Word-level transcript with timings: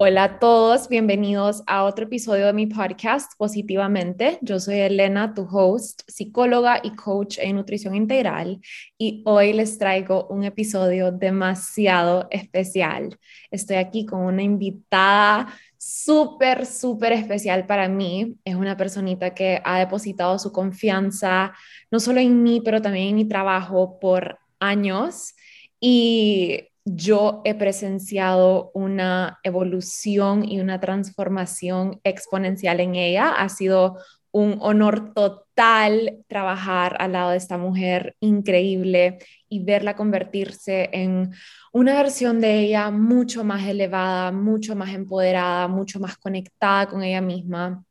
Hola 0.00 0.22
a 0.22 0.38
todos, 0.38 0.88
bienvenidos 0.88 1.64
a 1.66 1.82
otro 1.82 2.04
episodio 2.04 2.46
de 2.46 2.52
mi 2.52 2.68
podcast 2.68 3.32
Positivamente. 3.36 4.38
Yo 4.42 4.60
soy 4.60 4.76
Elena, 4.76 5.34
tu 5.34 5.42
host, 5.50 6.02
psicóloga 6.06 6.80
y 6.84 6.94
coach 6.94 7.38
en 7.40 7.56
nutrición 7.56 7.96
integral 7.96 8.60
y 8.96 9.24
hoy 9.26 9.52
les 9.52 9.76
traigo 9.76 10.28
un 10.28 10.44
episodio 10.44 11.10
demasiado 11.10 12.28
especial. 12.30 13.18
Estoy 13.50 13.74
aquí 13.74 14.06
con 14.06 14.20
una 14.20 14.44
invitada 14.44 15.52
súper, 15.76 16.64
súper 16.64 17.10
especial 17.14 17.66
para 17.66 17.88
mí. 17.88 18.36
Es 18.44 18.54
una 18.54 18.76
personita 18.76 19.34
que 19.34 19.60
ha 19.64 19.80
depositado 19.80 20.38
su 20.38 20.52
confianza 20.52 21.52
no 21.90 21.98
solo 21.98 22.20
en 22.20 22.44
mí, 22.44 22.60
pero 22.64 22.80
también 22.80 23.08
en 23.08 23.16
mi 23.16 23.24
trabajo 23.26 23.98
por 23.98 24.38
años. 24.60 25.34
Y 25.80 26.67
yo 26.96 27.42
he 27.44 27.54
presenciado 27.54 28.70
una 28.74 29.38
evolución 29.42 30.44
y 30.44 30.60
una 30.60 30.80
transformación 30.80 32.00
exponencial 32.04 32.80
en 32.80 32.94
ella. 32.94 33.30
Ha 33.30 33.48
sido 33.48 33.98
un 34.30 34.58
honor 34.60 35.14
total 35.14 36.18
trabajar 36.28 36.96
al 37.00 37.12
lado 37.12 37.30
de 37.30 37.38
esta 37.38 37.58
mujer 37.58 38.16
increíble 38.20 39.18
y 39.48 39.64
verla 39.64 39.96
convertirse 39.96 40.90
en 40.92 41.32
una 41.72 41.94
versión 41.94 42.40
de 42.40 42.60
ella 42.60 42.90
mucho 42.90 43.44
más 43.44 43.66
elevada, 43.66 44.30
mucho 44.32 44.76
más 44.76 44.94
empoderada, 44.94 45.68
mucho 45.68 45.98
más 46.00 46.16
conectada 46.16 46.88
con 46.88 47.02
ella 47.02 47.20
misma. 47.20 47.84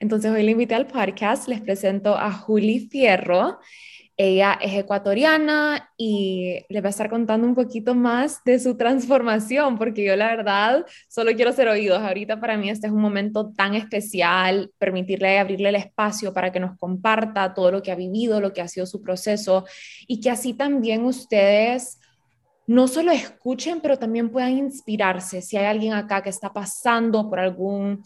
Entonces 0.00 0.30
hoy 0.30 0.42
le 0.42 0.52
invité 0.52 0.74
al 0.74 0.86
podcast, 0.86 1.48
les 1.48 1.60
presento 1.60 2.16
a 2.16 2.32
Juli 2.32 2.88
Fierro. 2.88 3.58
Ella 4.18 4.58
es 4.62 4.72
ecuatoriana 4.72 5.90
y 5.98 6.64
le 6.70 6.80
va 6.80 6.86
a 6.86 6.90
estar 6.90 7.10
contando 7.10 7.46
un 7.46 7.54
poquito 7.54 7.94
más 7.94 8.40
de 8.46 8.58
su 8.58 8.74
transformación, 8.74 9.76
porque 9.76 10.04
yo 10.04 10.16
la 10.16 10.28
verdad 10.28 10.86
solo 11.08 11.32
quiero 11.34 11.52
ser 11.52 11.68
oídos. 11.68 11.98
Ahorita 11.98 12.40
para 12.40 12.56
mí 12.56 12.70
este 12.70 12.86
es 12.86 12.92
un 12.94 13.02
momento 13.02 13.52
tan 13.52 13.74
especial, 13.74 14.72
permitirle 14.78 15.38
abrirle 15.38 15.68
el 15.68 15.74
espacio 15.74 16.32
para 16.32 16.50
que 16.50 16.60
nos 16.60 16.78
comparta 16.78 17.52
todo 17.52 17.70
lo 17.70 17.82
que 17.82 17.92
ha 17.92 17.94
vivido, 17.94 18.40
lo 18.40 18.54
que 18.54 18.62
ha 18.62 18.68
sido 18.68 18.86
su 18.86 19.02
proceso 19.02 19.66
y 20.06 20.20
que 20.20 20.30
así 20.30 20.54
también 20.54 21.04
ustedes 21.04 22.00
no 22.66 22.88
solo 22.88 23.12
escuchen, 23.12 23.80
pero 23.80 23.98
también 23.98 24.30
puedan 24.30 24.56
inspirarse. 24.56 25.42
Si 25.42 25.58
hay 25.58 25.66
alguien 25.66 25.92
acá 25.92 26.22
que 26.22 26.30
está 26.30 26.52
pasando 26.52 27.28
por 27.28 27.38
algún 27.38 28.02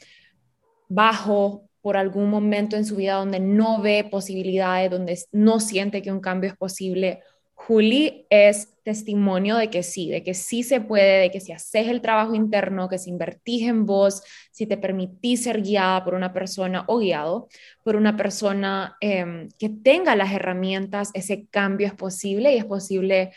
bajo 0.89 1.70
por 1.81 1.97
algún 1.97 2.31
momento 2.31 2.77
en 2.77 2.85
su 2.85 2.97
vida 2.97 3.15
donde 3.15 3.41
no 3.41 3.81
ve 3.81 4.07
posibilidades, 4.11 4.91
donde 4.91 5.19
no 5.33 5.61
siente 5.61 6.03
que 6.03 6.13
un 6.13 6.21
cambio 6.21 6.51
es 6.51 6.57
posible, 6.57 7.21
Juli 7.67 8.27
es 8.31 8.75
testimonio 8.83 9.57
de 9.57 9.69
que 9.69 9.83
sí, 9.83 10.11
de 10.11 10.25
que 10.25 10.33
sí 10.33 10.63
se 10.63 10.81
puede, 10.81 11.21
de 11.21 11.31
que 11.31 11.41
si 11.41 11.53
haces 11.53 11.89
el 11.89 12.01
trabajo 12.01 12.35
interno, 12.35 12.89
que 12.89 12.99
si 12.99 13.11
invertís 13.11 13.69
en 13.69 13.85
vos, 13.85 14.23
si 14.51 14.67
te 14.67 14.79
permitís 14.79 15.43
ser 15.43 15.61
guiada 15.61 16.03
por 16.03 16.15
una 16.15 16.33
persona 16.33 16.85
o 16.89 16.99
guiado 16.99 17.49
por 17.85 17.97
una 17.97 18.17
persona 18.17 18.97
em, 19.01 19.49
que 19.59 19.69
tenga 19.69 20.17
las 20.17 20.33
herramientas, 20.33 21.11
ese 21.13 21.47
cambio 21.49 21.87
es 21.87 21.95
posible 21.95 22.55
y 22.55 22.57
es 22.57 22.65
posible 22.65 23.33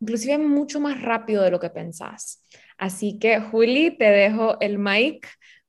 inclusive 0.00 0.38
mucho 0.38 0.80
más 0.80 1.00
rápido 1.00 1.42
de 1.42 1.50
lo 1.50 1.60
que 1.60 1.70
pensás. 1.70 2.44
Así 2.76 3.18
que 3.18 3.40
Juli, 3.40 3.96
te 3.96 4.10
dejo 4.10 4.60
el 4.60 4.78
mic 4.78 5.28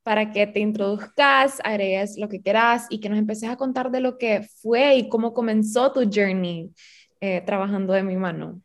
para 0.10 0.32
que 0.32 0.48
te 0.48 0.60
introduzcas, 0.60 1.60
agregues 1.64 2.18
lo 2.18 2.30
que 2.30 2.42
quieras 2.42 2.88
y 2.90 3.00
que 3.00 3.10
nos 3.10 3.20
empeces 3.20 3.48
a 3.48 3.58
contar 3.58 3.92
de 3.92 4.00
lo 4.00 4.18
que 4.18 4.42
fue 4.42 4.96
y 4.96 5.08
cómo 5.08 5.36
comenzó 5.36 5.92
tu 5.92 6.00
journey 6.12 6.74
eh, 7.22 7.44
trabajando 7.46 7.94
de 7.94 8.02
mi 8.02 8.18
mano. 8.18 8.60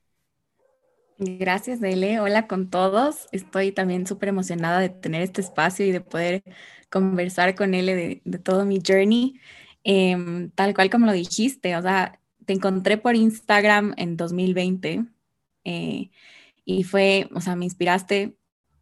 Gracias, 1.19 1.81
Dele. 1.81 2.19
Hola 2.19 2.47
con 2.47 2.71
todos. 2.71 3.29
Estoy 3.31 3.73
también 3.73 4.07
súper 4.07 4.31
emocionada 4.31 4.81
de 4.81 4.89
tener 4.89 5.21
este 5.21 5.43
espacio 5.43 5.85
y 5.85 5.93
de 5.93 6.01
poder 6.01 6.43
conversar 6.89 7.55
con 7.55 7.75
él 7.75 7.87
de, 7.89 8.23
de 8.25 8.39
todo 8.39 8.65
mi 8.65 8.81
journey. 8.83 9.39
Em, 9.83 10.51
tal 10.53 10.73
cual 10.73 10.89
como 10.89 11.05
lo 11.05 11.13
dijiste, 11.13 11.77
o 11.77 11.83
sea, 11.83 12.23
te 12.47 12.55
encontré 12.55 12.97
por 12.97 13.17
Instagram 13.17 13.93
en 13.99 14.17
2020 14.17 15.05
eh, 15.65 16.11
y 16.65 16.85
fue, 16.85 17.29
o 17.35 17.43
sea, 17.43 17.55
me 17.55 17.67
inspiraste 17.67 18.35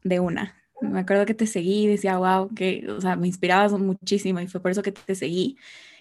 de 0.04 0.20
una. 0.20 0.61
Me 0.82 1.00
acuerdo 1.00 1.26
que 1.26 1.34
te 1.34 1.46
seguí 1.46 1.84
y 1.84 1.86
decía, 1.86 2.18
wow, 2.18 2.52
que, 2.54 2.86
o 2.90 3.00
sea, 3.00 3.16
me 3.16 3.26
inspirabas 3.26 3.72
muchísimo 3.72 4.40
y 4.40 4.48
fue 4.48 4.60
por 4.60 4.70
eso 4.70 4.82
que 4.82 4.92
te 4.92 5.14
seguí. 5.14 5.56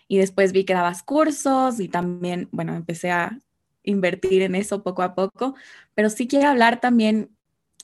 Y 0.08 0.18
después 0.18 0.52
vi 0.52 0.66
que 0.66 0.74
dabas 0.74 1.04
cursos 1.04 1.80
y 1.80 1.88
también, 1.88 2.50
bueno, 2.52 2.76
empecé 2.76 3.12
a 3.12 3.40
invertir 3.84 4.42
en 4.42 4.56
eso 4.56 4.84
poco 4.84 5.02
a 5.04 5.16
poco, 5.16 5.56
pero 5.96 6.10
sí 6.10 6.28
quiero 6.28 6.50
hablar 6.50 6.80
también 6.82 7.30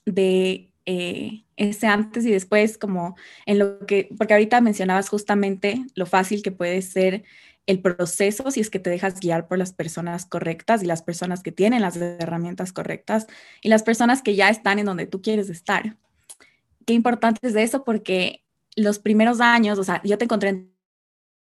de 0.05 0.69
eh, 0.85 1.43
ese 1.55 1.87
antes 1.87 2.25
y 2.25 2.31
después, 2.31 2.77
como 2.77 3.15
en 3.45 3.59
lo 3.59 3.85
que, 3.85 4.09
porque 4.17 4.33
ahorita 4.33 4.61
mencionabas 4.61 5.09
justamente 5.09 5.85
lo 5.95 6.05
fácil 6.05 6.43
que 6.43 6.51
puede 6.51 6.81
ser 6.81 7.23
el 7.65 7.81
proceso 7.81 8.49
si 8.49 8.61
es 8.61 8.69
que 8.69 8.79
te 8.79 8.89
dejas 8.89 9.19
guiar 9.19 9.47
por 9.47 9.57
las 9.57 9.73
personas 9.73 10.25
correctas 10.25 10.81
y 10.81 10.85
las 10.85 11.01
personas 11.01 11.43
que 11.43 11.51
tienen 11.51 11.81
las 11.81 11.97
herramientas 11.97 12.71
correctas 12.71 13.27
y 13.61 13.69
las 13.69 13.83
personas 13.83 14.21
que 14.21 14.35
ya 14.35 14.49
están 14.49 14.79
en 14.79 14.85
donde 14.85 15.05
tú 15.05 15.21
quieres 15.21 15.49
estar 15.49 15.97
qué 16.87 16.93
importante 16.93 17.45
es 17.45 17.53
de 17.53 17.63
eso 17.63 17.83
porque 17.83 18.43
los 18.75 18.97
primeros 18.97 19.41
años, 19.41 19.77
o 19.77 19.83
sea, 19.83 20.01
yo 20.03 20.17
te 20.17 20.23
encontré 20.23 20.49
en 20.49 20.73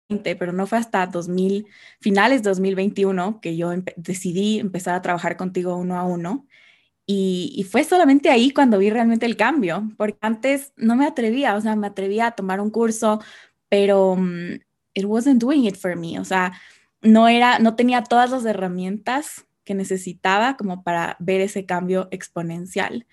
20, 0.09 0.37
pero 0.37 0.53
no 0.53 0.67
fue 0.67 0.79
hasta 0.79 1.07
2000, 1.07 1.67
finales 2.01 2.43
de 2.43 2.51
2021 2.51 3.41
que 3.41 3.57
yo 3.57 3.73
decidí 3.97 4.61
empezar 4.61 4.95
a 4.95 5.03
trabajar 5.03 5.37
contigo 5.37 5.77
uno 5.77 5.99
a 5.99 6.05
uno. 6.05 6.47
Y, 7.07 7.67
fue 7.71 7.85
solamente 7.85 8.31
ahí 8.31 8.51
cuando 8.51 8.79
vi 8.79 8.89
realmente 8.91 9.27
el 9.27 9.37
cambio, 9.37 9.91
porque 9.99 10.17
antes 10.23 10.73
no 10.77 10.97
me 10.97 11.07
atrevía, 11.07 11.55
o 11.57 11.61
sea, 11.61 11.77
me 11.77 11.89
atrevía 11.89 12.29
a 12.29 12.33
tomar 12.33 12.61
un 12.61 12.71
curso, 12.71 13.21
pero 13.69 14.13
um, 14.13 14.53
it 14.95 15.05
wasn't 15.05 15.41
doing 15.41 15.67
it 15.67 15.77
for 15.77 15.97
me, 15.97 16.19
o 16.19 16.25
sea, 16.25 16.53
no 17.03 17.29
era, 17.29 17.59
no 17.59 17.77
tenía 17.77 18.03
todas 18.05 18.31
las 18.31 18.45
herramientas 18.47 19.47
que 19.65 19.75
necesitaba 19.75 20.57
como 20.57 20.83
para 20.83 21.17
ver 21.21 21.43
ese 21.43 21.67
cambio 21.67 22.09
exponencial. 22.11 23.07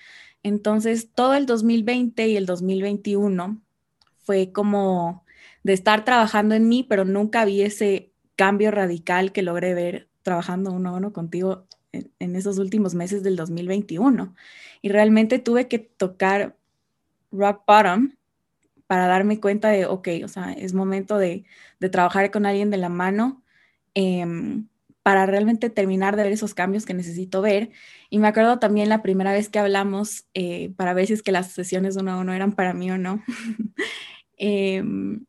Entonces, 0.43 1.09
todo 1.13 1.35
el 1.35 1.45
2020 1.45 2.27
y 2.27 2.35
el 2.35 2.45
2021 2.45 3.61
fue 4.19 4.51
como 4.51 5.25
de 5.63 5.73
estar 5.73 6.05
trabajando 6.05 6.55
en 6.55 6.67
mí, 6.67 6.83
pero 6.83 7.05
nunca 7.05 7.45
vi 7.45 7.61
ese 7.61 8.11
cambio 8.35 8.71
radical 8.71 9.31
que 9.31 9.43
logré 9.43 9.73
ver 9.73 10.09
trabajando 10.23 10.71
uno 10.71 10.89
a 10.89 10.93
uno 10.93 11.13
contigo 11.13 11.67
en, 11.91 12.35
esos 12.35 12.57
últimos 12.57 12.95
meses 12.95 13.23
del 13.23 13.35
2021. 13.35 14.33
Y 14.81 14.89
realmente 14.89 15.39
tuve 15.39 15.67
que 15.67 15.79
tocar 15.79 16.55
rock 17.31 17.63
bottom 17.67 18.15
para 18.87 19.07
darme 19.07 19.39
cuenta 19.39 19.69
de, 19.69 19.85
ok, 19.85 20.07
o 20.23 20.27
sea, 20.27 20.53
es 20.53 20.73
momento 20.73 21.17
de, 21.17 21.45
trabajar 21.91 22.31
con 22.31 22.45
alguien 22.45 22.69
de 22.69 22.77
la 22.77 22.89
mano. 22.89 23.43
Em, 23.93 24.67
para 25.03 25.25
realmente 25.25 25.69
terminar 25.69 26.15
de 26.15 26.23
ver 26.23 26.31
esos 26.33 26.53
cambios 26.53 26.85
que 26.85 26.93
necesito 26.93 27.41
ver. 27.41 27.71
Y 28.09 28.19
me 28.19 28.27
acuerdo 28.27 28.59
también 28.59 28.89
la 28.89 29.01
primera 29.01 29.33
vez 29.33 29.49
que 29.49 29.59
hablamos 29.59 30.25
eh, 30.33 30.73
para 30.77 30.93
ver 30.93 31.07
si 31.07 31.13
es 31.13 31.23
que 31.23 31.31
las 31.31 31.51
sesiones 31.51 31.97
uno 31.97 32.11
a 32.11 32.17
uno 32.17 32.33
eran 32.33 32.53
para 32.53 32.73
mí 32.73 32.91
o 32.91 32.97
no. 32.97 33.23
Em, 34.43 35.23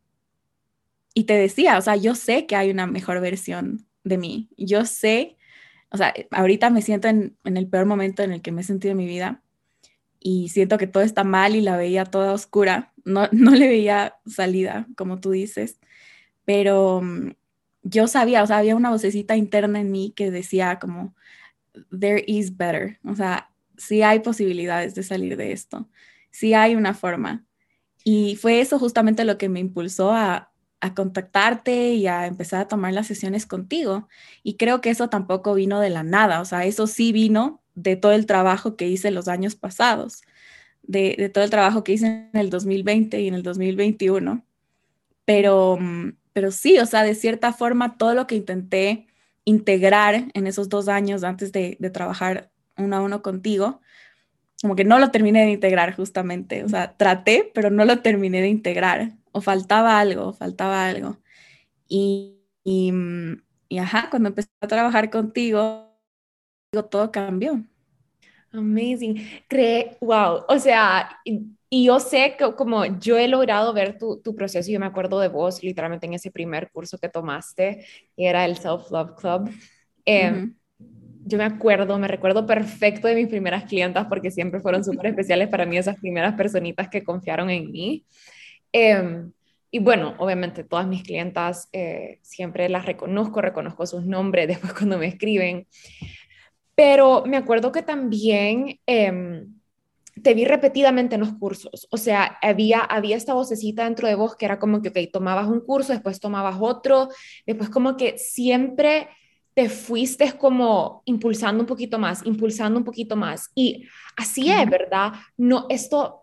y 1.14 1.24
te 1.24 1.34
decía, 1.34 1.76
o 1.76 1.82
sea, 1.82 1.96
yo 1.96 2.14
sé 2.14 2.46
que 2.46 2.56
hay 2.56 2.70
una 2.70 2.86
mejor 2.86 3.20
versión 3.20 3.86
de 4.04 4.16
mí. 4.16 4.48
Yo 4.56 4.86
sé, 4.86 5.36
o 5.90 5.98
sea, 5.98 6.14
ahorita 6.30 6.70
me 6.70 6.80
siento 6.80 7.08
en, 7.08 7.36
en 7.44 7.58
el 7.58 7.68
peor 7.68 7.84
momento 7.84 8.22
en 8.22 8.32
el 8.32 8.40
que 8.40 8.52
me 8.52 8.62
he 8.62 8.64
sentido 8.64 8.92
en 8.92 8.98
mi 8.98 9.06
vida 9.06 9.42
y 10.22 10.48
siento 10.48 10.78
que 10.78 10.86
todo 10.86 11.02
está 11.02 11.24
mal 11.24 11.56
y 11.56 11.60
la 11.60 11.76
veía 11.76 12.04
toda 12.04 12.32
oscura. 12.32 12.92
No, 13.04 13.28
no 13.32 13.50
le 13.52 13.68
veía 13.68 14.16
salida, 14.26 14.86
como 14.96 15.20
tú 15.20 15.32
dices, 15.32 15.78
pero 16.44 17.00
mm, 17.02 17.32
yo 17.82 18.06
sabía, 18.06 18.42
o 18.42 18.46
sea, 18.46 18.58
había 18.58 18.76
una 18.76 18.90
vocecita 18.90 19.36
interna 19.36 19.80
en 19.80 19.90
mí 19.90 20.12
que 20.14 20.30
decía 20.30 20.78
como, 20.78 21.14
there 21.98 22.22
is 22.26 22.56
better, 22.56 22.98
o 23.04 23.14
sea, 23.14 23.50
sí 23.76 24.02
hay 24.02 24.20
posibilidades 24.20 24.94
de 24.94 25.02
salir 25.02 25.36
de 25.36 25.52
esto, 25.52 25.88
sí 26.30 26.54
hay 26.54 26.74
una 26.76 26.94
forma. 26.94 27.44
Y 28.04 28.36
fue 28.36 28.60
eso 28.60 28.78
justamente 28.78 29.24
lo 29.24 29.38
que 29.38 29.48
me 29.48 29.60
impulsó 29.60 30.12
a, 30.12 30.52
a 30.80 30.94
contactarte 30.94 31.94
y 31.94 32.06
a 32.08 32.26
empezar 32.26 32.62
a 32.62 32.68
tomar 32.68 32.92
las 32.92 33.06
sesiones 33.06 33.46
contigo. 33.46 34.08
Y 34.42 34.56
creo 34.56 34.80
que 34.80 34.90
eso 34.90 35.08
tampoco 35.08 35.54
vino 35.54 35.80
de 35.80 35.90
la 35.90 36.02
nada, 36.02 36.40
o 36.40 36.44
sea, 36.44 36.64
eso 36.66 36.86
sí 36.86 37.12
vino 37.12 37.62
de 37.74 37.96
todo 37.96 38.12
el 38.12 38.26
trabajo 38.26 38.76
que 38.76 38.88
hice 38.88 39.10
los 39.10 39.28
años 39.28 39.54
pasados, 39.54 40.22
de, 40.82 41.14
de 41.18 41.28
todo 41.28 41.44
el 41.44 41.50
trabajo 41.50 41.84
que 41.84 41.92
hice 41.92 42.06
en 42.32 42.40
el 42.40 42.50
2020 42.50 43.20
y 43.20 43.28
en 43.28 43.34
el 43.34 43.42
2021. 43.42 44.44
Pero 45.24 45.78
mm, 45.80 46.10
pero 46.32 46.50
sí, 46.50 46.78
o 46.78 46.86
sea, 46.86 47.02
de 47.02 47.14
cierta 47.14 47.52
forma, 47.52 47.96
todo 47.96 48.14
lo 48.14 48.26
que 48.26 48.36
intenté 48.36 49.06
integrar 49.44 50.26
en 50.34 50.46
esos 50.46 50.68
dos 50.68 50.88
años 50.88 51.24
antes 51.24 51.52
de, 51.52 51.76
trabajar 51.92 52.50
uno 52.76 52.96
a 52.96 53.00
uno 53.00 53.22
contigo, 53.22 53.80
como 54.60 54.76
que 54.76 54.84
no 54.84 54.98
lo 54.98 55.10
terminé 55.10 55.44
de 55.44 55.50
integrar 55.52 55.94
justamente, 55.94 56.64
o 56.64 56.68
sea, 56.68 56.96
traté, 56.96 57.50
pero 57.54 57.70
no 57.70 57.84
lo 57.84 58.00
terminé 58.00 58.40
de 58.40 58.48
integrar, 58.48 59.12
o 59.32 59.40
faltaba 59.40 59.98
algo, 59.98 60.32
faltaba 60.32 60.86
algo. 60.86 61.18
Y, 61.88 62.38
y, 62.64 62.92
y 63.68 63.78
ajá, 63.78 64.08
cuando 64.10 64.28
empecé 64.28 64.48
a 64.60 64.68
trabajar 64.68 65.10
contigo, 65.10 65.98
todo 66.90 67.10
cambió. 67.12 67.62
Amazing. 68.52 69.16
Cree, 69.48 69.96
wow, 70.00 70.44
o 70.48 70.58
sea, 70.58 71.20
y 71.74 71.84
yo 71.84 72.00
sé 72.00 72.34
que 72.38 72.54
como 72.54 72.84
yo 73.00 73.16
he 73.16 73.28
logrado 73.28 73.72
ver 73.72 73.96
tu, 73.96 74.20
tu 74.20 74.34
proceso, 74.34 74.70
yo 74.70 74.78
me 74.78 74.84
acuerdo 74.84 75.18
de 75.20 75.28
vos 75.28 75.62
literalmente 75.62 76.04
en 76.04 76.12
ese 76.12 76.30
primer 76.30 76.70
curso 76.70 76.98
que 76.98 77.08
tomaste, 77.08 77.86
que 78.14 78.26
era 78.26 78.44
el 78.44 78.58
Self 78.58 78.90
Love 78.90 79.14
Club. 79.16 79.50
Eh, 80.04 80.48
yo 81.24 81.38
me 81.38 81.44
acuerdo, 81.44 81.98
me 81.98 82.08
recuerdo 82.08 82.44
perfecto 82.44 83.08
de 83.08 83.14
mis 83.14 83.26
primeras 83.26 83.64
clientas 83.64 84.06
porque 84.06 84.30
siempre 84.30 84.60
fueron 84.60 84.84
súper 84.84 85.06
especiales 85.06 85.48
para 85.48 85.64
mí 85.64 85.78
esas 85.78 85.96
primeras 85.96 86.34
personitas 86.34 86.90
que 86.90 87.02
confiaron 87.02 87.48
en 87.48 87.72
mí. 87.72 88.04
Em, 88.70 89.32
y 89.70 89.78
bueno, 89.78 90.14
obviamente 90.18 90.64
todas 90.64 90.86
mis 90.86 91.02
clientas 91.02 91.70
eh, 91.72 92.18
siempre 92.20 92.68
las 92.68 92.84
reconozco, 92.84 93.40
reconozco 93.40 93.86
sus 93.86 94.04
nombres 94.04 94.46
después 94.60 94.74
cuando 94.74 94.98
me 94.98 95.06
escriben. 95.06 95.66
Pero 96.74 97.24
me 97.24 97.38
acuerdo 97.38 97.72
que 97.72 97.80
también 97.80 98.78
eh, 98.86 99.46
te 100.20 100.34
vi 100.34 100.44
repetidamente 100.44 101.14
en 101.14 101.22
los 101.22 101.32
cursos. 101.34 101.88
O 101.90 101.96
sea, 101.96 102.38
había, 102.42 102.80
había 102.80 103.16
esta 103.16 103.34
vocecita 103.34 103.84
dentro 103.84 104.08
de 104.08 104.14
vos 104.14 104.36
que 104.36 104.44
era 104.44 104.58
como 104.58 104.82
que, 104.82 104.90
ok, 104.90 105.12
tomabas 105.12 105.48
un 105.48 105.60
curso, 105.60 105.92
después 105.92 106.20
tomabas 106.20 106.56
otro, 106.60 107.08
después 107.46 107.70
como 107.70 107.96
que 107.96 108.18
siempre 108.18 109.08
te 109.54 109.68
fuiste 109.68 110.32
como 110.38 111.02
impulsando 111.04 111.62
un 111.62 111.66
poquito 111.66 111.98
más, 111.98 112.24
impulsando 112.24 112.78
un 112.78 112.84
poquito 112.84 113.16
más. 113.16 113.50
Y 113.54 113.86
así 114.16 114.50
es, 114.50 114.68
¿verdad? 114.68 115.12
No, 115.36 115.66
esto, 115.68 116.22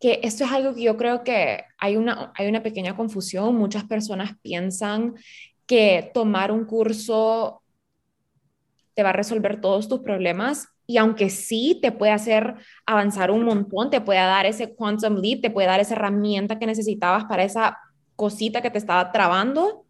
que 0.00 0.20
esto 0.22 0.44
es 0.44 0.52
algo 0.52 0.74
que 0.74 0.82
yo 0.82 0.96
creo 0.96 1.24
que 1.24 1.64
hay 1.78 1.96
una, 1.96 2.32
hay 2.36 2.48
una 2.48 2.62
pequeña 2.62 2.96
confusión. 2.96 3.56
Muchas 3.56 3.84
personas 3.84 4.32
piensan 4.42 5.14
que 5.66 6.10
tomar 6.14 6.52
un 6.52 6.64
curso 6.64 7.62
te 8.94 9.02
va 9.02 9.10
a 9.10 9.14
resolver 9.14 9.60
todos 9.60 9.88
tus 9.88 10.00
problemas. 10.00 10.68
Y 10.86 10.98
aunque 10.98 11.30
sí 11.30 11.78
te 11.82 11.92
puede 11.92 12.12
hacer 12.12 12.54
avanzar 12.84 13.30
un 13.30 13.44
montón, 13.44 13.90
te 13.90 14.00
puede 14.00 14.20
dar 14.20 14.46
ese 14.46 14.74
quantum 14.74 15.16
leap, 15.16 15.40
te 15.40 15.50
puede 15.50 15.66
dar 15.66 15.80
esa 15.80 15.94
herramienta 15.94 16.58
que 16.58 16.66
necesitabas 16.66 17.24
para 17.24 17.44
esa 17.44 17.78
cosita 18.14 18.62
que 18.62 18.70
te 18.70 18.78
estaba 18.78 19.12
trabando, 19.12 19.84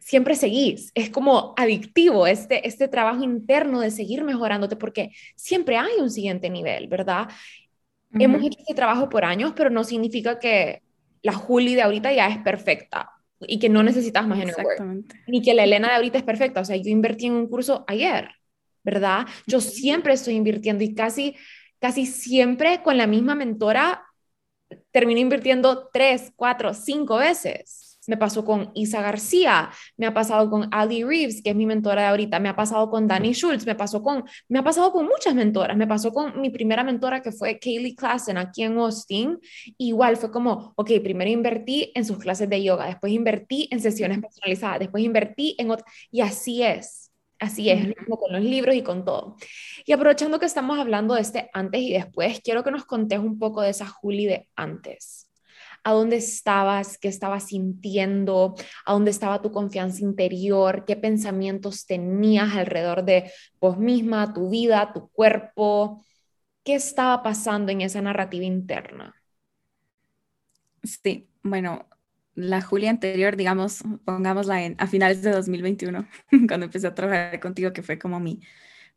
siempre 0.00 0.34
seguís. 0.34 0.90
Es 0.94 1.10
como 1.10 1.54
adictivo 1.56 2.26
este, 2.26 2.66
este 2.66 2.88
trabajo 2.88 3.22
interno 3.22 3.80
de 3.80 3.90
seguir 3.90 4.24
mejorándote 4.24 4.76
porque 4.76 5.10
siempre 5.36 5.76
hay 5.76 6.00
un 6.00 6.10
siguiente 6.10 6.50
nivel, 6.50 6.88
¿verdad? 6.88 7.28
Hemos 8.14 8.42
hecho 8.44 8.58
este 8.58 8.74
trabajo 8.74 9.08
por 9.08 9.24
años, 9.24 9.54
pero 9.56 9.70
no 9.70 9.84
significa 9.84 10.38
que 10.38 10.82
la 11.22 11.32
Juli 11.32 11.74
de 11.74 11.82
ahorita 11.82 12.12
ya 12.12 12.28
es 12.28 12.38
perfecta 12.38 13.10
y 13.40 13.58
que 13.58 13.68
no 13.68 13.82
necesitas 13.82 14.26
más 14.26 14.40
en 14.40 14.50
Ni 15.26 15.40
que 15.40 15.54
la 15.54 15.64
Elena 15.64 15.88
de 15.88 15.94
ahorita 15.94 16.18
es 16.18 16.24
perfecta. 16.24 16.60
O 16.60 16.64
sea, 16.64 16.76
yo 16.76 16.90
invertí 16.90 17.26
en 17.26 17.34
un 17.34 17.48
curso 17.48 17.84
ayer, 17.86 18.28
¿verdad? 18.84 19.26
Yo 19.46 19.60
siempre 19.60 20.14
estoy 20.14 20.34
invirtiendo 20.34 20.84
y 20.84 20.94
casi, 20.94 21.36
casi 21.80 22.06
siempre 22.06 22.82
con 22.82 22.96
la 22.96 23.06
misma 23.06 23.34
mentora 23.34 24.04
termino 24.90 25.20
invirtiendo 25.20 25.88
tres, 25.92 26.32
cuatro, 26.36 26.74
cinco 26.74 27.16
veces. 27.16 27.88
Me 28.08 28.16
pasó 28.16 28.44
con 28.44 28.72
Isa 28.74 29.00
García, 29.00 29.70
me 29.96 30.06
ha 30.06 30.14
pasado 30.14 30.50
con 30.50 30.68
Ali 30.72 31.04
Reeves, 31.04 31.40
que 31.40 31.50
es 31.50 31.56
mi 31.56 31.66
mentora 31.66 32.02
de 32.02 32.08
ahorita, 32.08 32.40
me 32.40 32.48
ha 32.48 32.56
pasado 32.56 32.90
con 32.90 33.06
Danny 33.06 33.32
Schultz, 33.32 33.64
me 33.64 33.76
pasó 33.76 34.02
con, 34.02 34.24
me 34.48 34.58
ha 34.58 34.64
pasado 34.64 34.90
con 34.90 35.06
muchas 35.06 35.36
mentoras, 35.36 35.76
me 35.76 35.86
pasó 35.86 36.12
con 36.12 36.40
mi 36.40 36.50
primera 36.50 36.82
mentora 36.82 37.22
que 37.22 37.30
fue 37.30 37.60
Kaylee 37.60 37.94
Klassen 37.94 38.38
aquí 38.38 38.64
en 38.64 38.76
Austin, 38.76 39.38
igual 39.78 40.16
fue 40.16 40.32
como, 40.32 40.72
ok, 40.74 40.90
primero 41.00 41.30
invertí 41.30 41.92
en 41.94 42.04
sus 42.04 42.18
clases 42.18 42.48
de 42.48 42.64
yoga, 42.64 42.86
después 42.86 43.12
invertí 43.12 43.68
en 43.70 43.78
sesiones 43.78 44.18
personalizadas, 44.20 44.80
después 44.80 45.04
invertí 45.04 45.54
en 45.58 45.70
otras, 45.70 45.88
y 46.10 46.22
así 46.22 46.64
es. 46.64 47.01
Así 47.42 47.70
es, 47.70 47.92
como 48.04 48.18
con 48.18 48.32
los 48.32 48.40
libros 48.40 48.76
y 48.76 48.82
con 48.82 49.04
todo. 49.04 49.34
Y 49.84 49.90
aprovechando 49.90 50.38
que 50.38 50.46
estamos 50.46 50.78
hablando 50.78 51.14
de 51.14 51.22
este 51.22 51.50
antes 51.52 51.80
y 51.80 51.92
después, 51.92 52.40
quiero 52.40 52.62
que 52.62 52.70
nos 52.70 52.84
contes 52.84 53.18
un 53.18 53.36
poco 53.40 53.62
de 53.62 53.70
esa 53.70 53.88
Julie 53.88 54.28
de 54.28 54.48
antes. 54.54 55.28
A 55.82 55.90
dónde 55.90 56.18
estabas, 56.18 56.98
qué 56.98 57.08
estabas 57.08 57.48
sintiendo, 57.48 58.54
a 58.86 58.92
dónde 58.92 59.10
estaba 59.10 59.42
tu 59.42 59.50
confianza 59.50 60.04
interior, 60.04 60.84
qué 60.84 60.94
pensamientos 60.94 61.84
tenías 61.84 62.54
alrededor 62.54 63.04
de 63.04 63.32
vos 63.60 63.76
misma, 63.76 64.32
tu 64.32 64.48
vida, 64.48 64.92
tu 64.94 65.08
cuerpo, 65.08 66.00
qué 66.62 66.76
estaba 66.76 67.24
pasando 67.24 67.72
en 67.72 67.80
esa 67.80 68.00
narrativa 68.02 68.44
interna. 68.44 69.16
Sí, 70.84 71.28
bueno, 71.42 71.88
la 72.34 72.62
Julia 72.62 72.90
anterior, 72.90 73.36
digamos, 73.36 73.82
pongámosla 74.04 74.64
en, 74.64 74.76
a 74.78 74.86
finales 74.86 75.22
de 75.22 75.30
2021, 75.30 76.06
cuando 76.48 76.66
empecé 76.66 76.86
a 76.86 76.94
trabajar 76.94 77.40
contigo, 77.40 77.72
que 77.72 77.82
fue 77.82 77.98
como 77.98 78.20
mi, 78.20 78.40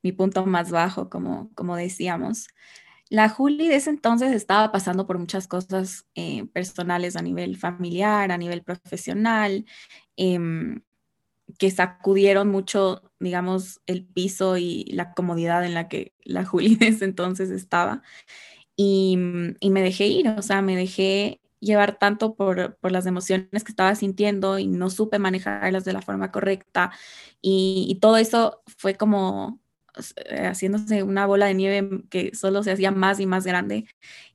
mi 0.01 0.11
punto 0.11 0.45
más 0.45 0.71
bajo, 0.71 1.09
como, 1.09 1.51
como 1.55 1.75
decíamos. 1.75 2.47
La 3.09 3.29
Juli 3.29 3.67
de 3.67 3.75
ese 3.75 3.91
entonces 3.91 4.31
estaba 4.33 4.71
pasando 4.71 5.05
por 5.05 5.19
muchas 5.19 5.47
cosas 5.47 6.07
eh, 6.15 6.45
personales 6.53 7.15
a 7.15 7.21
nivel 7.21 7.57
familiar, 7.57 8.31
a 8.31 8.37
nivel 8.37 8.63
profesional, 8.63 9.65
em, 10.17 10.81
que 11.59 11.69
sacudieron 11.69 12.49
mucho, 12.49 13.11
digamos, 13.19 13.81
el 13.85 14.05
piso 14.05 14.57
y 14.57 14.85
la 14.85 15.13
comodidad 15.13 15.63
en 15.65 15.75
la 15.75 15.87
que 15.87 16.13
la 16.23 16.45
Juli 16.45 16.75
de 16.75 16.87
ese 16.87 17.05
entonces 17.05 17.51
estaba. 17.51 18.01
Y, 18.75 19.17
me 19.17 19.81
dejé 19.81 20.07
ir, 20.07 20.27
o 20.29 20.41
sea, 20.41 20.61
me 20.61 20.75
dejé 20.75 21.41
llevar 21.59 21.97
tanto 21.99 22.35
por, 22.35 22.77
las 22.81 23.05
emociones 23.05 23.63
que 23.63 23.71
estaba 23.71 23.95
sintiendo 23.95 24.59
y 24.59 24.67
no 24.67 24.89
supe 24.89 25.19
manejarlas 25.19 25.85
de 25.85 25.93
la 25.93 26.01
forma 26.01 26.31
correcta. 26.31 26.91
y 27.41 27.97
todo 28.01 28.17
eso 28.17 28.61
fue 28.65 28.95
como 28.95 29.59
eh, 30.17 30.47
haciéndose 30.47 31.03
una 31.03 31.25
bola 31.25 31.45
de 31.45 31.53
nieve 31.53 32.03
que 32.09 32.35
solo 32.35 32.63
se 32.63 32.71
hacía 32.71 32.91
más 32.91 33.19
y 33.19 33.25
más 33.25 33.45
grande. 33.45 33.85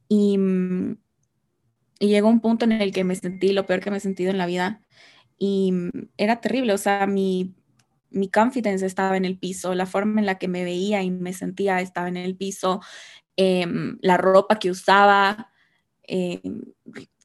Y, 0.09 0.39
mm, 0.39 0.97
y 2.01 2.09
llegó 2.09 2.29
un 2.29 2.41
punto 2.41 2.65
en 2.65 2.73
el 2.73 2.93
que 2.93 3.05
me 3.05 3.17
sentí 3.17 3.53
lo 3.53 3.67
peor 3.67 3.81
que 3.81 3.91
me 3.91 3.99
he 3.99 4.01
sentido 4.01 4.31
en 4.31 4.39
la 4.39 4.47
vida. 4.47 4.83
Y 5.39 5.73
mm, 5.73 5.91
era 6.17 6.41
terrible, 6.41 6.73
o 6.75 6.79
sea, 6.79 7.07
mi, 7.07 7.55
mi 8.11 8.31
confidence 8.31 8.87
estaba 8.87 9.17
en 9.17 9.25
el 9.25 9.39
piso, 9.39 9.75
la 9.75 9.87
forma 9.87 10.21
en 10.21 10.27
la 10.27 10.39
que 10.39 10.49
me 10.49 10.65
veía 10.65 11.03
y 11.03 11.11
me 11.11 11.33
sentía 11.33 11.81
estaba 11.81 12.09
en 12.09 12.17
el 12.17 12.37
piso, 12.37 12.81
em, 13.37 13.99
la 14.03 14.17
ropa 14.17 14.59
que 14.59 14.71
usaba, 14.71 15.53
em, 16.05 16.63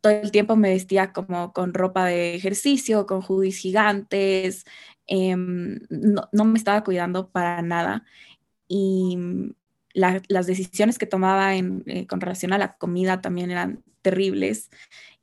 todo 0.06 0.22
el 0.22 0.30
tiempo 0.30 0.56
me 0.56 0.70
vestía 0.70 1.14
como 1.14 1.52
con 1.52 1.74
ropa 1.74 2.06
de 2.06 2.36
ejercicio, 2.36 3.08
con 3.08 3.24
hoodies 3.24 3.58
gigantes, 3.58 4.64
em, 5.08 5.80
no, 5.90 6.46
me 6.46 6.60
estaba 6.60 6.84
cuidando 6.84 7.32
para 7.32 7.64
nada. 7.64 8.06
Y 8.68 9.18
las 9.94 10.46
decisiones 10.48 11.00
que 11.00 11.08
tomaba 11.08 11.56
eh, 11.56 12.06
con 12.08 12.22
relación 12.22 12.54
a 12.54 12.60
la 12.60 12.78
comida 12.78 13.22
también 13.22 13.50
eran 13.50 13.84
terribles. 14.04 14.70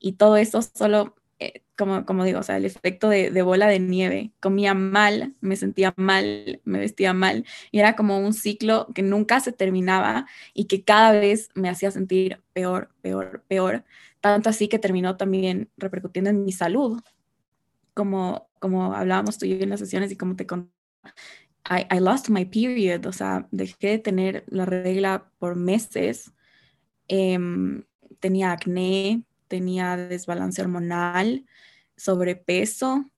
Y 0.00 0.14
todo 0.14 0.36
eso 0.36 0.62
solo, 0.62 1.14
eh, 1.38 1.62
como, 1.78 2.04
como 2.04 2.24
digo, 2.24 2.40
o 2.40 2.42
sea, 2.42 2.56
el 2.56 2.64
efecto 2.64 3.08
de, 3.08 3.30
de, 3.30 3.42
bola 3.42 3.68
de 3.68 3.78
nieve, 3.78 4.32
comía 4.40 4.74
mal, 4.74 5.34
me 5.40 5.54
sentía 5.54 5.94
mal, 5.96 6.60
me 6.64 6.80
vestía 6.80 7.12
mal. 7.12 7.44
Y 7.70 7.78
era 7.78 7.94
como 7.94 8.18
un 8.18 8.32
ciclo 8.32 8.88
que 8.94 9.02
nunca 9.02 9.38
se 9.38 9.52
terminaba 9.52 10.26
y 10.54 10.64
que 10.66 10.82
cada 10.82 11.12
vez 11.12 11.50
me 11.54 11.68
hacía 11.68 11.92
sentir 11.92 12.42
peor, 12.52 12.90
peor, 13.00 13.44
peor, 13.46 13.84
tanto 14.22 14.48
así 14.48 14.68
que 14.68 14.78
terminó 14.78 15.18
también 15.18 15.70
repercutiendo 15.76 16.30
en 16.30 16.44
mi 16.44 16.52
salud, 16.52 17.02
como, 17.92 18.48
como 18.60 18.94
hablábamos 18.94 19.36
tú 19.36 19.44
y 19.44 19.58
yo 19.58 19.64
en 19.64 19.70
las 19.70 19.80
sesiones 19.80 20.10
y 20.10 20.16
como 20.16 20.36
te 20.36 20.46
conté 20.46 20.72
I, 21.68 22.00
lost 22.00 22.28
my 22.28 22.44
period, 22.44 23.06
o 23.06 23.12
sea, 23.12 23.46
dejé 23.50 23.88
de 23.88 23.98
tener 23.98 24.44
la 24.48 24.64
regla 24.64 25.30
por 25.38 25.54
meses. 25.54 26.32
Em, 27.08 27.84
tenía 28.20 28.52
acné, 28.52 29.22
tenía 29.48 29.96
desbalance 29.96 30.60
hormonal, 30.60 31.46
sobrepeso 31.96 33.10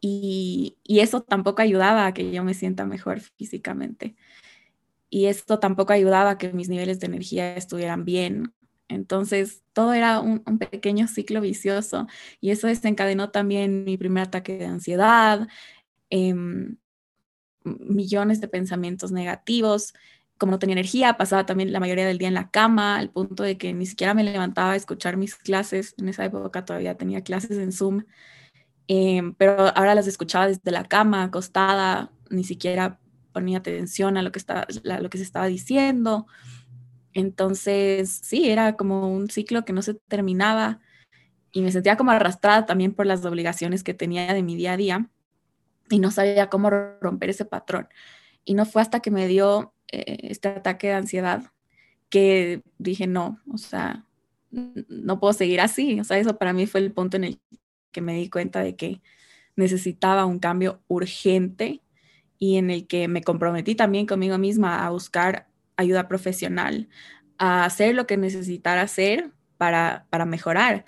y, 0.00 0.76
y, 0.82 1.00
eso 1.00 1.22
tampoco 1.22 1.62
ayudaba 1.62 2.06
a 2.06 2.14
que 2.14 2.30
yo 2.30 2.44
me 2.44 2.54
sienta 2.54 2.84
mejor 2.84 3.20
físicamente. 3.20 4.16
Y 5.08 5.26
esto 5.26 5.58
tampoco 5.58 5.92
ayudaba 5.92 6.30
a 6.30 6.38
que 6.38 6.52
mis 6.52 6.68
niveles 6.68 7.00
de 7.00 7.06
energía 7.06 7.56
estuvieran 7.56 8.04
bien. 8.04 8.52
Entonces, 8.88 9.62
todo 9.72 9.92
era 9.92 10.20
un, 10.20 10.40
pequeño 10.58 11.08
ciclo 11.08 11.40
vicioso 11.40 12.06
y 12.40 12.50
eso 12.50 12.66
desencadenó 12.66 13.30
también 13.30 13.84
mi 13.84 13.96
primer 13.96 14.24
ataque 14.24 14.58
de 14.58 14.66
ansiedad. 14.66 15.48
Eh, 16.10 16.34
millones 17.66 18.40
de 18.40 18.48
pensamientos 18.48 19.12
negativos. 19.12 19.94
Como 20.38 20.52
no 20.52 20.58
tenía 20.58 20.74
energía, 20.74 21.16
pasaba 21.16 21.46
también 21.46 21.72
la 21.72 21.80
mayoría 21.80 22.06
del 22.06 22.18
día 22.18 22.28
en 22.28 22.34
la 22.34 22.50
cama, 22.50 22.96
al 22.98 23.10
punto 23.10 23.42
de 23.42 23.56
que 23.56 23.72
ni 23.72 23.86
siquiera 23.86 24.14
me 24.14 24.22
levantaba 24.24 24.72
a 24.72 24.76
escuchar 24.76 25.16
mis 25.16 25.34
clases. 25.34 25.94
En 25.98 26.08
esa 26.08 26.24
época 26.24 26.64
todavía 26.64 26.96
tenía 26.96 27.22
clases 27.22 27.58
en 27.58 27.72
Zoom, 27.72 28.04
em, 28.88 29.34
pero 29.34 29.72
ahora 29.76 29.94
las 29.94 30.06
escuchaba 30.06 30.48
desde 30.48 30.70
la 30.70 30.84
cama, 30.84 31.24
acostada, 31.24 32.12
ni 32.30 32.44
siquiera 32.44 33.00
ponía 33.32 33.58
atención 33.58 34.16
a 34.16 34.22
lo 34.22 34.32
que, 34.32 34.38
estaba, 34.38 34.66
lo 35.00 35.10
que 35.10 35.18
se 35.18 35.24
estaba 35.24 35.46
diciendo. 35.46 36.26
Entonces, 37.16 38.10
sí, 38.10 38.50
era 38.50 38.76
como 38.76 39.10
un 39.10 39.30
ciclo 39.30 39.64
que 39.64 39.72
no 39.72 39.80
se 39.80 39.94
terminaba 39.94 40.80
y 41.50 41.62
me 41.62 41.72
sentía 41.72 41.96
como 41.96 42.10
arrastrada 42.10 42.66
también 42.66 42.92
por 42.92 43.06
las 43.06 43.24
obligaciones 43.24 43.82
que 43.82 43.94
tenía 43.94 44.34
de 44.34 44.42
mi 44.42 44.54
día 44.54 44.74
a 44.74 44.76
día 44.76 45.08
y 45.88 45.98
no 45.98 46.10
sabía 46.10 46.50
cómo 46.50 46.68
romper 46.68 47.30
ese 47.30 47.46
patrón. 47.46 47.88
Y 48.44 48.52
no 48.52 48.66
fue 48.66 48.82
hasta 48.82 49.00
que 49.00 49.10
me 49.10 49.28
dio 49.28 49.72
eh, 49.90 50.18
este 50.24 50.48
ataque 50.48 50.88
de 50.88 50.92
ansiedad 50.92 51.50
que 52.10 52.62
dije, 52.76 53.06
no, 53.06 53.40
o 53.50 53.56
sea, 53.56 54.04
no 54.50 55.18
puedo 55.18 55.32
seguir 55.32 55.62
así. 55.62 55.98
O 55.98 56.04
sea, 56.04 56.18
eso 56.18 56.36
para 56.36 56.52
mí 56.52 56.66
fue 56.66 56.80
el 56.80 56.92
punto 56.92 57.16
en 57.16 57.24
el 57.24 57.40
que 57.92 58.02
me 58.02 58.12
di 58.12 58.28
cuenta 58.28 58.60
de 58.60 58.76
que 58.76 59.00
necesitaba 59.56 60.26
un 60.26 60.38
cambio 60.38 60.82
urgente 60.86 61.80
y 62.38 62.56
en 62.56 62.68
el 62.68 62.86
que 62.86 63.08
me 63.08 63.22
comprometí 63.22 63.74
también 63.74 64.04
conmigo 64.04 64.36
misma 64.36 64.84
a 64.84 64.90
buscar 64.90 65.48
ayuda 65.76 66.08
profesional, 66.08 66.88
a 67.38 67.64
hacer 67.64 67.94
lo 67.94 68.06
que 68.06 68.16
necesitara 68.16 68.82
hacer 68.82 69.30
para, 69.58 70.06
para 70.10 70.24
mejorar. 70.26 70.84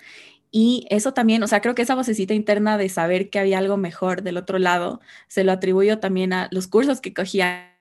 Y 0.51 0.87
eso 0.89 1.13
también, 1.13 1.43
o 1.43 1.47
sea, 1.47 1.61
creo 1.61 1.75
que 1.75 1.83
esa 1.83 1.95
vocecita 1.95 2.33
interna 2.33 2.77
de 2.77 2.89
saber 2.89 3.29
que 3.29 3.39
había 3.39 3.59
algo 3.59 3.77
mejor 3.77 4.23
del 4.23 4.37
otro 4.37 4.57
lado, 4.57 4.99
se 5.27 5.43
lo 5.43 5.51
atribuyo 5.51 5.99
también 5.99 6.33
a 6.33 6.49
los 6.51 6.67
cursos 6.67 7.01
que 7.01 7.13
cogía. 7.13 7.77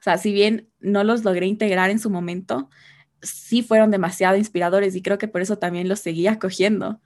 O 0.00 0.02
sea, 0.02 0.18
si 0.18 0.32
bien 0.32 0.68
no 0.80 1.04
los 1.04 1.24
logré 1.24 1.46
integrar 1.46 1.90
en 1.90 1.98
su 1.98 2.10
momento, 2.10 2.68
sí 3.22 3.62
fueron 3.62 3.90
demasiado 3.90 4.36
inspiradores 4.36 4.94
y 4.96 5.02
creo 5.02 5.18
que 5.18 5.28
por 5.28 5.40
eso 5.40 5.58
también 5.58 5.88
los 5.88 6.00
seguía 6.00 6.38
cogiendo. 6.38 7.00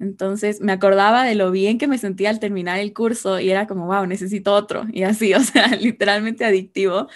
Entonces 0.00 0.60
me 0.60 0.72
acordaba 0.72 1.24
de 1.24 1.34
lo 1.34 1.50
bien 1.50 1.78
que 1.78 1.86
me 1.86 1.98
sentía 1.98 2.30
al 2.30 2.40
terminar 2.40 2.78
el 2.78 2.94
curso 2.94 3.38
y 3.38 3.50
era 3.50 3.66
como, 3.66 3.86
wow, 3.86 4.06
necesito 4.06 4.54
otro. 4.54 4.84
Y 4.92 5.04
así, 5.04 5.34
o 5.34 5.40
sea, 5.40 5.68
literalmente 5.76 6.44
adictivo. 6.44 7.08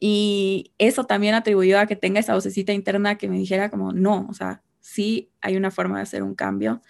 Y 0.00 0.72
eso 0.78 1.04
también 1.04 1.34
atribuyó 1.34 1.80
a 1.80 1.86
que 1.86 1.96
tenga 1.96 2.20
esa 2.20 2.34
vocecita 2.34 2.72
interna 2.72 3.18
que 3.18 3.28
me 3.28 3.38
dijera 3.38 3.70
como, 3.70 3.92
no, 3.92 4.26
o 4.30 4.34
sea, 4.34 4.62
sí 4.80 5.30
hay 5.40 5.56
una 5.56 5.70
forma 5.72 5.96
de 5.96 6.04
hacer 6.04 6.22
un 6.22 6.34
cambio 6.34 6.80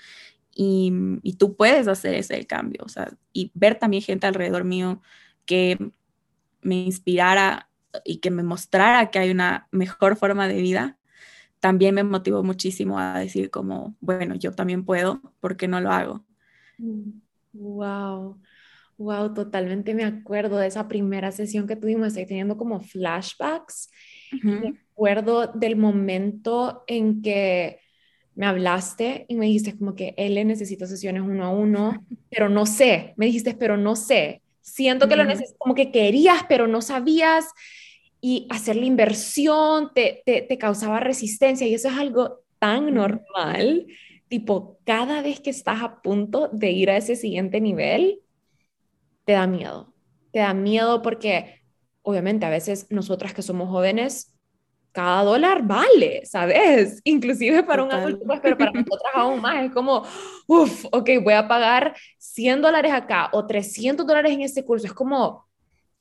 y, 0.54 0.92
y 1.22 1.34
tú 1.34 1.56
puedes 1.56 1.88
hacer 1.88 2.14
ese 2.14 2.46
cambio, 2.46 2.82
o 2.84 2.88
sea, 2.88 3.10
y 3.32 3.50
ver 3.54 3.76
también 3.78 4.02
gente 4.02 4.26
alrededor 4.26 4.64
mío 4.64 5.00
que 5.46 5.78
me 6.62 6.76
inspirara 6.76 7.70
y 8.04 8.18
que 8.18 8.30
me 8.30 8.42
mostrara 8.42 9.10
que 9.10 9.18
hay 9.18 9.30
una 9.30 9.68
mejor 9.70 10.16
forma 10.16 10.48
de 10.48 10.60
vida, 10.60 10.98
también 11.60 11.94
me 11.94 12.04
motivó 12.04 12.42
muchísimo 12.42 12.98
a 12.98 13.18
decir 13.18 13.50
como, 13.50 13.96
bueno, 14.00 14.34
yo 14.34 14.52
también 14.52 14.84
puedo, 14.84 15.20
¿por 15.40 15.56
qué 15.56 15.68
no 15.68 15.80
lo 15.80 15.90
hago? 15.90 16.24
Wow, 17.52 18.38
wow, 18.96 19.34
totalmente 19.34 19.94
me 19.94 20.04
acuerdo 20.04 20.58
de 20.58 20.68
esa 20.68 20.86
primera 20.88 21.32
sesión 21.32 21.66
que 21.66 21.76
tuvimos, 21.76 22.08
estoy 22.08 22.26
teniendo 22.26 22.56
como 22.56 22.80
flashbacks. 22.80 23.90
Me 24.42 24.74
acuerdo 24.92 25.48
del 25.48 25.76
momento 25.76 26.84
en 26.86 27.22
que 27.22 27.80
me 28.34 28.46
hablaste 28.46 29.26
y 29.28 29.34
me 29.34 29.46
dijiste 29.46 29.76
como 29.76 29.96
que 29.96 30.14
él 30.16 30.34
necesita 30.46 30.86
sesiones 30.86 31.22
uno 31.22 31.44
a 31.44 31.50
uno, 31.50 32.04
pero 32.30 32.48
no 32.48 32.66
sé, 32.66 33.14
me 33.16 33.26
dijiste, 33.26 33.54
pero 33.54 33.76
no 33.76 33.96
sé, 33.96 34.42
siento 34.60 35.08
que 35.08 35.16
lo 35.16 35.24
necesitas, 35.24 35.56
como 35.58 35.74
que 35.74 35.90
querías, 35.90 36.44
pero 36.48 36.68
no 36.68 36.80
sabías 36.82 37.46
y 38.20 38.46
hacer 38.50 38.76
la 38.76 38.86
inversión 38.86 39.92
te, 39.94 40.22
te, 40.24 40.58
causaba 40.58 41.00
resistencia 41.00 41.66
y 41.66 41.74
eso 41.74 41.88
es 41.88 41.96
algo 41.96 42.40
tan 42.58 42.92
normal, 42.92 43.86
tipo, 44.28 44.78
cada 44.84 45.22
vez 45.22 45.40
que 45.40 45.50
estás 45.50 45.82
a 45.82 46.02
punto 46.02 46.48
de 46.52 46.72
ir 46.72 46.90
a 46.90 46.96
ese 46.96 47.16
siguiente 47.16 47.60
nivel, 47.60 48.20
te 49.24 49.32
da 49.34 49.46
miedo, 49.46 49.94
te 50.32 50.40
da 50.40 50.54
miedo 50.54 51.02
porque 51.02 51.60
obviamente 52.02 52.46
a 52.46 52.50
veces 52.50 52.86
nosotras 52.90 53.34
que 53.34 53.42
somos 53.42 53.68
jóvenes, 53.68 54.34
cada 54.92 55.22
dólar 55.22 55.62
vale, 55.62 56.24
¿sabes? 56.26 57.00
Inclusive 57.04 57.62
para 57.62 57.84
un 57.84 57.92
adulto, 57.92 58.24
pues, 58.26 58.40
pero 58.42 58.58
para 58.58 58.72
nosotras 58.72 59.12
aún 59.14 59.40
más, 59.40 59.64
es 59.64 59.72
como, 59.72 60.02
uff, 60.46 60.86
ok, 60.90 61.10
voy 61.22 61.34
a 61.34 61.46
pagar 61.46 61.94
100 62.18 62.62
dólares 62.62 62.92
acá 62.92 63.28
o 63.32 63.46
300 63.46 64.06
dólares 64.06 64.32
en 64.32 64.42
este 64.42 64.64
curso, 64.64 64.86
es 64.86 64.92
como, 64.92 65.47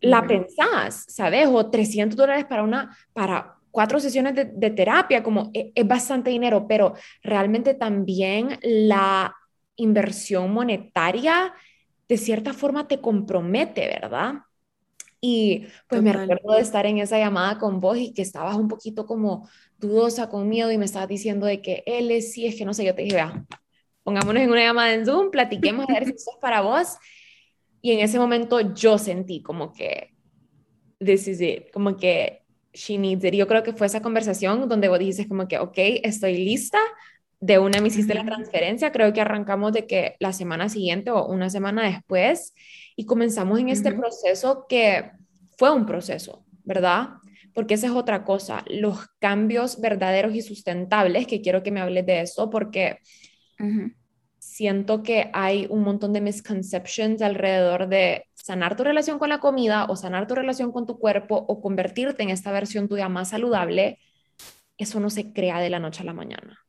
la 0.01 0.25
pensás, 0.25 1.05
¿sabes? 1.07 1.47
O 1.51 1.69
300 1.69 2.15
dólares 2.15 2.45
para 2.45 2.63
una, 2.63 2.95
para 3.13 3.55
cuatro 3.71 3.99
sesiones 3.99 4.35
de, 4.35 4.69
terapia, 4.71 5.23
como 5.23 5.51
es, 5.53 5.67
es, 5.75 5.87
bastante 5.87 6.29
dinero, 6.29 6.67
pero 6.67 6.93
realmente 7.21 7.73
también 7.73 8.59
la 8.61 9.35
inversión 9.75 10.51
monetaria 10.51 11.53
de 12.07 12.17
cierta 12.17 12.53
forma 12.53 12.87
te 12.87 13.01
compromete, 13.01 13.87
¿verdad? 13.87 14.35
Y 15.19 15.65
pues 15.87 16.01
me 16.01 16.11
acuerdo 16.11 16.53
de 16.55 16.61
estar 16.61 16.85
en 16.85 16.99
esa 16.99 17.17
llamada 17.17 17.57
con 17.57 17.79
vos 17.79 17.97
y 17.97 18.13
que 18.13 18.21
estabas 18.21 18.55
un 18.55 18.67
poquito 18.67 19.05
como 19.05 19.49
dudosa, 19.77 20.29
con 20.29 20.47
miedo 20.47 20.71
y 20.71 20.77
me 20.77 20.85
estabas 20.85 21.07
diciendo 21.07 21.45
de 21.45 21.61
que 21.61 21.83
él 21.85 22.11
es, 22.11 22.33
sí, 22.33 22.45
es 22.45 22.55
que 22.55 22.65
no 22.65 22.73
sé, 22.73 22.85
yo 22.85 22.95
te 22.95 23.01
dije, 23.01 23.15
vea, 23.15 23.45
pongámonos 24.03 24.43
en 24.43 24.51
una 24.51 24.61
llamada 24.61 24.93
en 24.93 25.05
Zoom, 25.05 25.31
platiquemos 25.31 25.85
a 25.89 25.93
ver 25.93 26.05
si 26.05 26.11
eso 26.11 26.31
es 26.33 26.37
para 26.39 26.61
vos 26.61 26.97
y 27.81 27.91
en 27.91 27.99
ese 27.99 28.19
momento 28.19 28.73
yo 28.73 28.97
sentí 28.97 29.41
como 29.41 29.73
que, 29.73 30.13
this 30.99 31.27
is 31.27 31.41
it, 31.41 31.71
como 31.71 31.97
que 31.97 32.43
she 32.73 32.97
needs 32.97 33.23
it. 33.23 33.33
yo 33.33 33.47
creo 33.47 33.63
que 33.63 33.73
fue 33.73 33.87
esa 33.87 34.01
conversación 34.01 34.67
donde 34.69 34.87
vos 34.87 34.99
dices 34.99 35.27
como 35.27 35.47
que, 35.47 35.57
ok, 35.57 35.77
estoy 36.03 36.37
lista. 36.37 36.79
De 37.39 37.59
una 37.59 37.79
me 37.81 37.89
hiciste 37.89 38.15
la 38.15 38.25
transferencia, 38.25 38.91
creo 38.91 39.13
que 39.13 39.21
arrancamos 39.21 39.71
de 39.71 39.85
que 39.85 40.15
la 40.19 40.33
semana 40.33 40.69
siguiente 40.69 41.11
o 41.11 41.27
una 41.27 41.51
semana 41.51 41.83
después 41.83 42.55
y 42.95 43.05
comenzamos 43.05 43.59
en 43.59 43.69
este 43.69 43.91
proceso 43.91 44.65
que 44.67 45.11
fue 45.55 45.69
un 45.69 45.85
proceso, 45.85 46.43
¿verdad? 46.63 47.09
Porque 47.53 47.75
esa 47.75 47.85
es 47.87 47.93
otra 47.93 48.23
cosa, 48.23 48.65
los 48.67 49.07
cambios 49.19 49.79
verdaderos 49.79 50.33
y 50.33 50.41
sustentables, 50.41 51.27
que 51.27 51.41
quiero 51.41 51.61
que 51.61 51.69
me 51.69 51.79
hables 51.79 52.07
de 52.07 52.21
eso, 52.21 52.49
porque 52.49 52.97
siento 54.47 55.03
que 55.03 55.29
hay 55.33 55.67
un 55.69 55.83
montón 55.83 56.13
de 56.13 56.21
misconceptions 56.21 57.21
alrededor 57.21 57.87
de 57.89 58.27
sanar 58.33 58.77
tu 58.77 58.83
relación 58.83 59.19
con 59.19 59.29
la 59.29 59.39
comida 59.39 59.85
o 59.89 59.95
sanar 59.95 60.25
tu 60.25 60.35
relación 60.35 60.71
con 60.71 60.87
tu 60.87 60.97
cuerpo 60.97 61.35
o 61.35 61.61
convertirte 61.61 62.23
en 62.23 62.29
esta 62.29 62.51
versión 62.51 62.87
tuya 62.87 63.09
más 63.09 63.29
saludable. 63.29 63.99
Eso 64.77 64.99
no 64.99 65.09
se 65.09 65.33
crea 65.33 65.59
de 65.59 65.69
la 65.69 65.79
noche 65.79 66.01
a 66.01 66.05
la 66.05 66.13
mañana. 66.13 66.59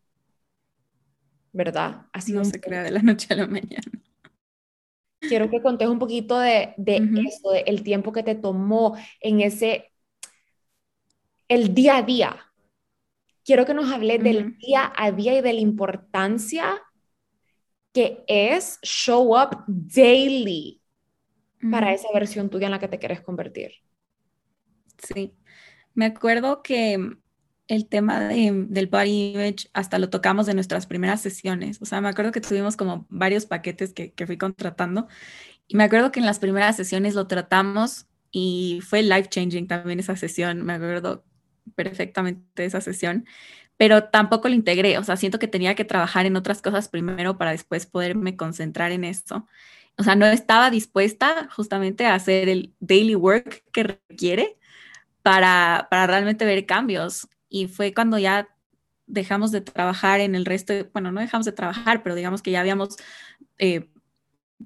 ¿Verdad? 1.52 2.06
Así 2.12 2.32
no 2.32 2.44
se 2.44 2.60
crea 2.60 2.82
de 2.82 2.90
la 2.90 3.00
noche 3.00 3.28
a 3.30 3.36
la 3.36 3.46
mañana. 3.46 4.02
Quiero 5.20 5.48
que 5.48 5.62
contes 5.62 5.88
un 5.88 5.98
poquito 5.98 6.38
de, 6.38 6.74
de 6.76 6.96
eso, 7.26 7.50
de 7.52 7.60
el 7.60 7.82
tiempo 7.82 8.12
que 8.12 8.22
te 8.22 8.34
tomó 8.34 8.96
en 9.20 9.40
ese, 9.40 9.92
el 11.48 11.74
día 11.74 11.98
a 11.98 12.02
día. 12.02 12.36
Quiero 13.44 13.64
que 13.64 13.74
nos 13.74 13.90
hables 13.90 14.22
del 14.22 14.58
día 14.58 14.92
a 14.96 15.10
día 15.10 15.38
y 15.38 15.42
de 15.42 15.52
la 15.52 15.60
importancia 15.60 16.82
que 17.92 18.24
es 18.26 18.78
show 18.82 19.36
up 19.36 19.64
daily 19.66 20.80
para 21.70 21.92
esa 21.92 22.08
versión 22.14 22.50
tuya 22.50 22.66
en 22.66 22.72
la 22.72 22.78
que 22.78 22.88
te 22.88 22.98
quieres 22.98 23.20
convertir. 23.20 23.72
Sí, 24.98 25.34
me 25.94 26.06
acuerdo 26.06 26.62
que 26.62 27.16
el 27.68 27.88
tema 27.88 28.28
del 28.28 28.86
body 28.86 29.32
image 29.34 29.68
hasta 29.74 29.98
lo 29.98 30.10
tocamos 30.10 30.48
en 30.48 30.56
nuestras 30.56 30.86
primeras 30.86 31.20
sesiones. 31.20 31.80
O 31.82 31.84
sea, 31.84 32.00
me 32.00 32.08
acuerdo 32.08 32.32
que 32.32 32.40
tuvimos 32.40 32.76
como 32.76 33.06
varios 33.10 33.46
paquetes 33.46 33.92
que, 33.92 34.12
que 34.12 34.26
fui 34.26 34.38
contratando 34.38 35.06
y 35.68 35.76
me 35.76 35.84
acuerdo 35.84 36.10
que 36.12 36.20
en 36.20 36.26
las 36.26 36.38
primeras 36.38 36.76
sesiones 36.76 37.14
lo 37.14 37.26
tratamos 37.26 38.06
y 38.30 38.80
fue 38.86 39.02
life 39.02 39.28
changing 39.28 39.66
también 39.68 40.00
esa 40.00 40.16
sesión. 40.16 40.64
Me 40.64 40.74
acuerdo 40.74 41.24
perfectamente 41.74 42.42
de 42.62 42.64
esa 42.64 42.80
sesión 42.80 43.26
pero 43.78 44.04
tampoco 44.04 44.48
lo 44.48 44.54
integré, 44.54 44.98
o 44.98 45.04
sea, 45.04 45.16
siento 45.16 45.38
que 45.38 45.48
tenía 45.48 45.74
que 45.74 45.84
trabajar 45.84 46.26
en 46.26 46.36
otras 46.36 46.60
cosas 46.60 46.88
primero 46.88 47.38
para 47.38 47.52
después 47.52 47.86
poderme 47.86 48.36
concentrar 48.36 48.92
en 48.92 49.04
esto. 49.04 49.46
O 49.96 50.02
sea, 50.02 50.16
no 50.16 50.26
estaba 50.26 50.70
dispuesta 50.70 51.48
justamente 51.54 52.04
a 52.04 52.14
hacer 52.14 52.48
el 52.48 52.74
daily 52.80 53.14
work 53.14 53.64
que 53.72 53.84
requiere 53.84 54.58
para, 55.22 55.86
para 55.90 56.08
realmente 56.08 56.44
ver 56.44 56.66
cambios. 56.66 57.28
Y 57.48 57.68
fue 57.68 57.94
cuando 57.94 58.18
ya 58.18 58.48
dejamos 59.06 59.52
de 59.52 59.60
trabajar 59.60 60.20
en 60.20 60.34
el 60.34 60.44
resto, 60.44 60.74
bueno, 60.92 61.12
no 61.12 61.20
dejamos 61.20 61.46
de 61.46 61.52
trabajar, 61.52 62.02
pero 62.02 62.16
digamos 62.16 62.42
que 62.42 62.50
ya 62.50 62.60
habíamos 62.60 62.96
eh, 63.58 63.88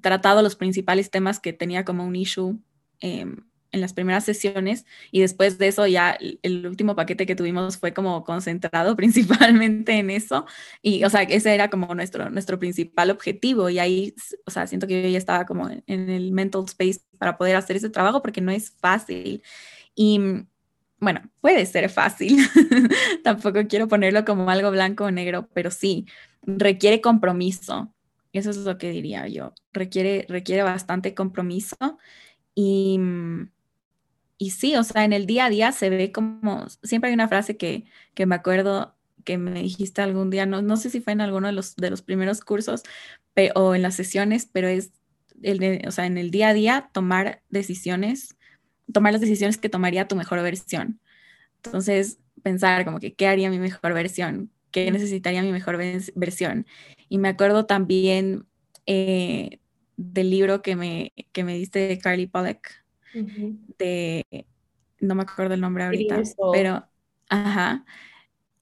tratado 0.01 0.41
los 0.41 0.55
principales 0.55 1.11
temas 1.11 1.39
que 1.39 1.53
tenía 1.53 1.85
como 1.85 2.05
un 2.05 2.15
issue 2.15 2.59
em, 2.99 3.37
en 3.73 3.81
las 3.81 3.91
primeras 3.91 4.23
sesiones 4.23 4.85
y 5.11 5.19
después 5.19 5.57
de 5.57 5.67
eso 5.67 5.85
ya 5.85 6.17
el 6.41 6.65
último 6.65 6.95
paquete 6.95 7.25
que 7.25 7.35
tuvimos 7.35 7.77
fue 7.77 7.93
como 7.93 8.23
concentrado 8.23 8.95
principalmente 8.95 9.93
en 9.93 10.09
eso 10.09 10.45
y 10.81 11.03
o 11.03 11.09
sea 11.09 11.23
ese 11.23 11.53
era 11.53 11.69
como 11.69 11.93
nuestro 11.93 12.29
nuestro 12.29 12.57
principal 12.59 13.09
objetivo 13.09 13.69
y 13.69 13.79
ahí 13.79 14.15
o 14.45 14.51
sea 14.51 14.67
siento 14.67 14.87
que 14.87 15.03
yo 15.03 15.09
ya 15.09 15.17
estaba 15.17 15.45
como 15.45 15.69
en 15.69 16.09
el 16.09 16.31
mental 16.31 16.63
space 16.67 17.01
para 17.17 17.37
poder 17.37 17.57
hacer 17.57 17.75
ese 17.75 17.89
trabajo 17.89 18.21
porque 18.21 18.39
no 18.39 18.51
es 18.51 18.71
fácil 18.79 19.43
y 19.95 20.45
bueno, 21.03 21.21
puede 21.41 21.65
ser 21.65 21.89
fácil, 21.89 22.37
tampoco 23.23 23.67
quiero 23.67 23.89
ponerlo 23.89 24.23
como 24.23 24.49
algo 24.49 24.71
blanco 24.71 25.03
o 25.03 25.11
negro, 25.11 25.49
pero 25.53 25.69
sí, 25.69 26.05
requiere 26.41 27.01
compromiso. 27.01 27.93
Eso 28.31 28.49
es 28.49 28.57
lo 28.57 28.77
que 28.77 28.89
diría 28.89 29.27
yo. 29.27 29.53
Requiere, 29.73 30.25
requiere 30.29 30.63
bastante 30.63 31.13
compromiso 31.13 31.75
y, 32.55 32.99
y 34.43 34.49
sí, 34.49 34.75
o 34.75 34.83
sea, 34.83 35.05
en 35.05 35.13
el 35.13 35.25
día 35.25 35.45
a 35.45 35.49
día 35.49 35.71
se 35.71 35.89
ve 35.89 36.11
como, 36.11 36.67
siempre 36.83 37.07
hay 37.09 37.13
una 37.13 37.29
frase 37.29 37.55
que, 37.55 37.85
que 38.13 38.25
me 38.25 38.35
acuerdo 38.35 38.93
que 39.23 39.37
me 39.37 39.61
dijiste 39.61 40.01
algún 40.01 40.29
día, 40.29 40.45
no, 40.45 40.61
no 40.61 40.75
sé 40.75 40.89
si 40.89 40.99
fue 40.99 41.13
en 41.13 41.21
alguno 41.21 41.47
de 41.47 41.53
los, 41.53 41.77
de 41.77 41.89
los 41.89 42.01
primeros 42.01 42.41
cursos 42.41 42.83
o 43.55 43.73
en 43.73 43.81
las 43.81 43.95
sesiones, 43.95 44.49
pero 44.51 44.67
es, 44.67 44.91
el 45.43 45.81
o 45.87 45.91
sea, 45.91 46.07
en 46.07 46.17
el 46.17 46.29
día 46.29 46.49
a 46.49 46.53
día 46.53 46.89
tomar 46.91 47.41
decisiones, 47.49 48.35
tomar 48.91 49.13
las 49.13 49.21
decisiones 49.21 49.57
que 49.57 49.69
tomaría 49.69 50.09
tu 50.09 50.17
mejor 50.17 50.41
versión. 50.41 50.99
Entonces, 51.63 52.19
pensar 52.41 52.83
como 52.83 52.99
que 52.99 53.13
qué 53.13 53.27
haría 53.27 53.49
mi 53.49 53.59
mejor 53.59 53.93
versión, 53.93 54.51
qué 54.71 54.91
necesitaría 54.91 55.41
mi 55.41 55.53
mejor 55.53 55.77
versión. 56.15 56.67
Y 57.07 57.17
me 57.17 57.29
acuerdo 57.29 57.65
también 57.65 58.45
eh, 58.87 59.59
del 59.95 60.31
libro 60.31 60.61
que 60.61 60.75
me, 60.75 61.13
que 61.31 61.45
me 61.45 61.55
diste 61.55 61.87
de 61.87 61.97
Carly 61.97 62.27
Pollack, 62.27 62.82
de, 63.77 64.45
no 64.99 65.15
me 65.15 65.23
acuerdo 65.23 65.53
el 65.53 65.61
nombre 65.61 65.83
ahorita, 65.83 66.21
pero, 66.51 66.87
ajá, 67.29 67.85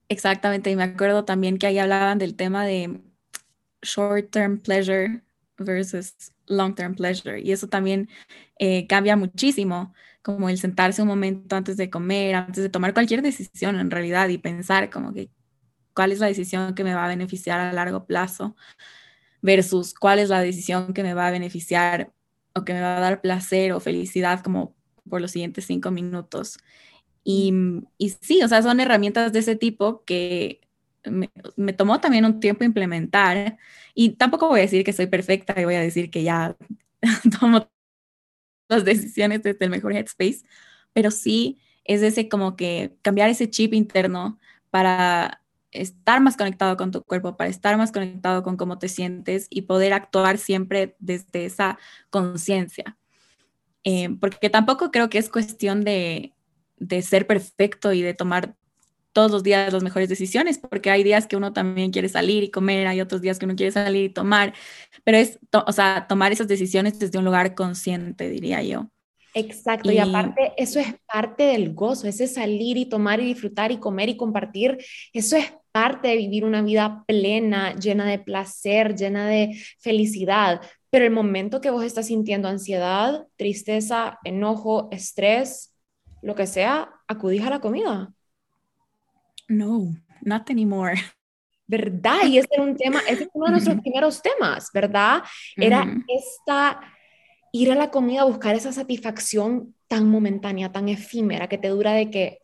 exactamente. 0.08 0.70
Y 0.70 0.76
me 0.76 0.84
acuerdo 0.84 1.24
también 1.24 1.58
que 1.58 1.66
ahí 1.66 1.78
hablaban 1.78 2.18
del 2.18 2.36
tema 2.36 2.64
de 2.64 3.00
short-term 3.82 4.60
pleasure 4.60 5.22
versus 5.58 6.14
long-term 6.46 6.94
pleasure. 6.94 7.40
Y 7.40 7.52
eso 7.52 7.68
también 7.68 8.08
eh, 8.58 8.86
cambia 8.86 9.16
muchísimo, 9.16 9.94
como 10.22 10.48
el 10.48 10.58
sentarse 10.58 11.02
un 11.02 11.08
momento 11.08 11.56
antes 11.56 11.76
de 11.76 11.90
comer, 11.90 12.34
antes 12.34 12.62
de 12.62 12.68
tomar 12.70 12.94
cualquier 12.94 13.22
decisión 13.22 13.78
en 13.78 13.90
realidad 13.90 14.28
y 14.28 14.38
pensar 14.38 14.90
como 14.90 15.12
que 15.12 15.30
cuál 15.94 16.12
es 16.12 16.20
la 16.20 16.26
decisión 16.26 16.74
que 16.74 16.84
me 16.84 16.94
va 16.94 17.04
a 17.04 17.08
beneficiar 17.08 17.60
a 17.60 17.72
largo 17.72 18.06
plazo 18.06 18.56
versus 19.42 19.94
cuál 19.94 20.20
es 20.20 20.28
la 20.28 20.40
decisión 20.40 20.94
que 20.94 21.02
me 21.02 21.14
va 21.14 21.26
a 21.26 21.30
beneficiar 21.30 22.12
o 22.54 22.64
que 22.64 22.74
me 22.74 22.80
va 22.80 22.96
a 22.96 23.00
dar 23.00 23.20
placer 23.20 23.72
o 23.72 23.80
felicidad 23.80 24.40
como 24.40 24.74
por 25.08 25.20
los 25.20 25.30
siguientes 25.30 25.66
cinco 25.66 25.90
minutos. 25.90 26.58
Y, 27.24 27.52
y 27.98 28.10
sí, 28.20 28.42
o 28.42 28.48
sea, 28.48 28.62
son 28.62 28.80
herramientas 28.80 29.32
de 29.32 29.40
ese 29.40 29.56
tipo 29.56 30.04
que 30.04 30.60
me, 31.04 31.30
me, 31.56 31.72
tomó 31.72 32.00
también 32.00 32.24
un 32.24 32.40
tiempo 32.40 32.64
implementar 32.64 33.58
y 33.94 34.10
tampoco 34.10 34.48
voy 34.48 34.60
a 34.60 34.62
decir 34.62 34.84
que 34.84 34.92
soy 34.92 35.06
perfecta 35.06 35.60
y 35.60 35.64
voy 35.64 35.74
a 35.74 35.80
decir 35.80 36.10
que 36.10 36.22
ya 36.22 36.56
tomo 37.40 37.68
las 38.68 38.84
decisiones 38.84 39.42
desde 39.42 39.64
el 39.64 39.70
mejor 39.70 39.92
headspace, 39.94 40.42
pero 40.92 41.10
sí 41.10 41.58
es 41.84 42.02
ese 42.02 42.28
como 42.28 42.56
que 42.56 42.96
cambiar 43.02 43.28
ese 43.28 43.50
chip 43.50 43.74
interno 43.74 44.38
para 44.70 45.41
estar 45.72 46.20
más 46.20 46.36
conectado 46.36 46.76
con 46.76 46.90
tu 46.90 47.02
cuerpo, 47.02 47.36
para 47.36 47.50
estar 47.50 47.76
más 47.76 47.92
conectado 47.92 48.42
con 48.42 48.56
cómo 48.56 48.78
te 48.78 48.88
sientes 48.88 49.46
y 49.50 49.62
poder 49.62 49.92
actuar 49.92 50.38
siempre 50.38 50.96
desde 50.98 51.46
esa 51.46 51.78
conciencia. 52.10 52.96
Eh, 53.84 54.10
porque 54.20 54.48
tampoco 54.48 54.90
creo 54.90 55.10
que 55.10 55.18
es 55.18 55.28
cuestión 55.28 55.82
de, 55.82 56.32
de 56.76 57.02
ser 57.02 57.26
perfecto 57.26 57.92
y 57.92 58.02
de 58.02 58.14
tomar 58.14 58.54
todos 59.12 59.30
los 59.30 59.42
días 59.42 59.72
las 59.72 59.82
mejores 59.82 60.08
decisiones, 60.08 60.58
porque 60.58 60.90
hay 60.90 61.02
días 61.02 61.26
que 61.26 61.36
uno 61.36 61.52
también 61.52 61.90
quiere 61.90 62.08
salir 62.08 62.42
y 62.42 62.50
comer, 62.50 62.86
hay 62.86 63.00
otros 63.00 63.20
días 63.20 63.38
que 63.38 63.44
uno 63.44 63.56
quiere 63.56 63.72
salir 63.72 64.04
y 64.04 64.08
tomar, 64.08 64.54
pero 65.04 65.18
es, 65.18 65.38
o 65.52 65.72
sea, 65.72 66.06
tomar 66.08 66.32
esas 66.32 66.48
decisiones 66.48 66.98
desde 66.98 67.18
un 67.18 67.24
lugar 67.24 67.54
consciente, 67.54 68.28
diría 68.30 68.62
yo. 68.62 68.88
Exacto, 69.34 69.90
y, 69.90 69.98
aparte 69.98 70.52
eso 70.58 70.78
es 70.78 70.94
parte 71.10 71.44
del 71.44 71.72
gozo, 71.72 72.06
ese 72.06 72.26
salir 72.26 72.76
y 72.76 72.86
tomar 72.86 73.20
y 73.20 73.26
disfrutar 73.26 73.72
y 73.72 73.78
comer 73.78 74.10
y 74.10 74.16
compartir, 74.16 74.78
eso 75.12 75.36
es 75.36 75.52
parte 75.72 76.08
de 76.08 76.16
vivir 76.16 76.44
una 76.44 76.62
vida 76.62 77.04
plena, 77.06 77.74
llena 77.74 78.06
de 78.06 78.18
placer, 78.18 78.94
llena 78.94 79.26
de 79.26 79.58
felicidad. 79.78 80.60
Pero 80.90 81.04
el 81.04 81.10
momento 81.10 81.60
que 81.60 81.70
vos 81.70 81.84
estás 81.84 82.06
sintiendo 82.06 82.48
ansiedad, 82.48 83.26
tristeza, 83.36 84.18
enojo, 84.24 84.88
estrés, 84.92 85.74
lo 86.20 86.34
que 86.34 86.46
sea, 86.46 86.90
acudís 87.08 87.42
a 87.42 87.50
la 87.50 87.60
comida. 87.60 88.12
No, 89.48 89.94
not 90.20 90.50
anymore. 90.50 90.94
¿Verdad? 91.66 92.26
Y 92.26 92.38
ese 92.38 92.48
era 92.50 92.62
un 92.62 92.76
tema, 92.76 93.00
ese 93.08 93.24
es 93.24 93.28
uno 93.32 93.46
de 93.46 93.52
nuestros 93.52 93.80
primeros 93.80 94.20
temas, 94.20 94.68
¿verdad? 94.74 95.22
Era 95.56 95.86
esta 96.06 96.80
ir 97.50 97.70
a 97.70 97.74
la 97.74 97.90
comida 97.90 98.22
a 98.22 98.24
buscar 98.24 98.54
esa 98.54 98.72
satisfacción 98.72 99.74
tan 99.86 100.08
momentánea, 100.08 100.72
tan 100.72 100.88
efímera, 100.88 101.48
que 101.48 101.58
te 101.58 101.68
dura 101.68 101.92
de 101.92 102.10
que, 102.10 102.41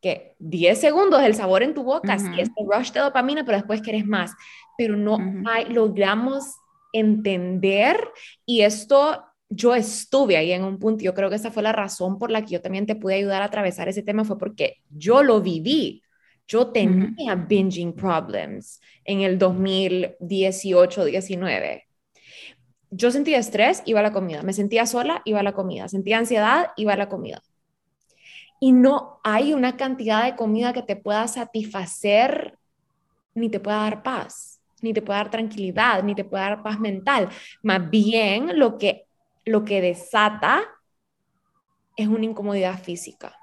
que 0.00 0.34
10 0.38 0.80
segundos 0.80 1.22
el 1.22 1.34
sabor 1.34 1.62
en 1.62 1.74
tu 1.74 1.84
boca, 1.84 2.18
sí, 2.18 2.28
este 2.38 2.64
rush 2.64 2.92
de 2.92 3.00
dopamina, 3.00 3.44
pero 3.44 3.58
después 3.58 3.82
quieres 3.82 4.06
más. 4.06 4.32
Pero 4.78 4.96
no 4.96 5.18
hay, 5.46 5.66
logramos 5.66 6.56
entender 6.92 8.00
y 8.44 8.62
esto 8.62 9.24
yo 9.48 9.74
estuve 9.74 10.36
ahí 10.36 10.52
en 10.52 10.62
un 10.64 10.78
punto, 10.78 11.02
yo 11.02 11.14
creo 11.14 11.28
que 11.28 11.34
esa 11.36 11.50
fue 11.50 11.62
la 11.62 11.72
razón 11.72 12.18
por 12.18 12.30
la 12.30 12.42
que 12.42 12.52
yo 12.52 12.62
también 12.62 12.86
te 12.86 12.96
pude 12.96 13.16
ayudar 13.16 13.42
a 13.42 13.46
atravesar 13.46 13.88
ese 13.88 14.02
tema, 14.02 14.24
fue 14.24 14.38
porque 14.38 14.76
yo 14.90 15.22
lo 15.22 15.40
viví. 15.40 16.02
Yo 16.48 16.68
tenía 16.68 17.36
binging 17.36 17.94
problems 17.94 18.80
en 19.04 19.20
el 19.20 19.38
2018-19 19.38 21.84
yo 22.90 23.10
sentía 23.10 23.38
estrés, 23.38 23.82
iba 23.86 24.00
a 24.00 24.02
la 24.02 24.12
comida. 24.12 24.42
Me 24.42 24.52
sentía 24.52 24.86
sola, 24.86 25.22
iba 25.24 25.40
a 25.40 25.42
la 25.42 25.52
comida. 25.52 25.88
Sentía 25.88 26.18
ansiedad, 26.18 26.68
iba 26.76 26.92
a 26.92 26.96
la 26.96 27.08
comida. 27.08 27.42
Y 28.60 28.72
no 28.72 29.18
hay 29.24 29.54
una 29.54 29.76
cantidad 29.76 30.24
de 30.24 30.36
comida 30.36 30.72
que 30.72 30.82
te 30.82 30.94
pueda 30.94 31.26
satisfacer 31.26 32.58
ni 33.34 33.48
te 33.48 33.58
pueda 33.58 33.78
dar 33.78 34.02
paz, 34.02 34.60
ni 34.82 34.92
te 34.92 35.02
pueda 35.02 35.18
dar 35.18 35.30
tranquilidad, 35.30 36.02
ni 36.02 36.14
te 36.14 36.24
pueda 36.24 36.50
dar 36.50 36.62
paz 36.62 36.78
mental. 36.78 37.28
Más 37.62 37.88
bien 37.90 38.58
lo 38.58 38.76
que, 38.78 39.06
lo 39.44 39.64
que 39.64 39.80
desata 39.80 40.62
es 41.96 42.06
una 42.06 42.24
incomodidad 42.24 42.78
física. 42.82 43.36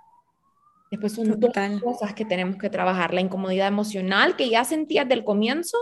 Después 0.91 1.13
son 1.13 1.39
dos 1.39 1.51
cosas 1.84 2.13
que 2.13 2.23
tenemos 2.23 2.58
que 2.58 2.69
trabajar. 2.69 3.13
La 3.13 3.21
incomodidad 3.21 3.67
emocional 3.67 4.36
que 4.36 4.49
ya 4.49 4.63
sentías 4.63 5.08
del 5.08 5.25
comienzo 5.25 5.77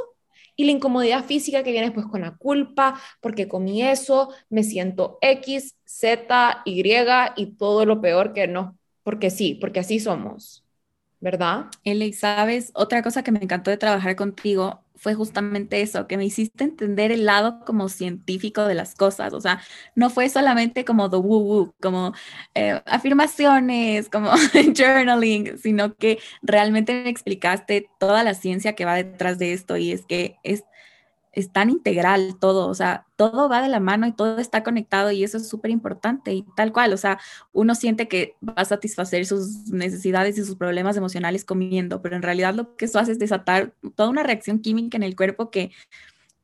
y 0.56 0.66
la 0.66 0.72
incomodidad 0.72 1.26
física 1.26 1.64
que 1.64 1.72
viene 1.72 1.88
después 1.88 2.08
con 2.08 2.22
la 2.22 2.36
culpa, 2.38 3.00
porque 3.22 3.48
comí 3.48 3.84
eso, 3.84 4.34
me 4.50 4.64
siento 4.64 5.18
X, 5.22 5.76
Z, 5.86 6.62
Y 6.66 6.84
y 7.36 7.46
todo 7.58 7.86
lo 7.86 8.02
peor 8.02 8.34
que 8.34 8.48
no, 8.48 8.78
porque 9.06 9.30
sí, 9.30 9.56
porque 9.62 9.80
así 9.80 10.02
somos. 10.02 10.66
¿verdad? 11.26 11.68
Eli, 11.84 12.14
sabes, 12.14 12.72
otra 12.76 13.02
cosa 13.02 13.24
que 13.24 13.32
me 13.32 13.40
encantó 13.40 13.72
de 13.72 13.78
trabajar 13.78 14.16
contigo 14.16 14.84
fue 14.96 15.16
justamente 15.16 15.82
eso, 15.82 16.08
que 16.08 16.18
me 16.18 16.26
hiciste 16.26 16.64
entender 16.64 17.12
el 17.12 17.26
lado 17.26 17.62
como 17.66 17.90
científico 17.90 18.66
de 18.66 18.76
las 18.76 18.94
cosas, 18.96 19.34
o 19.34 19.42
sea, 19.42 19.60
no 19.96 20.10
fue 20.12 20.30
solamente 20.30 20.86
como 20.86 21.10
the 21.10 21.18
woo 21.18 21.40
woo, 21.40 21.76
como 21.82 22.14
eh, 22.54 22.82
afirmaciones, 22.86 24.08
como 24.10 24.30
journaling, 24.78 25.58
sino 25.58 25.96
que 25.96 26.20
realmente 26.44 26.94
me 27.04 27.10
explicaste 27.10 27.90
toda 28.00 28.24
la 28.24 28.36
ciencia 28.36 28.74
que 28.74 28.86
va 28.86 28.96
detrás 28.96 29.40
de 29.40 29.54
esto 29.54 29.78
y 29.78 29.92
es 29.92 30.06
que 30.06 30.38
es 30.44 30.64
es 31.36 31.52
tan 31.52 31.70
integral 31.70 32.38
todo, 32.40 32.68
o 32.68 32.74
sea, 32.74 33.06
todo 33.18 33.50
va 33.50 33.62
de 33.62 33.68
la 33.68 33.82
mano 33.82 34.08
y 34.08 34.14
todo 34.14 34.40
está 34.40 34.64
conectado 34.64 35.12
y 35.12 35.24
eso 35.24 35.38
es 35.38 35.48
súper 35.48 35.70
importante 35.70 36.34
y 36.34 36.46
tal 36.56 36.72
cual, 36.72 36.94
o 36.94 36.98
sea, 36.98 37.20
uno 37.52 37.76
siente 37.76 38.08
que 38.08 38.36
va 38.48 38.54
a 38.56 38.66
satisfacer 38.66 39.26
sus 39.26 39.68
necesidades 39.68 40.38
y 40.38 40.46
sus 40.46 40.56
problemas 40.56 40.96
emocionales 40.96 41.44
comiendo, 41.44 42.02
pero 42.02 42.16
en 42.16 42.22
realidad 42.22 42.56
lo 42.56 42.78
que 42.78 42.86
eso 42.86 43.00
hace 43.00 43.12
es 43.12 43.20
desatar 43.20 43.74
toda 43.96 44.10
una 44.10 44.24
reacción 44.24 44.60
química 44.60 44.96
en 44.96 45.04
el 45.04 45.16
cuerpo 45.16 45.52
que 45.52 45.72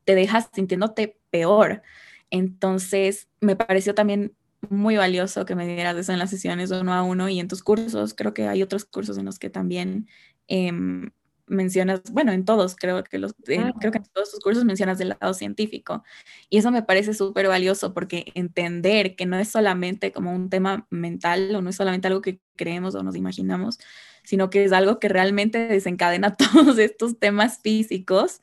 te 0.04 0.14
deja 0.14 0.42
sintiéndote 0.54 1.18
peor. 1.30 1.82
Entonces, 2.30 3.30
me 3.40 3.56
pareció 3.56 3.96
también 3.96 4.36
muy 4.70 4.98
valioso 4.98 5.46
que 5.46 5.56
me 5.56 5.68
dieras 5.68 5.96
eso 5.98 6.12
en 6.12 6.20
las 6.20 6.30
sesiones 6.30 6.70
uno 6.72 6.94
a 6.94 7.02
uno 7.04 7.30
y 7.30 7.40
en 7.40 7.48
tus 7.48 7.64
cursos, 7.64 8.14
creo 8.14 8.34
que 8.34 8.48
hay 8.48 8.62
otros 8.62 8.86
cursos 8.86 9.18
en 9.18 9.26
los 9.26 9.40
que 9.40 9.50
también... 9.50 10.08
Em, 10.48 11.12
mencionas, 11.48 12.02
bueno, 12.12 12.32
en 12.32 12.46
todos, 12.46 12.76
creo 12.76 13.04
que, 13.04 13.18
los, 13.18 13.34
creo 13.44 13.74
que 13.92 13.98
en 13.98 14.04
todos 14.14 14.32
tus 14.32 14.40
cursos 14.40 14.66
mencionas 14.66 14.98
del 14.98 15.10
lado 15.10 15.34
científico. 15.34 16.04
Y 16.50 16.58
eso 16.58 16.72
me 16.72 16.84
parece 16.84 17.14
súper 17.14 17.48
valioso 17.48 17.94
porque 17.94 18.32
entender 18.36 19.16
que 19.16 19.26
no 19.26 19.38
es 19.38 19.50
solamente 19.50 20.12
como 20.12 20.34
un 20.34 20.50
tema 20.50 20.88
mental 20.90 21.56
o 21.56 21.62
no 21.62 21.70
es 21.70 21.76
solamente 21.76 22.08
algo 22.08 22.22
que 22.22 22.40
creemos 22.56 22.96
o 22.96 23.04
nos 23.04 23.16
imaginamos, 23.16 23.80
sino 24.24 24.50
que 24.50 24.64
es 24.64 24.72
algo 24.72 25.00
que 25.00 25.10
realmente 25.10 25.68
desencadena 25.68 26.36
todos 26.38 26.78
estos 26.78 27.20
temas 27.20 27.60
físicos, 27.62 28.42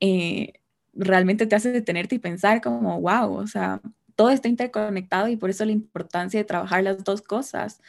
eh, 0.00 0.54
realmente 0.94 1.46
te 1.46 1.56
hace 1.56 1.72
detenerte 1.72 2.16
y 2.16 2.18
pensar 2.18 2.60
como, 2.60 3.00
wow, 3.00 3.34
o 3.34 3.46
sea, 3.46 3.80
todo 4.16 4.30
está 4.30 4.48
interconectado 4.48 5.28
y 5.28 5.36
por 5.36 5.50
eso 5.50 5.64
la 5.64 5.72
importancia 5.72 6.38
de 6.40 6.44
trabajar 6.44 6.84
las 6.84 7.02
dos 7.04 7.22
cosas, 7.22 7.80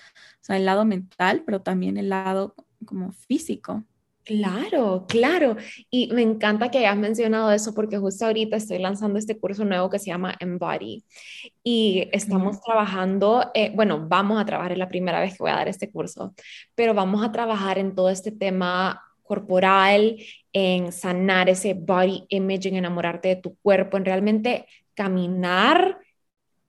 o 0.42 0.46
sea, 0.46 0.58
el 0.58 0.66
lado 0.66 0.86
mental, 0.86 1.44
pero 1.46 1.62
también 1.62 1.98
el 1.98 2.10
lado 2.10 2.56
como 2.86 3.12
físico. 3.12 3.84
Claro, 4.26 5.06
claro. 5.10 5.58
Y 5.90 6.08
me 6.14 6.22
encanta 6.22 6.72
que 6.72 6.78
hayas 6.78 6.96
mencionado 6.96 7.52
eso 7.52 7.74
porque 7.74 7.98
justo 7.98 8.26
ahorita 8.26 8.56
estoy 8.56 8.80
lanzando 8.80 9.20
este 9.20 9.38
curso 9.38 9.66
nuevo 9.66 9.90
que 9.90 10.00
se 10.00 10.06
llama 10.08 10.36
Embody 10.40 11.04
y 11.62 12.08
estamos 12.14 12.62
trabajando, 12.62 13.52
eh, 13.54 13.74
bueno, 13.76 14.06
vamos 14.08 14.42
a 14.42 14.46
trabajar, 14.46 14.72
es 14.72 14.78
la 14.78 14.88
primera 14.88 15.20
vez 15.20 15.34
que 15.34 15.44
voy 15.44 15.52
a 15.52 15.56
dar 15.56 15.68
este 15.68 15.92
curso, 15.92 16.34
pero 16.74 16.94
vamos 16.94 17.22
a 17.22 17.34
trabajar 17.34 17.78
en 17.80 17.96
todo 17.96 18.10
este 18.10 18.32
tema 18.32 19.02
corporal, 19.24 20.18
en 20.54 20.94
sanar 20.94 21.50
ese 21.50 21.74
body 21.74 22.26
image, 22.30 22.70
en 22.70 22.78
enamorarte 22.78 23.28
de 23.28 23.36
tu 23.38 23.58
cuerpo, 23.58 23.98
en 23.98 24.06
realmente 24.06 24.68
caminar 24.94 25.98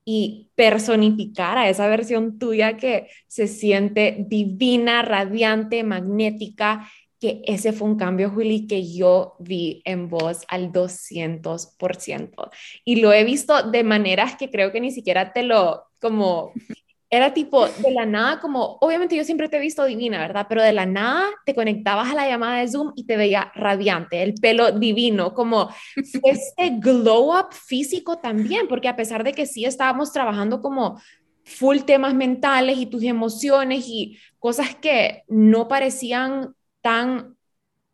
y 0.04 0.50
personificar 0.54 1.56
a 1.56 1.68
esa 1.68 1.86
versión 1.88 2.38
tuya 2.38 2.76
que 2.76 3.08
se 3.28 3.46
siente 3.46 4.24
divina, 4.28 5.02
radiante, 5.02 5.84
magnética 5.84 6.90
que 7.24 7.40
ese 7.46 7.72
fue 7.72 7.88
un 7.88 7.96
cambio, 7.96 8.28
Juli, 8.28 8.66
que 8.66 8.92
yo 8.92 9.34
vi 9.38 9.80
en 9.86 10.10
vos 10.10 10.44
al 10.46 10.70
200%. 10.70 12.50
Y 12.84 12.96
lo 12.96 13.14
he 13.14 13.24
visto 13.24 13.62
de 13.62 13.82
maneras 13.82 14.36
que 14.36 14.50
creo 14.50 14.72
que 14.72 14.80
ni 14.82 14.90
siquiera 14.90 15.32
te 15.32 15.42
lo 15.42 15.84
como 15.98 16.52
era 17.08 17.32
tipo 17.32 17.66
de 17.66 17.92
la 17.92 18.04
nada, 18.04 18.40
como 18.40 18.76
obviamente 18.82 19.16
yo 19.16 19.24
siempre 19.24 19.48
te 19.48 19.56
he 19.56 19.60
visto 19.60 19.86
divina, 19.86 20.18
¿verdad? 20.18 20.44
Pero 20.50 20.62
de 20.62 20.74
la 20.74 20.84
nada 20.84 21.24
te 21.46 21.54
conectabas 21.54 22.10
a 22.10 22.14
la 22.14 22.28
llamada 22.28 22.58
de 22.58 22.68
Zoom 22.68 22.92
y 22.94 23.06
te 23.06 23.16
veía 23.16 23.50
radiante, 23.54 24.22
el 24.22 24.34
pelo 24.34 24.72
divino, 24.72 25.32
como 25.32 25.70
este 26.24 26.72
glow 26.78 27.38
up 27.38 27.54
físico 27.54 28.18
también, 28.18 28.68
porque 28.68 28.88
a 28.88 28.96
pesar 28.96 29.24
de 29.24 29.32
que 29.32 29.46
sí 29.46 29.64
estábamos 29.64 30.12
trabajando 30.12 30.60
como 30.60 31.00
full 31.42 31.78
temas 31.86 32.12
mentales 32.12 32.76
y 32.76 32.84
tus 32.84 33.02
emociones 33.02 33.86
y 33.88 34.18
cosas 34.38 34.74
que 34.74 35.24
no 35.28 35.68
parecían 35.68 36.54
tan 36.84 37.38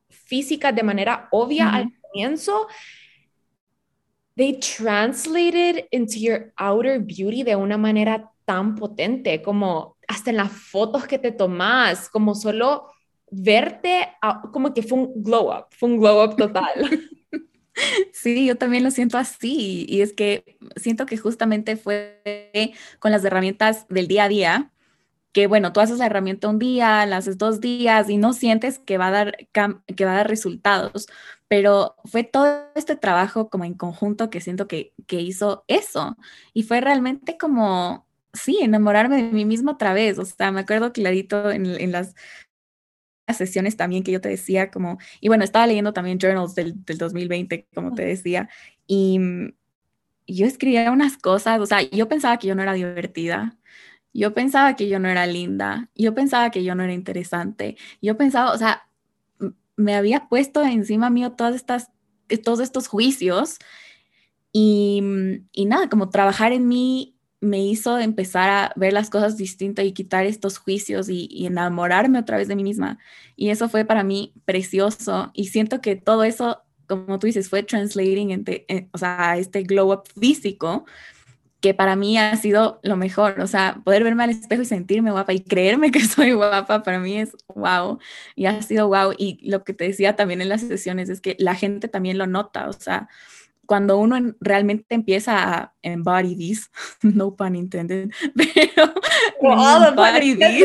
físicas 0.09 0.75
de 0.75 0.83
manera 0.83 1.29
obvia 1.31 1.71
al 1.71 1.93
comienzo, 2.03 2.67
they 4.37 4.59
translated 4.59 5.87
into 5.93 6.19
your 6.19 6.53
outer 6.57 6.99
beauty 6.99 7.45
de 7.45 7.55
una 7.55 7.79
manera 7.79 8.33
tan 8.45 8.75
potente, 8.75 9.41
como 9.43 9.97
hasta 10.09 10.31
en 10.31 10.39
las 10.39 10.51
fotos 10.51 11.07
que 11.07 11.21
te 11.21 11.31
tomas, 11.31 12.09
como 12.09 12.35
solo 12.35 12.89
verte, 13.31 14.09
como 14.53 14.75
que 14.75 14.83
fue 14.83 14.99
un 14.99 15.23
glow 15.23 15.53
up, 15.57 15.67
fue 15.71 15.89
un 15.89 15.99
glow 15.99 16.25
up 16.25 16.37
total. 16.37 16.75
Sí, 18.13 18.47
yo 18.47 18.57
también 18.57 18.85
lo 18.85 18.91
siento 18.91 19.19
así 19.19 19.87
y 19.89 20.03
es 20.03 20.13
que 20.13 20.59
siento 20.77 21.07
que 21.07 21.17
justamente 21.17 21.77
fue 21.77 22.23
con 22.99 23.11
las 23.11 23.25
herramientas 23.25 23.87
del 23.89 24.09
día 24.09 24.25
a 24.25 24.29
día, 24.29 24.70
que 25.33 25.47
bueno, 25.47 25.73
tú 25.73 25.81
haces 25.81 25.99
la 25.99 26.07
herramienta 26.07 26.49
un 26.49 26.59
día, 26.59 27.07
la 27.07 27.19
haces 27.19 27.39
dos 27.39 27.61
días 27.61 28.11
y 28.11 28.17
no 28.17 28.33
sientes 28.33 28.79
que 28.79 28.99
va 28.99 29.09
a 29.09 29.11
dar, 29.11 29.37
que 29.53 30.05
va 30.05 30.13
a 30.13 30.17
dar 30.17 30.29
resultados, 30.29 31.09
pero 31.49 31.97
fue 32.05 32.25
todo 32.25 32.65
este 32.75 32.97
trabajo 32.97 33.49
como 33.51 33.65
en 33.65 33.75
conjunto 33.75 34.31
que 34.31 34.41
siento 34.41 34.69
que, 34.69 34.93
que 35.07 35.21
hizo 35.21 35.65
eso 35.69 36.17
y 36.53 36.65
fue 36.65 36.81
realmente 36.81 37.39
como 37.39 38.07
sí, 38.33 38.59
enamorarme 38.63 39.23
de 39.23 39.33
mí 39.33 39.45
misma 39.45 39.73
otra 39.73 39.93
vez. 39.93 40.19
O 40.19 40.25
sea, 40.25 40.53
me 40.53 40.61
acuerdo 40.61 40.93
clarito 40.93 41.51
en, 41.51 41.67
en 41.67 41.93
las 41.93 42.15
sesiones 43.35 43.77
también 43.77 44.03
que 44.03 44.13
yo 44.13 44.21
te 44.21 44.29
decía 44.29 44.71
como, 44.71 44.99
y 45.21 45.29
bueno, 45.29 45.45
estaba 45.45 45.67
leyendo 45.67 45.93
también 45.93 46.19
journals 46.19 46.55
del, 46.55 46.85
del 46.85 46.99
2020, 46.99 47.69
como 47.75 47.95
te 47.95 48.05
decía, 48.05 48.49
y, 48.87 49.21
yo 50.33 50.47
escribía 50.47 50.93
unas 50.93 51.17
cosas, 51.17 51.61
o 51.61 51.67
sea, 51.67 51.83
yo 51.83 52.09
pensaba 52.09 52.39
que 52.39 52.47
yo 52.47 52.55
no 52.55 52.63
era 52.63 52.73
divertida, 52.73 53.59
yo 54.13 54.35
pensaba 54.35 54.77
que 54.77 54.89
yo 54.89 54.99
no 54.99 55.09
era 55.09 55.27
linda, 55.27 55.91
yo 55.95 56.15
pensaba 56.15 56.51
que 56.51 56.65
yo 56.65 56.75
no 56.75 56.83
era 56.83 56.93
interesante, 56.93 57.77
yo 58.03 58.17
pensaba, 58.17 58.53
o 58.53 58.59
sea, 58.59 58.89
me 59.77 59.95
había 59.95 60.29
puesto 60.29 60.63
encima 60.63 61.11
mío 61.11 61.33
todas 61.33 61.55
estas, 61.55 61.91
todos 62.45 62.61
estos 62.61 62.89
juicios 62.89 63.59
y, 64.53 65.03
y 65.53 65.65
nada, 65.65 65.89
como 65.89 66.11
trabajar 66.11 66.53
en 66.53 66.69
mí 66.69 67.17
me 67.41 67.65
hizo 67.65 67.99
empezar 67.99 68.51
a 68.51 68.73
ver 68.77 68.93
las 68.93 69.09
cosas 69.09 69.37
distintas 69.37 69.87
y 69.87 69.93
quitar 69.93 70.27
estos 70.27 70.59
juicios 70.59 71.09
y, 71.09 71.47
enamorarme 71.47 72.19
otra 72.19 72.37
vez 72.37 72.49
de 72.49 72.57
mí 72.57 72.63
misma. 72.63 72.99
Y 73.35 73.49
eso 73.49 73.69
fue 73.69 73.85
para 73.85 74.05
mí 74.05 74.35
precioso 74.45 75.31
y 75.33 75.47
siento 75.47 75.81
que 75.81 75.97
todo 75.97 76.23
eso, 76.25 76.63
como 76.87 77.19
tú 77.19 77.27
dices, 77.27 77.49
fue 77.49 77.63
translating 77.63 78.31
entre, 78.31 78.67
eh, 78.69 78.89
o 78.93 78.99
sea, 78.99 79.39
este 79.39 79.63
glow 79.63 79.93
up 79.93 80.03
físico 80.19 80.85
que 81.61 81.75
para 81.75 81.95
mí 81.95 82.19
ha 82.19 82.37
sido 82.37 82.81
lo 82.83 82.97
mejor, 82.97 83.41
o 83.41 83.47
sea, 83.47 83.81
poder 83.85 84.03
verme 84.03 84.25
al 84.25 84.31
espejo 84.31 84.63
y 84.63 84.67
sentirme 84.67 85.11
guapa 85.11 85.33
y 85.33 85.41
creerme 85.41 85.91
que 85.91 86.01
soy 86.07 86.33
guapa, 86.33 86.83
para 86.83 86.99
mí 86.99 87.19
es 87.19 87.37
wow, 87.55 87.99
y 88.35 88.47
ha 88.47 88.63
sido 88.63 88.89
wow. 88.89 89.13
Y 89.17 89.39
lo 89.49 89.63
que 89.65 89.75
te 89.75 89.85
decía 89.85 90.17
también 90.17 90.41
en 90.41 90.49
las 90.49 90.63
sesiones 90.63 91.09
es 91.09 91.21
que 91.21 91.37
la 91.39 91.55
gente 91.55 91.89
también 91.89 92.19
lo 92.19 92.27
nota, 92.27 92.69
o 92.69 92.73
sea, 92.73 93.09
cuando 93.67 93.99
uno 93.99 94.35
realmente 94.41 94.97
empieza 94.97 95.55
a 95.55 95.75
embody 95.83 96.35
this, 96.35 96.71
no 97.03 97.37
pun 97.37 97.55
intended, 97.55 98.11
pero 98.35 98.93
you 99.41 99.87
embody 99.87 100.35
this, 100.35 100.65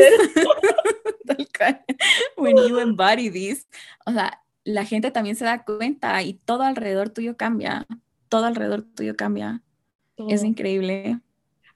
when 2.36 2.56
you 2.56 2.80
embody 2.80 3.30
this, 3.30 3.68
o 4.06 4.12
sea, 4.12 4.42
la 4.64 4.84
gente 4.84 5.12
también 5.12 5.36
se 5.36 5.44
da 5.44 5.62
cuenta 5.62 6.20
y 6.22 6.34
todo 6.34 6.64
alrededor 6.64 7.10
tuyo 7.10 7.36
cambia, 7.36 7.86
todo 8.28 8.46
alrededor 8.46 8.82
tuyo 8.82 9.14
cambia. 9.14 9.62
Es 10.28 10.44
increíble. 10.44 11.20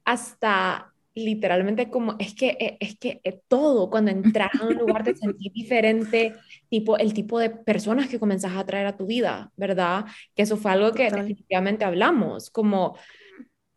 Hasta 0.05 0.93
literalmente 1.15 1.91
como, 1.91 2.17
es 2.19 2.35
que, 2.35 2.57
eh, 2.61 2.77
es 2.81 2.99
que 2.99 3.21
eh, 3.25 3.43
todo, 3.49 3.91
cuando 3.91 4.11
entras 4.11 4.51
a 4.61 4.67
un 4.67 4.75
lugar 4.75 5.05
te 5.05 5.15
sentís 5.15 5.53
diferente, 5.55 6.35
tipo, 6.69 6.97
el 6.99 7.13
tipo 7.15 7.39
de 7.39 7.51
personas 7.51 8.09
que 8.09 8.19
comenzás 8.19 8.57
a 8.57 8.65
traer 8.65 8.87
a 8.87 8.97
tu 8.97 9.07
vida, 9.07 9.53
¿verdad? 9.57 10.05
Que 10.35 10.43
eso 10.43 10.57
fue 10.57 10.71
algo 10.73 10.93
que 10.93 11.11
definitivamente 11.11 11.85
hablamos, 11.85 12.51
como 12.51 12.97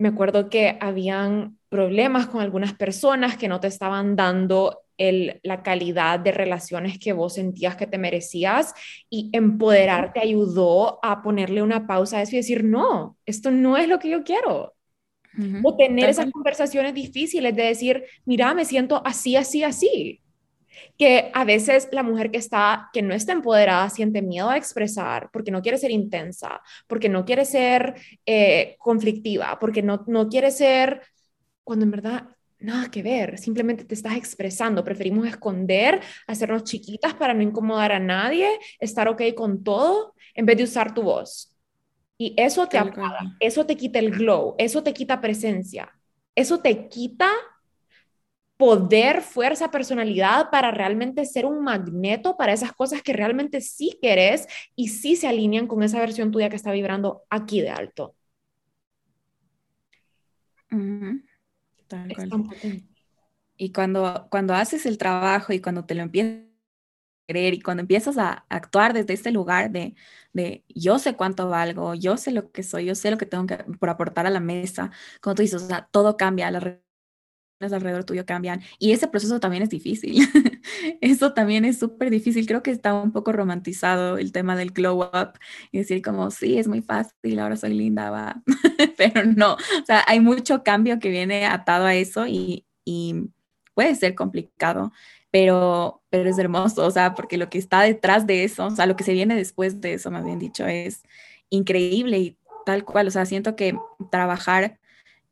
me 0.03 0.09
acuerdo 0.09 0.49
que 0.49 0.77
habían 0.81 1.57
problemas 1.69 2.27
con 2.27 2.41
algunas 2.41 2.73
personas 2.73 3.37
que 3.37 3.47
no 3.47 3.61
te 3.61 3.67
estaban 3.67 4.17
dando 4.17 4.81
el, 4.97 5.39
la 5.43 5.63
calidad 5.63 6.19
de 6.19 6.33
relaciones 6.33 6.99
que 6.99 7.13
vos 7.13 7.35
sentías 7.35 7.77
que 7.77 7.87
te 7.87 7.97
merecías 7.97 8.73
y 9.09 9.29
empoderarte 9.31 10.19
ayudó 10.19 10.99
a 11.03 11.21
ponerle 11.21 11.63
una 11.63 11.87
pausa 11.87 12.17
a 12.17 12.21
eso 12.21 12.33
y 12.35 12.39
decir, 12.39 12.65
no, 12.65 13.17
esto 13.25 13.49
no 13.49 13.77
es 13.77 13.87
lo 13.87 13.97
que 13.99 14.09
yo 14.09 14.25
quiero 14.25 14.75
o 15.61 15.77
tener 15.77 16.09
esas 16.09 16.29
conversaciones 16.31 16.93
difíciles 16.93 17.55
de 17.55 17.63
decir, 17.63 18.03
mira, 18.25 18.53
me 18.53 18.65
siento 18.65 19.01
así, 19.05 19.37
así, 19.37 19.63
así. 19.63 20.22
Que 20.97 21.31
a 21.33 21.45
veces 21.45 21.89
la 21.91 22.03
mujer 22.03 22.31
que 22.31 22.37
está, 22.37 22.89
que 22.93 23.01
no 23.01 23.13
está 23.13 23.33
empoderada, 23.33 23.89
siente 23.89 24.21
miedo 24.21 24.49
a 24.49 24.57
expresar 24.57 25.29
porque 25.31 25.51
no 25.51 25.61
quiere 25.61 25.77
ser 25.77 25.91
intensa, 25.91 26.61
porque 26.87 27.09
no 27.09 27.25
quiere 27.25 27.45
ser 27.45 27.95
eh, 28.25 28.75
conflictiva, 28.79 29.57
porque 29.59 29.81
no, 29.81 30.03
no 30.07 30.29
quiere 30.29 30.51
ser, 30.51 31.01
cuando 31.63 31.85
en 31.85 31.91
verdad 31.91 32.29
nada 32.63 32.89
que 32.89 33.03
ver, 33.03 33.37
simplemente 33.37 33.83
te 33.83 33.93
estás 33.93 34.15
expresando. 34.15 34.83
Preferimos 34.83 35.27
esconder, 35.27 36.01
hacernos 36.27 36.63
chiquitas 36.63 37.13
para 37.13 37.33
no 37.33 37.43
incomodar 37.43 37.91
a 37.91 37.99
nadie, 37.99 38.47
estar 38.79 39.07
ok 39.07 39.21
con 39.35 39.63
todo, 39.63 40.15
en 40.33 40.45
vez 40.45 40.57
de 40.57 40.63
usar 40.63 40.93
tu 40.93 41.03
voz. 41.03 41.55
Y 42.17 42.33
eso 42.37 42.67
te 42.67 42.77
apaga, 42.77 43.35
eso 43.39 43.65
te 43.65 43.75
quita 43.75 43.99
el 43.99 44.11
glow, 44.11 44.55
eso 44.57 44.81
te 44.81 44.93
quita 44.93 45.19
presencia, 45.19 45.91
eso 46.35 46.59
te 46.59 46.87
quita 46.87 47.29
poder, 48.57 49.21
fuerza, 49.21 49.71
personalidad 49.71 50.49
para 50.49 50.71
realmente 50.71 51.25
ser 51.25 51.45
un 51.45 51.63
magneto 51.63 52.37
para 52.37 52.53
esas 52.53 52.71
cosas 52.71 53.01
que 53.01 53.13
realmente 53.13 53.61
sí 53.61 53.97
querés 54.01 54.47
y 54.75 54.89
sí 54.89 55.15
se 55.15 55.27
alinean 55.27 55.67
con 55.67 55.83
esa 55.83 55.99
versión 55.99 56.31
tuya 56.31 56.49
que 56.49 56.55
está 56.55 56.71
vibrando 56.71 57.23
aquí 57.29 57.61
de 57.61 57.69
alto. 57.69 58.15
Y 63.57 63.71
cuando, 63.71 64.27
cuando 64.29 64.53
haces 64.53 64.85
el 64.85 64.97
trabajo 64.97 65.53
y 65.53 65.59
cuando 65.59 65.85
te 65.85 65.95
lo 65.95 66.01
empiezas 66.01 66.53
creer 67.25 67.53
y 67.53 67.61
cuando 67.61 67.81
empiezas 67.81 68.17
a 68.17 68.45
actuar 68.49 68.93
desde 68.93 69.13
este 69.13 69.31
lugar 69.31 69.71
de, 69.71 69.95
de, 70.33 70.63
yo 70.67 70.99
sé 70.99 71.15
cuánto 71.15 71.49
valgo, 71.49 71.95
yo 71.95 72.17
sé 72.17 72.31
lo 72.31 72.51
que 72.51 72.63
soy, 72.63 72.85
yo 72.85 72.95
sé 72.95 73.11
lo 73.11 73.17
que 73.17 73.25
tengo 73.25 73.45
que 73.45 73.57
por 73.79 73.89
aportar 73.89 74.27
a 74.27 74.29
la 74.29 74.39
mesa, 74.39 74.91
como 75.21 75.35
tú 75.35 75.41
dices, 75.41 75.63
o 75.63 75.67
sea, 75.67 75.87
todo 75.91 76.17
cambia, 76.17 76.51
las 76.51 76.63
alrededor 77.71 78.03
tuyo 78.03 78.25
cambian 78.25 78.61
y 78.79 78.91
ese 78.91 79.07
proceso 79.07 79.39
también 79.39 79.63
es 79.63 79.69
difícil. 79.69 80.27
Eso 81.01 81.33
también 81.33 81.65
es 81.65 81.79
súper 81.79 82.09
difícil. 82.09 82.45
Creo 82.45 82.63
que 82.63 82.71
está 82.71 82.93
un 82.93 83.11
poco 83.11 83.31
romantizado 83.31 84.17
el 84.17 84.31
tema 84.31 84.55
del 84.55 84.71
glow 84.71 85.03
up 85.03 85.39
y 85.71 85.77
decir 85.77 86.01
como, 86.01 86.31
sí, 86.31 86.57
es 86.57 86.67
muy 86.67 86.81
fácil, 86.81 87.39
ahora 87.39 87.55
soy 87.55 87.73
linda, 87.73 88.09
va. 88.09 88.41
Pero 88.97 89.23
no, 89.25 89.53
o 89.53 89.85
sea, 89.85 90.03
hay 90.07 90.19
mucho 90.19 90.63
cambio 90.63 90.99
que 90.99 91.09
viene 91.09 91.45
atado 91.45 91.85
a 91.85 91.95
eso 91.95 92.27
y, 92.27 92.65
y 92.83 93.29
puede 93.73 93.95
ser 93.95 94.15
complicado 94.15 94.91
pero, 95.33 96.03
pero 96.11 96.29
es 96.29 96.37
hermoso, 96.37 96.85
o 96.85 96.91
sea, 96.91 97.15
porque 97.15 97.39
lo 97.39 97.49
que 97.49 97.57
está 97.57 97.81
detrás 97.81 98.27
de 98.27 98.43
eso, 98.43 98.67
o 98.67 98.69
sea, 98.69 98.85
lo 98.85 98.95
que 98.95 99.03
se 99.03 99.13
viene 99.13 99.35
después 99.35 99.81
de 99.81 99.95
eso, 99.95 100.11
más 100.11 100.23
bien 100.23 100.37
dicho, 100.37 100.67
es 100.67 101.01
increíble 101.49 102.19
y 102.19 102.37
tal 102.67 102.85
cual, 102.85 103.07
o 103.07 103.11
sea, 103.11 103.25
siento 103.25 103.55
que 103.55 103.75
trabajar 104.11 104.79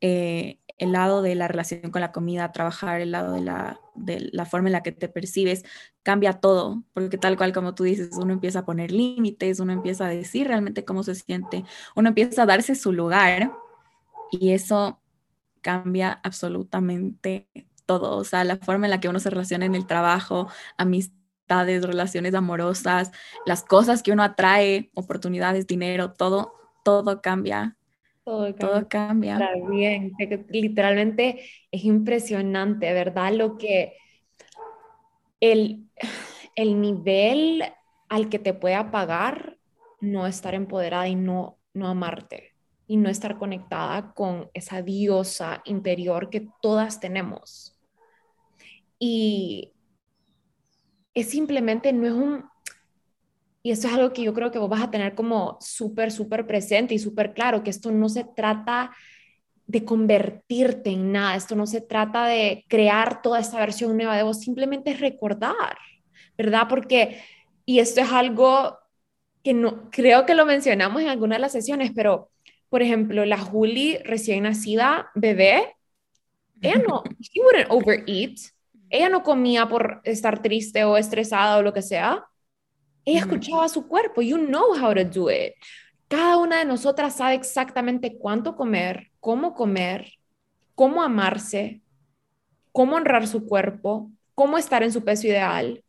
eh, 0.01 0.57
el 0.81 0.93
lado 0.93 1.21
de 1.21 1.35
la 1.35 1.47
relación 1.47 1.91
con 1.91 2.01
la 2.01 2.11
comida, 2.11 2.51
trabajar 2.51 3.01
el 3.01 3.11
lado 3.11 3.33
de 3.33 3.41
la, 3.41 3.79
de 3.93 4.29
la 4.33 4.45
forma 4.45 4.67
en 4.67 4.73
la 4.73 4.81
que 4.81 4.91
te 4.91 5.07
percibes, 5.07 5.63
cambia 6.01 6.33
todo, 6.33 6.83
porque 6.93 7.19
tal 7.19 7.37
cual 7.37 7.53
como 7.53 7.75
tú 7.75 7.83
dices, 7.83 8.09
uno 8.17 8.33
empieza 8.33 8.59
a 8.59 8.65
poner 8.65 8.91
límites, 8.91 9.59
uno 9.59 9.73
empieza 9.73 10.07
a 10.07 10.09
decir 10.09 10.47
realmente 10.47 10.83
cómo 10.83 11.03
se 11.03 11.13
siente, 11.13 11.63
uno 11.95 12.09
empieza 12.09 12.43
a 12.43 12.45
darse 12.47 12.73
su 12.73 12.93
lugar 12.93 13.51
y 14.31 14.53
eso 14.53 14.99
cambia 15.61 16.19
absolutamente 16.23 17.47
todo, 17.85 18.17
o 18.17 18.23
sea, 18.23 18.43
la 18.43 18.57
forma 18.57 18.87
en 18.87 18.91
la 18.91 18.99
que 18.99 19.07
uno 19.07 19.19
se 19.19 19.29
relaciona 19.29 19.65
en 19.65 19.75
el 19.75 19.85
trabajo, 19.85 20.47
amistades, 20.77 21.85
relaciones 21.85 22.33
amorosas, 22.33 23.11
las 23.45 23.61
cosas 23.63 24.01
que 24.01 24.11
uno 24.13 24.23
atrae, 24.23 24.89
oportunidades, 24.95 25.67
dinero, 25.67 26.13
todo, 26.13 26.55
todo 26.83 27.21
cambia. 27.21 27.77
Todo 28.25 28.55
cambia. 28.55 28.57
Todo 28.57 28.87
cambia. 28.87 29.37
bien, 29.69 30.13
literalmente 30.49 31.45
es 31.71 31.83
impresionante, 31.83 32.93
¿verdad? 32.93 33.33
Lo 33.33 33.57
que 33.57 33.93
el, 35.39 35.89
el 36.55 36.79
nivel 36.79 37.63
al 38.09 38.29
que 38.29 38.39
te 38.39 38.53
puede 38.53 38.83
pagar 38.85 39.57
no 40.01 40.27
estar 40.27 40.53
empoderada 40.53 41.07
y 41.07 41.15
no, 41.15 41.57
no 41.73 41.87
amarte 41.87 42.51
y 42.87 42.97
no 42.97 43.09
estar 43.09 43.37
conectada 43.37 44.13
con 44.13 44.49
esa 44.53 44.81
diosa 44.81 45.61
interior 45.65 46.29
que 46.29 46.49
todas 46.61 46.99
tenemos. 46.99 47.77
Y 48.99 49.71
es 51.13 51.29
simplemente, 51.29 51.93
no 51.93 52.05
es 52.05 52.13
un, 52.13 52.50
y 53.63 53.71
esto 53.71 53.87
es 53.87 53.93
algo 53.93 54.11
que 54.11 54.23
yo 54.23 54.33
creo 54.33 54.51
que 54.51 54.59
vos 54.59 54.69
vas 54.69 54.81
a 54.81 54.91
tener 54.91 55.13
como 55.13 55.57
súper, 55.61 56.11
súper 56.11 56.47
presente 56.47 56.95
y 56.95 56.99
súper 56.99 57.33
claro, 57.33 57.63
que 57.63 57.69
esto 57.69 57.91
no 57.91 58.09
se 58.09 58.23
trata 58.23 58.91
de 59.67 59.85
convertirte 59.85 60.89
en 60.89 61.11
nada, 61.11 61.35
esto 61.35 61.55
no 61.55 61.67
se 61.67 61.81
trata 61.81 62.25
de 62.25 62.65
crear 62.67 63.21
toda 63.21 63.39
esta 63.39 63.59
versión 63.59 63.95
nueva 63.95 64.17
de 64.17 64.23
vos, 64.23 64.39
simplemente 64.39 64.93
recordar, 64.95 65.77
¿verdad? 66.37 66.67
Porque, 66.67 67.21
y 67.65 67.79
esto 67.79 68.01
es 68.01 68.11
algo 68.11 68.77
que 69.43 69.53
no, 69.53 69.89
creo 69.91 70.25
que 70.25 70.35
lo 70.35 70.45
mencionamos 70.45 71.01
en 71.01 71.09
alguna 71.09 71.35
de 71.35 71.41
las 71.41 71.51
sesiones, 71.51 71.91
pero, 71.95 72.31
por 72.69 72.81
ejemplo, 72.81 73.25
la 73.25 73.37
Juli 73.37 73.97
recién 74.03 74.43
nacida, 74.43 75.11
bebé, 75.13 75.75
ella 76.61 76.81
no, 76.87 77.03
she 77.19 77.39
wouldn't 77.41 77.69
overeat, 77.69 78.37
ella 78.89 79.07
no 79.07 79.23
comía 79.23 79.67
por 79.69 80.01
estar 80.03 80.41
triste 80.41 80.83
o 80.83 80.97
estresada 80.97 81.57
o 81.57 81.61
lo 81.61 81.73
que 81.73 81.81
sea, 81.81 82.25
ella 83.05 83.19
escuchaba 83.19 83.67
su 83.69 83.87
cuerpo, 83.87 84.21
you 84.21 84.37
know 84.37 84.75
how 84.79 84.93
to 84.93 85.03
do 85.03 85.29
it. 85.29 85.53
Cada 86.07 86.37
una 86.37 86.59
de 86.59 86.65
nosotras 86.65 87.15
sabe 87.15 87.35
exactamente 87.35 88.17
cuánto 88.17 88.55
comer, 88.55 89.11
cómo 89.19 89.53
comer, 89.53 90.13
cómo 90.75 91.01
amarse, 91.01 91.81
cómo 92.71 92.97
honrar 92.97 93.27
su 93.27 93.45
cuerpo, 93.45 94.11
cómo 94.35 94.57
estar 94.57 94.83
en 94.83 94.91
su 94.91 95.03
peso 95.03 95.27
ideal. 95.27 95.83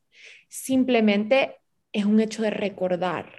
Simplemente 0.48 1.56
es 1.92 2.04
un 2.04 2.20
hecho 2.20 2.42
de 2.42 2.50
recordar, 2.50 3.32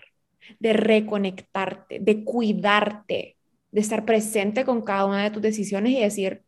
de 0.59 0.73
reconectarte, 0.73 1.99
de 1.99 2.23
cuidarte, 2.23 3.38
de 3.71 3.81
estar 3.81 4.05
presente 4.05 4.65
con 4.65 4.81
cada 4.81 5.05
una 5.05 5.23
de 5.23 5.31
tus 5.31 5.41
decisiones 5.41 5.93
y 5.93 5.99
decir, 5.99 6.43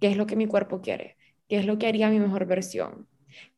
¿qué 0.00 0.08
es 0.08 0.16
lo 0.16 0.26
que 0.26 0.36
mi 0.36 0.46
cuerpo 0.46 0.80
quiere? 0.80 1.16
¿Qué 1.48 1.58
es 1.58 1.66
lo 1.66 1.78
que 1.78 1.86
haría 1.86 2.10
mi 2.10 2.18
mejor 2.18 2.46
versión? 2.46 3.08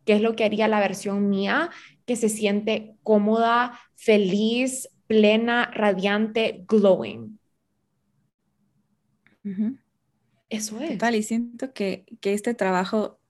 ¿Qué 0.05 0.13
es 0.13 0.21
lo 0.21 0.37
que 0.37 0.45
haría 0.45 0.69
la 0.69 0.81
versión 0.81 1.29
mía 1.29 1.71
que 2.09 2.17
se 2.17 2.31
siente 2.31 2.97
cómoda, 3.03 3.79
feliz, 3.95 4.89
plena, 5.07 5.71
radiante, 5.75 6.65
glowing. 6.67 7.39
Eso 10.49 10.81
es. 10.81 10.93
Total, 10.93 11.15
y 11.15 11.23
siento 11.23 11.75
que, 11.75 12.07
que, 12.23 12.33
este 12.33 12.55
trabajo, 12.55 13.21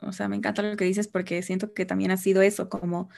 o 0.00 0.12
sea, 0.12 0.28
me 0.28 0.36
encanta 0.36 0.60
lo 0.60 0.76
que 0.76 0.84
dices 0.84 1.08
porque 1.08 1.42
siento 1.42 1.72
que 1.72 1.86
también 1.86 2.10
ha 2.10 2.18
sido 2.18 2.42
eso, 2.42 2.68
como, 2.68 3.08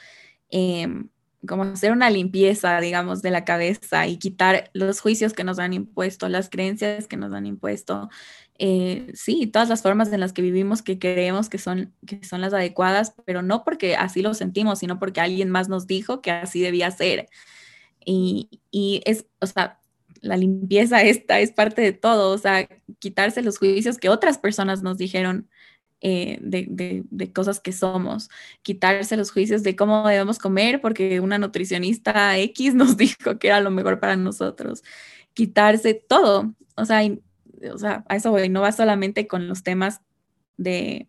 em, 0.49 1.09
como 1.47 1.65
hacer 1.65 1.91
una 1.91 2.09
limpieza, 2.09 2.81
digamos, 2.81 3.21
de 3.21 3.33
la 3.33 3.45
cabeza 3.45 4.07
y 4.07 4.19
quitar 4.19 4.71
los 4.75 5.01
juicios 5.01 5.33
que 5.33 5.43
nos 5.43 5.59
han 5.59 5.73
impuesto, 5.73 6.29
las 6.29 6.49
creencias 6.49 7.09
que 7.09 7.17
nos 7.17 7.33
han 7.33 7.47
impuesto, 7.47 8.11
eh, 8.59 9.11
sí, 9.15 9.47
todas 9.49 9.69
las 9.69 9.83
formas 9.83 10.13
en 10.13 10.21
las 10.21 10.33
que 10.33 10.43
vivimos 10.43 10.83
que 10.83 10.99
creemos 10.99 11.49
que 11.49 11.59
son, 11.59 11.93
que 12.07 12.23
son 12.25 12.41
las 12.41 12.55
adecuadas, 12.55 13.15
pero 13.25 13.43
no 13.43 13.65
porque 13.65 13.97
así 13.97 14.23
lo 14.23 14.35
sentimos, 14.35 14.79
sino 14.79 14.99
porque 14.99 15.21
alguien 15.21 15.51
más 15.51 15.69
nos 15.69 15.87
dijo 15.87 16.23
que 16.23 16.31
así 16.31 16.61
debía 16.61 16.91
ser. 16.91 17.29
Y, 18.05 18.61
y 18.71 19.03
es, 19.07 19.27
o 19.41 19.47
sea, 19.47 19.81
la 20.21 20.37
limpieza 20.37 21.03
esta 21.03 21.41
es 21.41 21.53
parte 21.53 21.83
de 21.83 21.93
todo, 21.93 22.33
o 22.33 22.39
sea, 22.39 22.69
quitarse 22.99 23.43
los 23.43 23.59
juicios 23.59 23.99
que 23.99 24.09
otras 24.09 24.39
personas 24.39 24.83
nos 24.83 24.99
dijeron 24.99 25.49
eh, 26.01 26.39
de, 26.43 26.67
de, 26.69 27.03
de, 27.11 27.33
cosas 27.33 27.61
que 27.61 27.73
somos, 27.73 28.29
quitarse 28.63 29.17
los 29.17 29.31
juicios 29.33 29.63
de 29.63 29.75
cómo 29.75 30.07
debemos 30.07 30.39
comer 30.39 30.81
porque 30.83 31.19
una 31.21 31.39
nutricionista 31.39 32.39
X 32.39 32.75
nos 32.75 32.97
dijo 32.99 33.39
que 33.39 33.49
era 33.49 33.61
lo 33.61 33.71
mejor 33.71 34.01
para 34.01 34.17
nosotros, 34.17 34.85
quitarse 35.33 35.95
todo, 35.95 36.55
o 36.77 36.85
sea, 36.85 37.01
o 37.73 37.79
sea, 37.79 38.05
a 38.09 38.17
eso 38.17 38.31
voy, 38.31 38.49
no 38.49 38.61
va 38.61 38.73
solamente 38.73 39.27
con 39.27 39.49
los 39.49 39.63
temas 39.63 40.01
de, 40.57 41.09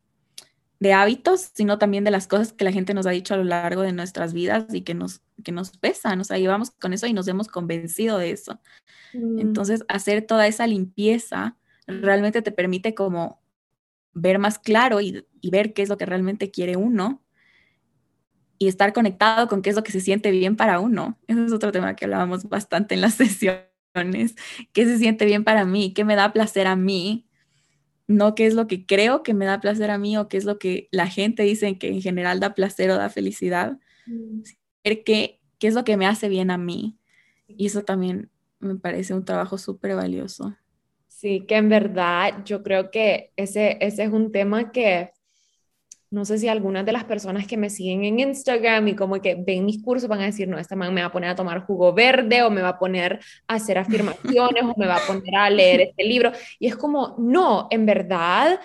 de 0.79 0.93
hábitos, 0.93 1.51
sino 1.53 1.77
también 1.77 2.03
de 2.03 2.11
las 2.11 2.27
cosas 2.27 2.53
que 2.53 2.65
la 2.65 2.71
gente 2.71 2.93
nos 2.93 3.05
ha 3.05 3.11
dicho 3.11 3.33
a 3.33 3.37
lo 3.37 3.43
largo 3.43 3.81
de 3.81 3.93
nuestras 3.93 4.33
vidas 4.33 4.73
y 4.73 4.81
que 4.81 4.93
nos, 4.93 5.21
que 5.43 5.51
nos 5.51 5.77
pesan, 5.77 6.19
o 6.19 6.23
sea, 6.23 6.37
llevamos 6.37 6.71
con 6.71 6.93
eso 6.93 7.07
y 7.07 7.13
nos 7.13 7.27
hemos 7.27 7.47
convencido 7.47 8.17
de 8.17 8.31
eso. 8.31 8.59
Mm. 9.13 9.39
Entonces, 9.39 9.83
hacer 9.87 10.25
toda 10.25 10.47
esa 10.47 10.67
limpieza 10.67 11.57
realmente 11.87 12.41
te 12.41 12.51
permite 12.51 12.95
como 12.95 13.41
ver 14.13 14.39
más 14.39 14.59
claro 14.59 15.01
y, 15.01 15.25
y, 15.41 15.49
ver 15.49 15.73
qué 15.73 15.81
es 15.81 15.89
lo 15.89 15.97
que 15.97 16.05
realmente 16.05 16.49
quiere 16.49 16.77
uno 16.77 17.21
y 18.57 18.67
estar 18.67 18.93
conectado 18.93 19.47
con 19.47 19.61
qué 19.61 19.69
es 19.69 19.75
lo 19.75 19.83
que 19.83 19.91
se 19.91 19.99
siente 19.99 20.31
bien 20.31 20.55
para 20.55 20.79
uno. 20.79 21.19
Ese 21.27 21.45
es 21.45 21.51
otro 21.51 21.71
tema 21.71 21.95
que 21.95 22.05
hablábamos 22.05 22.47
bastante 22.49 22.95
en 22.95 23.01
la 23.01 23.09
sesión 23.11 23.57
qué 24.73 24.85
se 24.85 24.97
siente 24.97 25.25
bien 25.25 25.43
para 25.43 25.65
mí, 25.65 25.93
qué 25.93 26.03
me 26.03 26.15
da 26.15 26.33
placer 26.33 26.67
a 26.67 26.75
mí, 26.75 27.27
no 28.07 28.35
qué 28.35 28.45
es 28.45 28.53
lo 28.53 28.67
que 28.67 28.85
creo 28.85 29.23
que 29.23 29.33
me 29.33 29.45
da 29.45 29.61
placer 29.61 29.89
a 29.91 29.97
mí 29.97 30.17
o 30.17 30.27
qué 30.27 30.37
es 30.37 30.45
lo 30.45 30.59
que 30.59 30.87
la 30.91 31.07
gente 31.07 31.43
dice 31.43 31.77
que 31.77 31.87
en 31.87 32.01
general 32.01 32.39
da 32.39 32.53
placer 32.53 32.89
o 32.91 32.97
da 32.97 33.09
felicidad, 33.09 33.79
mm. 34.05 34.41
ver 34.83 35.03
qué, 35.03 35.39
qué 35.57 35.67
es 35.67 35.73
lo 35.73 35.83
que 35.83 35.97
me 35.97 36.05
hace 36.05 36.29
bien 36.29 36.51
a 36.51 36.57
mí. 36.57 36.97
Y 37.47 37.67
eso 37.67 37.83
también 37.83 38.29
me 38.59 38.75
parece 38.75 39.13
un 39.13 39.25
trabajo 39.25 39.57
súper 39.57 39.95
valioso. 39.95 40.55
Sí, 41.07 41.45
que 41.47 41.55
en 41.55 41.69
verdad 41.69 42.43
yo 42.45 42.61
creo 42.61 42.91
que 42.91 43.31
ese, 43.35 43.77
ese 43.79 44.03
es 44.03 44.11
un 44.11 44.31
tema 44.31 44.71
que 44.71 45.11
no 46.11 46.25
sé 46.25 46.37
si 46.37 46.47
algunas 46.47 46.85
de 46.85 46.91
las 46.91 47.03
personas 47.03 47.47
que 47.47 47.57
me 47.57 47.69
siguen 47.69 48.03
en 48.03 48.19
Instagram 48.19 48.87
y 48.89 48.95
como 48.95 49.21
que 49.21 49.35
ven 49.35 49.65
mis 49.65 49.81
cursos 49.81 50.07
van 50.07 50.21
a 50.21 50.25
decir, 50.25 50.47
no, 50.47 50.57
esta 50.57 50.75
man 50.75 50.93
me 50.93 51.01
va 51.01 51.07
a 51.07 51.11
poner 51.11 51.29
a 51.29 51.35
tomar 51.35 51.65
jugo 51.65 51.93
verde 51.93 52.43
o 52.43 52.49
me 52.49 52.61
va 52.61 52.69
a 52.69 52.79
poner 52.79 53.19
a 53.47 53.55
hacer 53.55 53.77
afirmaciones 53.77 54.63
o 54.63 54.73
me 54.77 54.87
va 54.87 54.97
a 54.97 55.07
poner 55.07 55.35
a 55.35 55.49
leer 55.49 55.81
este 55.81 56.03
libro. 56.03 56.31
Y 56.59 56.67
es 56.67 56.75
como, 56.75 57.15
no, 57.19 57.67
en 57.69 57.85
verdad, 57.85 58.59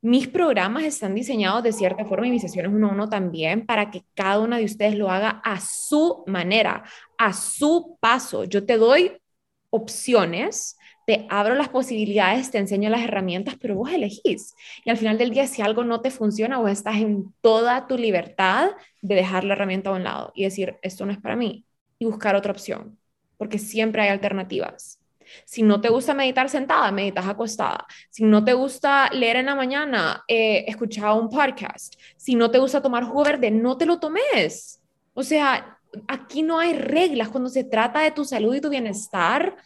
mis 0.00 0.28
programas 0.28 0.84
están 0.84 1.14
diseñados 1.14 1.62
de 1.62 1.72
cierta 1.72 2.04
forma 2.04 2.26
y 2.26 2.30
mis 2.30 2.42
sesiones 2.42 2.72
uno 2.72 2.88
a 2.88 2.92
uno 2.92 3.08
también 3.08 3.66
para 3.66 3.90
que 3.90 4.04
cada 4.14 4.38
una 4.38 4.58
de 4.58 4.64
ustedes 4.64 4.96
lo 4.96 5.10
haga 5.10 5.40
a 5.44 5.60
su 5.60 6.22
manera, 6.26 6.84
a 7.18 7.32
su 7.32 7.98
paso. 8.00 8.44
Yo 8.44 8.64
te 8.64 8.76
doy 8.76 9.18
opciones 9.70 10.77
te 11.08 11.26
abro 11.30 11.54
las 11.54 11.70
posibilidades, 11.70 12.50
te 12.50 12.58
enseño 12.58 12.90
las 12.90 13.00
herramientas, 13.00 13.56
pero 13.58 13.76
vos 13.76 13.90
elegís. 13.90 14.54
Y 14.84 14.90
al 14.90 14.98
final 14.98 15.16
del 15.16 15.30
día, 15.30 15.46
si 15.46 15.62
algo 15.62 15.82
no 15.82 16.02
te 16.02 16.10
funciona, 16.10 16.58
vos 16.58 16.70
estás 16.70 16.96
en 16.96 17.32
toda 17.40 17.86
tu 17.86 17.96
libertad 17.96 18.72
de 19.00 19.14
dejar 19.14 19.42
la 19.44 19.54
herramienta 19.54 19.88
a 19.88 19.94
un 19.94 20.04
lado 20.04 20.32
y 20.34 20.44
decir, 20.44 20.76
esto 20.82 21.06
no 21.06 21.12
es 21.12 21.18
para 21.18 21.34
mí, 21.34 21.64
y 21.98 22.04
buscar 22.04 22.36
otra 22.36 22.52
opción, 22.52 22.98
porque 23.38 23.58
siempre 23.58 24.02
hay 24.02 24.10
alternativas. 24.10 25.00
Si 25.46 25.62
no 25.62 25.80
te 25.80 25.88
gusta 25.88 26.12
meditar 26.12 26.50
sentada, 26.50 26.92
meditas 26.92 27.26
acostada. 27.26 27.86
Si 28.10 28.24
no 28.24 28.44
te 28.44 28.52
gusta 28.52 29.08
leer 29.10 29.36
en 29.36 29.46
la 29.46 29.54
mañana, 29.54 30.24
eh, 30.28 30.66
escucha 30.68 31.14
un 31.14 31.30
podcast. 31.30 31.94
Si 32.18 32.34
no 32.34 32.50
te 32.50 32.58
gusta 32.58 32.82
tomar 32.82 33.04
jugo 33.04 33.24
verde, 33.24 33.50
no 33.50 33.78
te 33.78 33.86
lo 33.86 33.98
tomes. 33.98 34.82
O 35.14 35.22
sea, 35.22 35.78
aquí 36.06 36.42
no 36.42 36.58
hay 36.58 36.74
reglas. 36.74 37.30
Cuando 37.30 37.48
se 37.48 37.64
trata 37.64 38.00
de 38.00 38.10
tu 38.10 38.26
salud 38.26 38.54
y 38.54 38.60
tu 38.60 38.68
bienestar, 38.68 39.56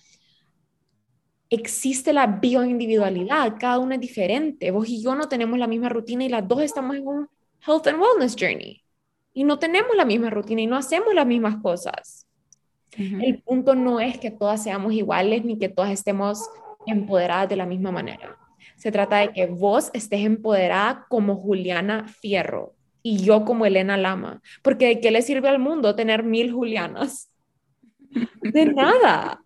existe 1.55 2.15
la 2.15 2.27
bioindividualidad, 2.27 3.57
cada 3.59 3.79
una 3.79 3.97
es 3.97 4.01
diferente. 4.01 4.71
Vos 4.71 4.89
y 4.89 5.03
yo 5.03 5.15
no 5.15 5.29
tenemos 5.29 5.59
la 5.59 5.67
misma 5.67 5.91
rutina 5.91 6.25
y 6.25 6.31
las 6.31 6.49
dos 6.49 6.63
estamos 6.63 6.97
en 6.97 7.07
un 7.07 7.29
health 7.67 7.87
and 7.87 8.01
wellness 8.01 8.35
journey. 8.35 8.83
Y 9.35 9.45
no 9.45 9.59
tenemos 9.59 9.95
la 9.95 10.07
misma 10.07 10.31
rutina 10.31 10.63
y 10.63 10.67
no 10.67 10.77
hacemos 10.77 11.15
las 11.15 11.27
mismas 11.27 11.57
cosas. 11.57 12.27
El 12.97 13.43
punto 13.43 13.75
no 13.75 14.01
es 14.01 14.19
que 14.19 14.31
todas 14.31 14.63
seamos 14.63 14.93
iguales 14.93 15.45
ni 15.45 15.59
que 15.59 15.71
todas 15.71 15.91
estemos 15.91 16.49
empoderadas 16.87 17.49
de 17.49 17.57
la 17.57 17.67
misma 17.67 17.91
manera. 17.91 18.37
Se 18.77 18.93
trata 18.93 19.19
de 19.19 19.33
que 19.33 19.47
vos 19.47 19.91
estés 19.95 20.21
empoderada 20.21 21.07
como 21.09 21.37
Juliana 21.37 22.07
Fierro 22.09 22.75
y 23.03 23.19
yo 23.19 23.45
como 23.45 23.67
Elena 23.67 23.97
Lama. 23.97 24.43
Porque 24.63 24.87
¿de 24.87 25.01
qué 25.01 25.11
le 25.11 25.23
sirve 25.23 25.49
al 25.49 25.59
mundo 25.59 25.95
tener 25.95 26.23
mil 26.23 26.53
Julianas? 26.53 27.31
De 28.41 28.67
nada. 28.75 29.43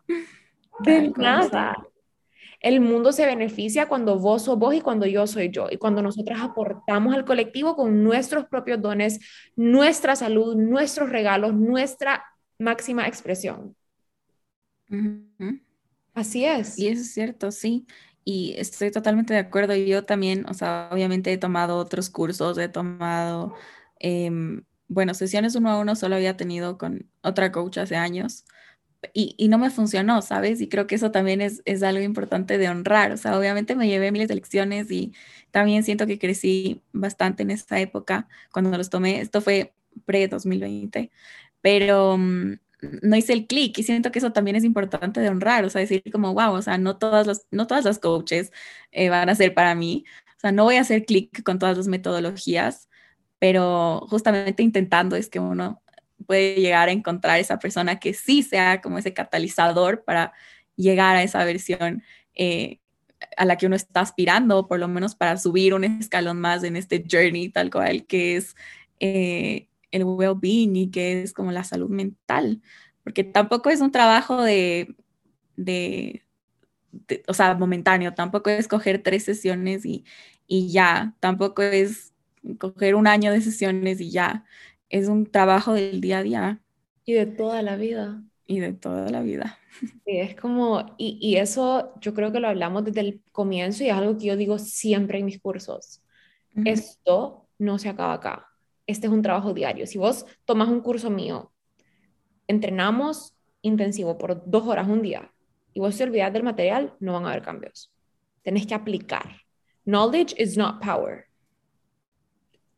De 0.81 1.11
nada. 1.17 1.77
El 2.61 2.81
mundo 2.81 3.13
se 3.13 3.27
beneficia 3.27 3.87
cuando 3.89 4.19
vos 4.19 4.45
sos 4.45 4.59
vos 4.59 4.75
y 4.75 4.81
cuando 4.81 5.07
yo 5.07 5.27
soy 5.27 5.51
yo. 5.51 5.69
Y 5.71 5.77
cuando 5.77 6.03
nosotras 6.03 6.41
aportamos 6.41 7.15
al 7.15 7.25
colectivo 7.25 7.77
con 7.77 8.03
nuestros 8.03 8.47
propios 8.47 8.81
dones, 8.81 9.21
nuestra 9.55 10.17
salud, 10.17 10.57
nuestros 10.57 11.11
regalos, 11.11 11.55
nuestra 11.55 12.25
máxima 12.59 13.07
expresión. 13.07 13.77
Así 16.15 16.45
es. 16.45 16.79
Y 16.79 16.89
eso 16.89 17.03
es 17.03 17.13
cierto, 17.13 17.51
sí. 17.51 17.87
Y 18.25 18.55
estoy 18.57 18.91
totalmente 18.91 19.35
de 19.35 19.41
acuerdo. 19.41 19.75
Yo 19.75 20.05
también, 20.05 20.47
o 20.49 20.55
sea, 20.55 20.89
obviamente 20.91 21.33
he 21.33 21.39
tomado 21.39 21.77
otros 21.77 22.11
cursos, 22.11 22.59
he 22.59 22.69
tomado, 22.69 23.55
em, 23.99 24.65
bueno, 24.89 25.15
sesiones 25.15 25.55
uno 25.55 25.71
a 25.71 25.79
uno 25.79 25.95
solo 25.95 26.17
había 26.17 26.37
tenido 26.37 26.79
con 26.79 27.11
otra 27.23 27.53
coach 27.53 27.79
hace 27.79 27.97
años 27.97 28.45
y, 29.13 29.49
no 29.49 29.59
me 29.59 29.71
funcionó, 29.71 30.23
¿sabes? 30.23 30.61
Y 30.61 30.69
creo 30.69 30.87
que 30.87 30.95
eso 30.97 31.11
también 31.11 31.41
es, 31.41 31.63
es, 31.65 31.83
algo 31.83 32.03
importante 32.03 32.59
de 32.59 32.69
honrar. 32.69 33.13
O 33.13 33.17
sea, 33.17 33.39
obviamente 33.39 33.77
me 33.77 33.89
llevé 33.89 34.13
miles 34.13 34.29
de 34.29 34.35
lecciones 34.35 34.91
y 34.91 35.13
también 35.51 35.83
siento 35.85 36.07
que 36.07 36.19
crecí 36.19 36.83
bastante 36.93 37.43
en 37.43 37.51
esa 37.51 37.81
época 37.81 38.29
cuando 38.53 38.77
los 38.77 38.91
tomé. 38.91 39.21
Esto 39.21 39.41
fue 39.41 39.75
pre-2020, 40.07 41.11
pero, 41.61 42.17
mm, 42.19 42.59
no 43.03 43.17
hice 43.17 43.33
el 43.33 43.47
clic 43.47 43.79
y 43.79 43.83
siento 43.83 44.13
que 44.13 44.19
eso 44.19 44.33
también 44.33 44.57
es 44.57 44.65
importante 44.65 45.21
de 45.21 45.29
honrar, 45.29 45.65
o 45.65 45.71
sea, 45.71 45.81
decir 45.81 46.03
como, 46.13 46.35
wow, 46.35 46.53
o 46.53 46.63
sea, 46.63 46.79
no 46.79 46.99
todas 46.99 47.27
las, 47.27 47.47
no 47.51 47.67
todas 47.67 47.85
las 47.85 47.99
coaches 47.99 48.53
eh, 48.93 49.09
van 49.09 49.29
a 49.29 49.35
ser 49.35 49.55
para 49.55 49.75
mí, 49.75 50.05
o 50.37 50.41
sea, 50.41 50.53
no 50.53 50.65
voy 50.65 50.77
a 50.77 50.83
hacer 50.83 51.07
clic 51.07 51.43
con 51.43 51.59
todas 51.59 51.77
las 51.77 51.89
metodologías, 51.89 52.89
pero 53.39 54.07
justamente 54.11 54.63
intentando 54.63 55.17
es 55.17 55.29
que 55.29 55.41
uno 55.41 55.83
puede 56.27 56.57
llegar 56.57 56.89
a 56.89 56.93
encontrar 56.93 57.39
esa 57.39 57.59
persona 57.59 57.99
que 57.99 58.15
sí 58.15 58.43
sea 58.43 58.81
como 58.81 58.99
ese 58.99 59.13
catalizador 59.13 60.05
para 60.05 60.33
llegar 60.77 61.17
a 61.17 61.23
esa 61.23 61.45
versión 61.45 62.03
eh, 62.35 62.81
a 63.37 63.45
la 63.45 63.57
que 63.57 63.67
uno 63.67 63.77
está 63.77 64.01
aspirando, 64.01 64.69
por 64.69 64.79
lo 64.79 64.89
menos 64.89 65.15
para 65.15 65.37
subir 65.37 65.75
un 65.75 65.85
escalón 65.85 66.41
más 66.41 66.65
en 66.65 66.77
este 66.77 67.05
journey 67.11 67.49
tal 67.49 67.71
cual 67.71 68.07
que 68.07 68.37
es 68.37 68.55
eh, 69.01 69.69
el 69.91 70.05
well-being 70.05 70.77
y 70.77 70.91
que 70.91 71.23
es 71.23 71.33
como 71.33 71.53
la 71.53 71.65
salud 71.65 71.89
mental, 71.89 72.61
porque 73.03 73.25
tampoco 73.25 73.71
es 73.71 73.81
un 73.81 73.93
trabajo 73.93 74.43
de, 74.43 74.95
de, 75.57 76.25
o 77.29 77.35
sea, 77.35 77.55
momentáneo, 77.55 78.15
tampoco 78.15 78.51
es 78.51 78.69
coger 78.69 79.03
tres 79.03 79.25
sesiones 79.25 79.85
y, 79.85 80.05
y 80.47 80.71
ya, 80.71 81.15
tampoco 81.21 81.63
es 81.63 82.13
coger 82.59 82.95
un 82.95 83.07
año 83.07 83.33
de 83.33 83.41
sesiones 83.41 84.01
y 84.01 84.11
ya, 84.11 84.45
es 84.89 85.09
un 85.09 85.27
trabajo 85.27 85.75
del 85.75 86.01
día 86.01 86.19
a 86.19 86.23
día. 86.23 86.63
Y 87.05 87.15
de 87.15 87.27
toda 87.27 87.63
la 87.63 87.77
vida. 87.77 88.23
Y 88.47 88.61
de 88.61 88.73
toda 88.73 89.11
la 89.11 89.23
vida. 89.23 89.59
Sí, 90.07 90.19
es 90.19 90.35
como, 90.37 90.95
y, 90.97 91.19
y, 91.21 91.37
eso 91.37 91.93
yo 92.01 92.15
creo 92.15 92.33
que 92.33 92.41
lo 92.41 92.49
hablamos 92.49 92.83
desde 92.83 93.01
el 93.01 93.23
comienzo 93.31 93.85
y 93.85 93.89
es 93.89 93.93
algo 93.93 94.17
que 94.17 94.25
yo 94.25 94.37
digo 94.37 94.59
siempre 94.59 95.19
en 95.19 95.27
mis 95.27 95.39
cursos. 95.39 96.03
Esto 96.65 97.47
no 97.59 97.79
se 97.79 97.91
acaba 97.91 98.15
acá. 98.15 98.49
Este 98.87 99.07
es 99.07 99.13
un 99.13 99.21
trabajo 99.21 99.53
diario. 99.53 99.87
Si 99.87 99.99
vos 99.99 100.25
tomas 100.47 100.69
un 100.69 100.81
curso 100.81 101.11
mío, 101.11 101.53
entrenamos 102.47 103.37
intensivo 103.61 104.17
por 104.17 104.49
dos 104.49 104.67
horas 104.67 104.89
un 104.89 105.03
día 105.03 105.31
y 105.75 105.81
vos 105.81 105.97
te 105.97 106.05
olvidas 106.05 106.33
del 106.33 106.43
material, 106.43 106.95
no 107.01 107.13
van 107.13 107.27
a 107.27 107.31
haber 107.31 107.43
cambios. 107.43 107.93
Tenés 108.43 108.67
que 108.67 108.75
aplicar. 108.75 109.43
Knowledge 109.85 110.35
is 110.39 110.57
not 110.57 110.81
power. 110.81 111.26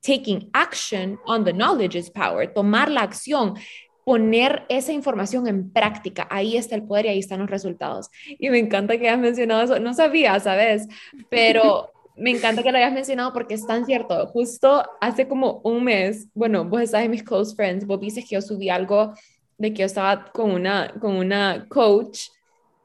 Taking 0.09 0.49
action 0.55 1.19
on 1.27 1.45
the 1.45 1.53
knowledge 1.53 1.95
is 1.95 2.09
power. 2.09 2.47
Tomar 2.47 2.91
la 2.91 3.03
acción 3.03 3.57
poner 4.05 4.65
esa 4.71 4.91
información 4.91 5.47
en 5.49 5.71
práctica. 5.71 6.27
Ahí 6.31 6.57
está 6.57 6.75
el 6.77 6.85
poder 6.85 7.05
y 7.05 7.09
ahí 7.11 7.19
están 7.19 7.41
los 7.41 7.51
resultados. 7.51 8.09
Y 8.39 8.49
me 8.49 8.59
encanta 8.59 8.97
que 8.97 9.07
hayas 9.07 9.21
mencionado 9.21 9.63
eso. 9.63 9.79
No 9.81 9.93
sabía, 9.93 10.41
¿sabes? 10.41 10.89
Pero 11.29 11.93
me 12.17 12.31
encanta 12.31 12.63
que 12.63 12.73
lo 12.73 12.79
hayas 12.79 12.95
mencionado 12.95 13.35
porque 13.35 13.53
es 13.53 13.67
tan 13.67 13.85
cierto. 13.85 14.27
Justo 14.29 14.83
hace 15.03 15.29
como 15.29 15.61
un 15.63 15.85
mes, 15.85 16.27
bueno, 16.33 16.65
vos 16.65 16.81
estás 16.81 17.05
en 17.05 17.11
mis 17.11 17.23
close 17.23 17.55
friends, 17.55 17.87
vos 17.87 18.01
viste 18.01 18.23
que 18.23 18.37
yo 18.37 18.41
subí 18.41 18.71
algo 18.71 19.13
de 19.59 19.75
que 19.75 19.81
yo 19.81 19.85
estaba 19.85 20.33
con 20.33 20.53
una, 20.53 20.95
con 20.99 21.17
una 21.17 21.67
coach 21.69 22.29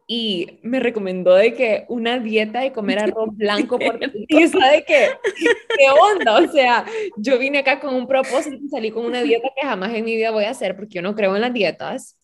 y 0.07 0.59
me 0.63 0.79
recomendó 0.79 1.33
de 1.35 1.53
que 1.53 1.85
una 1.87 2.19
dieta 2.19 2.59
de 2.59 2.71
comer 2.71 2.99
arroz 2.99 3.29
blanco 3.37 3.79
por 3.79 3.99
y 4.27 4.47
sabe 4.47 4.83
qué 4.85 5.09
qué 5.33 5.85
onda 5.89 6.39
o 6.39 6.51
sea 6.51 6.85
yo 7.17 7.37
vine 7.37 7.59
acá 7.59 7.79
con 7.79 7.95
un 7.95 8.07
propósito 8.07 8.57
y 8.61 8.69
salí 8.69 8.91
con 8.91 9.05
una 9.05 9.21
dieta 9.21 9.49
que 9.55 9.65
jamás 9.65 9.93
en 9.93 10.05
mi 10.05 10.15
vida 10.15 10.31
voy 10.31 10.43
a 10.45 10.51
hacer 10.51 10.75
porque 10.75 10.95
yo 10.95 11.01
no 11.01 11.15
creo 11.15 11.35
en 11.35 11.41
las 11.41 11.53
dietas. 11.53 12.17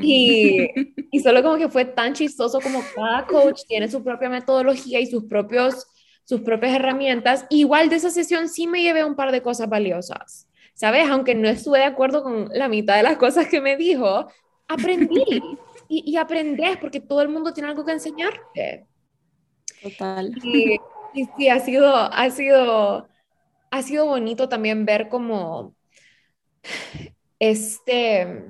Y, 0.00 0.68
y 1.10 1.20
solo 1.20 1.42
como 1.42 1.56
que 1.56 1.68
fue 1.68 1.84
tan 1.84 2.12
chistoso 2.12 2.60
como 2.60 2.82
cada 2.94 3.26
coach 3.26 3.62
tiene 3.66 3.88
su 3.88 4.04
propia 4.04 4.28
metodología 4.28 5.00
y 5.00 5.06
sus 5.06 5.24
propios 5.24 5.86
sus 6.24 6.40
propias 6.40 6.74
herramientas. 6.74 7.46
Igual 7.50 7.88
de 7.88 7.96
esa 7.96 8.10
sesión 8.10 8.48
sí 8.48 8.66
me 8.66 8.82
llevé 8.82 9.04
un 9.04 9.16
par 9.16 9.32
de 9.32 9.42
cosas 9.42 9.68
valiosas 9.68 10.48
sabes 10.76 11.08
aunque 11.08 11.34
no 11.34 11.48
estuve 11.48 11.78
de 11.78 11.84
acuerdo 11.84 12.22
con 12.22 12.50
la 12.52 12.68
mitad 12.68 12.96
de 12.96 13.02
las 13.02 13.16
cosas 13.16 13.48
que 13.48 13.60
me 13.60 13.76
dijo 13.76 14.28
aprendí 14.68 15.24
y, 15.88 16.10
y 16.10 16.16
aprendes 16.16 16.76
porque 16.78 17.00
todo 17.00 17.22
el 17.22 17.28
mundo 17.28 17.52
tiene 17.52 17.68
algo 17.68 17.84
que 17.84 17.92
enseñarte. 17.92 18.86
Total. 19.82 20.32
Y, 20.42 20.78
sí, 21.36 21.48
ha 21.48 21.60
sido, 21.60 21.94
ha 21.94 22.30
sido, 22.30 23.08
ha 23.70 23.82
sido 23.82 24.06
bonito 24.06 24.48
también 24.48 24.84
ver 24.84 25.08
como 25.08 25.74
este, 27.38 28.44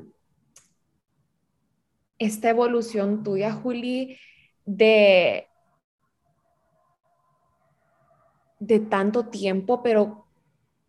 esta 2.19 2.51
evolución 2.51 3.23
tuya, 3.23 3.53
Juli, 3.53 4.19
de, 4.65 5.49
de 8.59 8.81
tanto 8.81 9.27
tiempo, 9.29 9.83
pero 9.83 10.27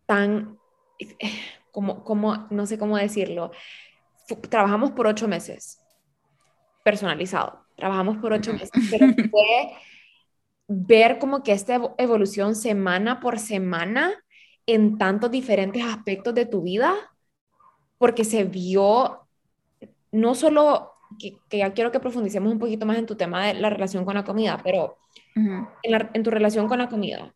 tan, 0.06 0.58
como, 1.70 2.02
como, 2.04 2.48
no 2.50 2.66
sé 2.66 2.78
cómo 2.78 2.96
decirlo, 2.96 3.52
trabajamos 4.48 4.92
por 4.92 5.06
ocho 5.06 5.28
meses 5.28 5.80
personalizado. 6.88 7.66
Trabajamos 7.76 8.16
por 8.16 8.32
ocho 8.32 8.54
meses, 8.54 8.70
pero 8.90 9.12
fue 9.30 9.74
ver 10.68 11.18
como 11.18 11.42
que 11.42 11.52
esta 11.52 11.78
evolución 11.98 12.54
semana 12.54 13.20
por 13.20 13.38
semana 13.38 14.14
en 14.64 14.96
tantos 14.96 15.30
diferentes 15.30 15.84
aspectos 15.84 16.34
de 16.34 16.46
tu 16.46 16.62
vida, 16.62 16.94
porque 17.98 18.24
se 18.24 18.44
vio 18.44 19.28
no 20.10 20.34
solo, 20.34 20.92
que, 21.18 21.36
ya 21.50 21.74
quiero 21.74 21.92
que 21.92 22.00
profundicemos 22.00 22.50
un 22.50 22.58
poquito 22.58 22.86
más 22.86 22.96
en 22.96 23.04
tu 23.04 23.16
tema 23.16 23.46
de 23.46 23.52
la 23.52 23.68
relación 23.68 24.06
con 24.06 24.14
la 24.14 24.24
comida, 24.24 24.58
pero 24.64 24.96
en, 25.34 26.08
en 26.14 26.22
tu 26.22 26.30
relación 26.30 26.68
con 26.68 26.78
la 26.78 26.88
comida, 26.88 27.34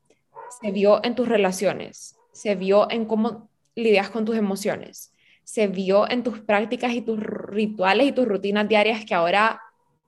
se 0.63 0.71
vio 0.71 1.05
en 1.05 1.15
tus 1.15 1.29
relaciones, 1.29 2.17
se 2.33 2.55
vio 2.55 2.91
en 2.91 3.05
cómo 3.05 3.51
lidias 3.75 4.09
con 4.09 4.25
tus 4.25 4.37
emociones, 4.37 5.12
se 5.53 5.67
vio 5.67 6.11
en 6.11 6.23
tus 6.23 6.41
prácticas 6.41 6.95
y 6.95 7.03
tus 7.03 7.21
rituales 7.21 8.07
y 8.07 8.13
tus 8.13 8.27
rutinas 8.27 8.67
diarias 8.67 9.05
que 9.05 9.15
ahora 9.15 9.61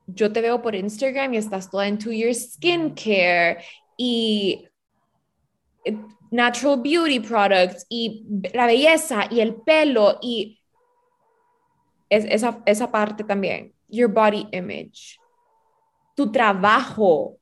yo 0.07 0.33
te 0.33 0.41
veo 0.41 0.59
por 0.59 0.73
Instagram 0.73 1.35
y 1.35 1.37
estás 1.37 1.69
toda 1.69 1.87
en 1.87 1.99
your 1.99 2.33
skincare 2.33 3.63
y 3.95 4.67
eh, 5.83 5.97
natural 6.31 6.81
beauty 6.81 7.19
products 7.19 7.85
y 7.89 8.25
la 8.55 8.65
belleza 8.65 9.27
y 9.29 9.39
el 9.39 9.53
pelo 9.61 10.17
y 10.19 10.59
esa, 12.09 12.63
esa 12.65 12.91
parte 12.91 13.23
también, 13.23 13.71
your 13.87 14.11
body 14.11 14.47
image, 14.51 15.19
tu 16.15 16.31
trabajo. 16.31 17.37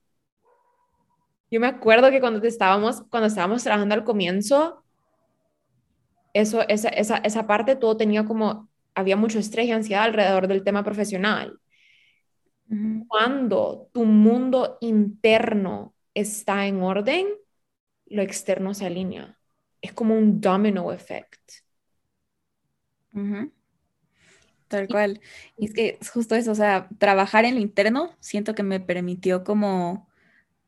Yo 1.50 1.62
me 1.62 1.68
acuerdo 1.68 2.12
que 2.12 2.20
cuando 2.20 2.46
estábamos, 2.46 3.02
cuando 3.10 3.28
estábamos 3.28 3.64
trabajando 3.64 3.96
al 3.96 4.04
comienzo, 4.04 4.83
eso, 6.34 6.68
esa, 6.68 6.90
esa, 6.90 7.18
esa 7.18 7.48
parte 7.48 7.76
todo 7.76 7.96
tenía 7.96 8.26
como, 8.26 8.70
había 8.96 9.16
mucho 9.16 9.40
estrés 9.40 9.68
y 9.68 9.72
ansiedad 9.72 10.04
alrededor 10.04 10.48
del 10.48 10.64
tema 10.64 10.84
profesional. 10.84 11.60
Cuando 13.08 13.90
tu 13.94 14.04
mundo 14.04 14.78
interno 14.82 15.94
está 16.16 16.66
en 16.66 16.82
orden, 16.82 17.28
lo 18.08 18.24
externo 18.24 18.74
se 18.74 18.88
alinea. 18.88 19.38
Es 19.80 19.94
como 19.94 20.18
un 20.18 20.42
domino 20.42 20.92
effect. 20.92 21.40
Tal 24.68 24.88
cual. 24.88 25.22
Y 25.56 25.66
es 25.66 25.74
que 25.74 25.98
es 26.02 26.10
justo 26.10 26.34
eso, 26.34 26.52
o 26.52 26.56
sea, 26.56 26.90
trabajar 26.98 27.46
en 27.46 27.56
lo 27.56 27.62
interno, 27.62 28.16
siento 28.20 28.56
que 28.56 28.64
me 28.64 28.80
permitió 28.80 29.44
como 29.44 30.10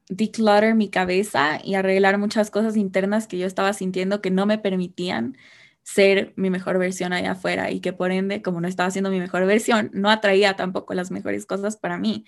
declutter 0.10 0.76
mi 0.76 0.90
cabeza 0.90 1.60
y 1.64 1.76
arreglar 1.76 2.18
muchas 2.18 2.52
cosas 2.52 2.78
internas 2.78 3.28
que 3.28 3.38
yo 3.38 3.48
estaba 3.48 3.74
sintiendo 3.74 4.22
que 4.22 4.32
no 4.32 4.46
me 4.46 4.58
permitían 4.58 5.38
ser 5.84 6.34
mi 6.36 6.50
mejor 6.50 6.80
versión 6.80 7.14
allá 7.14 7.32
afuera 7.32 7.72
y 7.72 7.80
que 7.80 7.94
por 7.94 8.12
ende, 8.12 8.42
como 8.42 8.60
no 8.60 8.68
estaba 8.68 8.92
siendo 8.92 9.12
mi 9.12 9.20
mejor 9.20 9.46
versión, 9.46 9.92
no 9.94 10.10
atraía 10.10 10.56
tampoco 10.56 10.94
las 10.96 11.12
mejores 11.12 11.46
cosas 11.46 11.78
para 11.78 11.98
mí. 11.98 12.26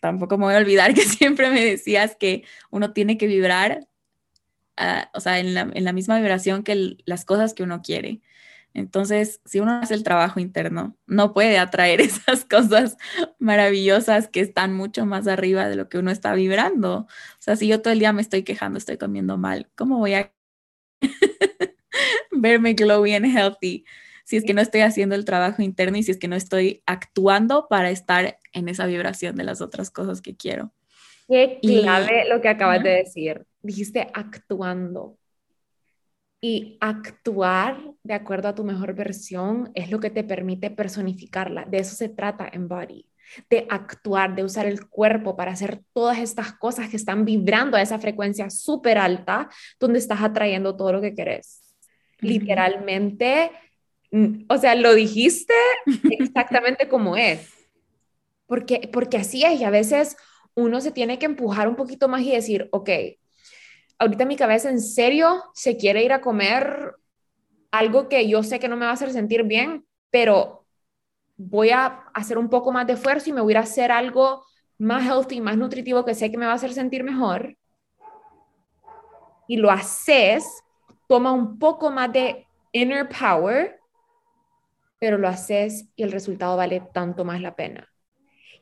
tampoco, 0.00 0.38
me 0.38 0.46
voy 0.46 0.54
a 0.54 0.58
olvidar 0.58 0.94
que 0.94 1.02
siempre 1.04 1.50
me 1.50 1.64
decías 1.64 2.16
que 2.16 2.44
uno 2.70 2.92
tiene 2.92 3.18
que 3.18 3.26
vibrar, 3.26 3.86
ah, 4.76 5.10
o 5.14 5.20
sea, 5.20 5.38
en 5.40 5.54
la, 5.54 5.92
misma 5.92 6.18
vibración 6.18 6.62
que 6.64 6.96
las 7.04 7.24
cosas 7.24 7.54
que 7.54 7.62
uno 7.62 7.82
quiere. 7.82 8.22
Entonces, 8.76 9.40
si 9.46 9.58
uno 9.58 9.72
hace 9.72 9.94
el 9.94 10.02
trabajo 10.02 10.38
interno, 10.38 10.98
no 11.06 11.32
puede 11.32 11.56
atraer 11.56 12.00
esas 12.02 12.44
cosas 12.44 12.98
maravillosas 13.38 14.28
que 14.28 14.40
están 14.40 14.74
mucho 14.74 15.06
más 15.06 15.26
arriba 15.26 15.66
de 15.66 15.76
lo 15.76 15.88
que 15.88 15.96
uno 15.96 16.10
está 16.10 16.34
vibrando. 16.34 16.98
O 16.98 17.06
sea, 17.38 17.56
si 17.56 17.68
yo 17.68 17.80
todo 17.80 17.94
el 17.94 18.00
día 18.00 18.12
me 18.12 18.20
estoy 18.20 18.42
quejando, 18.42 18.76
estoy 18.76 18.98
comiendo 18.98 19.38
mal, 19.38 19.70
¿cómo 19.76 19.96
voy 19.96 20.12
a 20.12 20.30
verme 22.30 22.74
glowy 22.74 23.14
and 23.14 23.24
healthy 23.24 23.86
si 24.24 24.36
es 24.36 24.44
que 24.44 24.52
no 24.52 24.60
estoy 24.60 24.82
haciendo 24.82 25.14
el 25.14 25.24
trabajo 25.24 25.62
interno 25.62 25.96
y 25.96 26.02
si 26.02 26.10
es 26.10 26.18
que 26.18 26.28
no 26.28 26.36
estoy 26.36 26.82
actuando 26.84 27.68
para 27.70 27.88
estar 27.88 28.38
en 28.52 28.68
esa 28.68 28.84
vibración 28.84 29.36
de 29.36 29.44
las 29.44 29.62
otras 29.62 29.90
cosas 29.90 30.20
que 30.20 30.36
quiero? 30.36 30.74
Qué 31.28 31.60
clave 31.62 32.28
lo 32.28 32.42
que 32.42 32.48
acabas 32.48 32.82
de 32.82 32.90
decir. 32.90 33.46
Dijiste 33.62 34.10
actuando. 34.12 35.16
Y 36.40 36.76
actuar 36.80 37.80
de 38.02 38.14
acuerdo 38.14 38.48
a 38.48 38.54
tu 38.54 38.62
mejor 38.62 38.94
versión 38.94 39.70
es 39.74 39.90
lo 39.90 40.00
que 40.00 40.10
te 40.10 40.22
permite 40.22 40.70
personificarla. 40.70 41.64
De 41.64 41.78
eso 41.78 41.96
se 41.96 42.08
trata 42.08 42.48
en 42.52 42.68
Body. 42.68 43.06
De 43.50 43.66
actuar, 43.70 44.36
de 44.36 44.44
usar 44.44 44.66
el 44.66 44.88
cuerpo 44.88 45.34
para 45.34 45.52
hacer 45.52 45.82
todas 45.92 46.18
estas 46.18 46.52
cosas 46.52 46.88
que 46.88 46.96
están 46.96 47.24
vibrando 47.24 47.76
a 47.76 47.82
esa 47.82 47.98
frecuencia 47.98 48.50
súper 48.50 48.98
alta, 48.98 49.48
donde 49.80 49.98
estás 49.98 50.22
atrayendo 50.22 50.76
todo 50.76 50.92
lo 50.92 51.00
que 51.00 51.14
querés. 51.14 51.74
Literalmente, 52.20 53.50
o 54.48 54.58
sea, 54.58 54.74
lo 54.74 54.94
dijiste 54.94 55.54
exactamente 56.10 56.88
como 56.88 57.16
es. 57.16 57.52
Porque, 58.46 58.88
porque 58.92 59.16
así 59.16 59.44
es, 59.44 59.60
y 59.60 59.64
a 59.64 59.70
veces 59.70 60.16
uno 60.54 60.80
se 60.80 60.92
tiene 60.92 61.18
que 61.18 61.26
empujar 61.26 61.68
un 61.68 61.76
poquito 61.76 62.08
más 62.08 62.22
y 62.22 62.30
decir, 62.30 62.68
ok, 62.70 62.90
ahorita 63.98 64.24
mi 64.24 64.36
cabeza 64.36 64.70
en 64.70 64.80
serio 64.80 65.44
se 65.54 65.76
quiere 65.76 66.04
ir 66.04 66.12
a 66.12 66.20
comer 66.20 66.94
algo 67.70 68.08
que 68.08 68.28
yo 68.28 68.42
sé 68.42 68.58
que 68.58 68.68
no 68.68 68.76
me 68.76 68.84
va 68.84 68.92
a 68.92 68.94
hacer 68.94 69.12
sentir 69.12 69.44
bien, 69.44 69.86
pero 70.10 70.64
voy 71.36 71.70
a 71.70 72.04
hacer 72.14 72.38
un 72.38 72.48
poco 72.48 72.72
más 72.72 72.86
de 72.86 72.94
esfuerzo 72.94 73.30
y 73.30 73.32
me 73.32 73.40
voy 73.40 73.54
a 73.54 73.60
hacer 73.60 73.92
algo 73.92 74.44
más 74.78 75.04
healthy, 75.04 75.40
más 75.40 75.56
nutritivo 75.56 76.04
que 76.04 76.14
sé 76.14 76.30
que 76.30 76.38
me 76.38 76.46
va 76.46 76.52
a 76.52 76.56
hacer 76.56 76.72
sentir 76.72 77.04
mejor. 77.04 77.56
Y 79.48 79.56
lo 79.56 79.70
haces, 79.70 80.62
toma 81.08 81.32
un 81.32 81.58
poco 81.58 81.90
más 81.90 82.12
de 82.12 82.46
inner 82.72 83.08
power, 83.08 83.80
pero 84.98 85.18
lo 85.18 85.28
haces 85.28 85.86
y 85.94 86.02
el 86.02 86.12
resultado 86.12 86.56
vale 86.56 86.82
tanto 86.92 87.24
más 87.24 87.40
la 87.40 87.54
pena. 87.54 87.88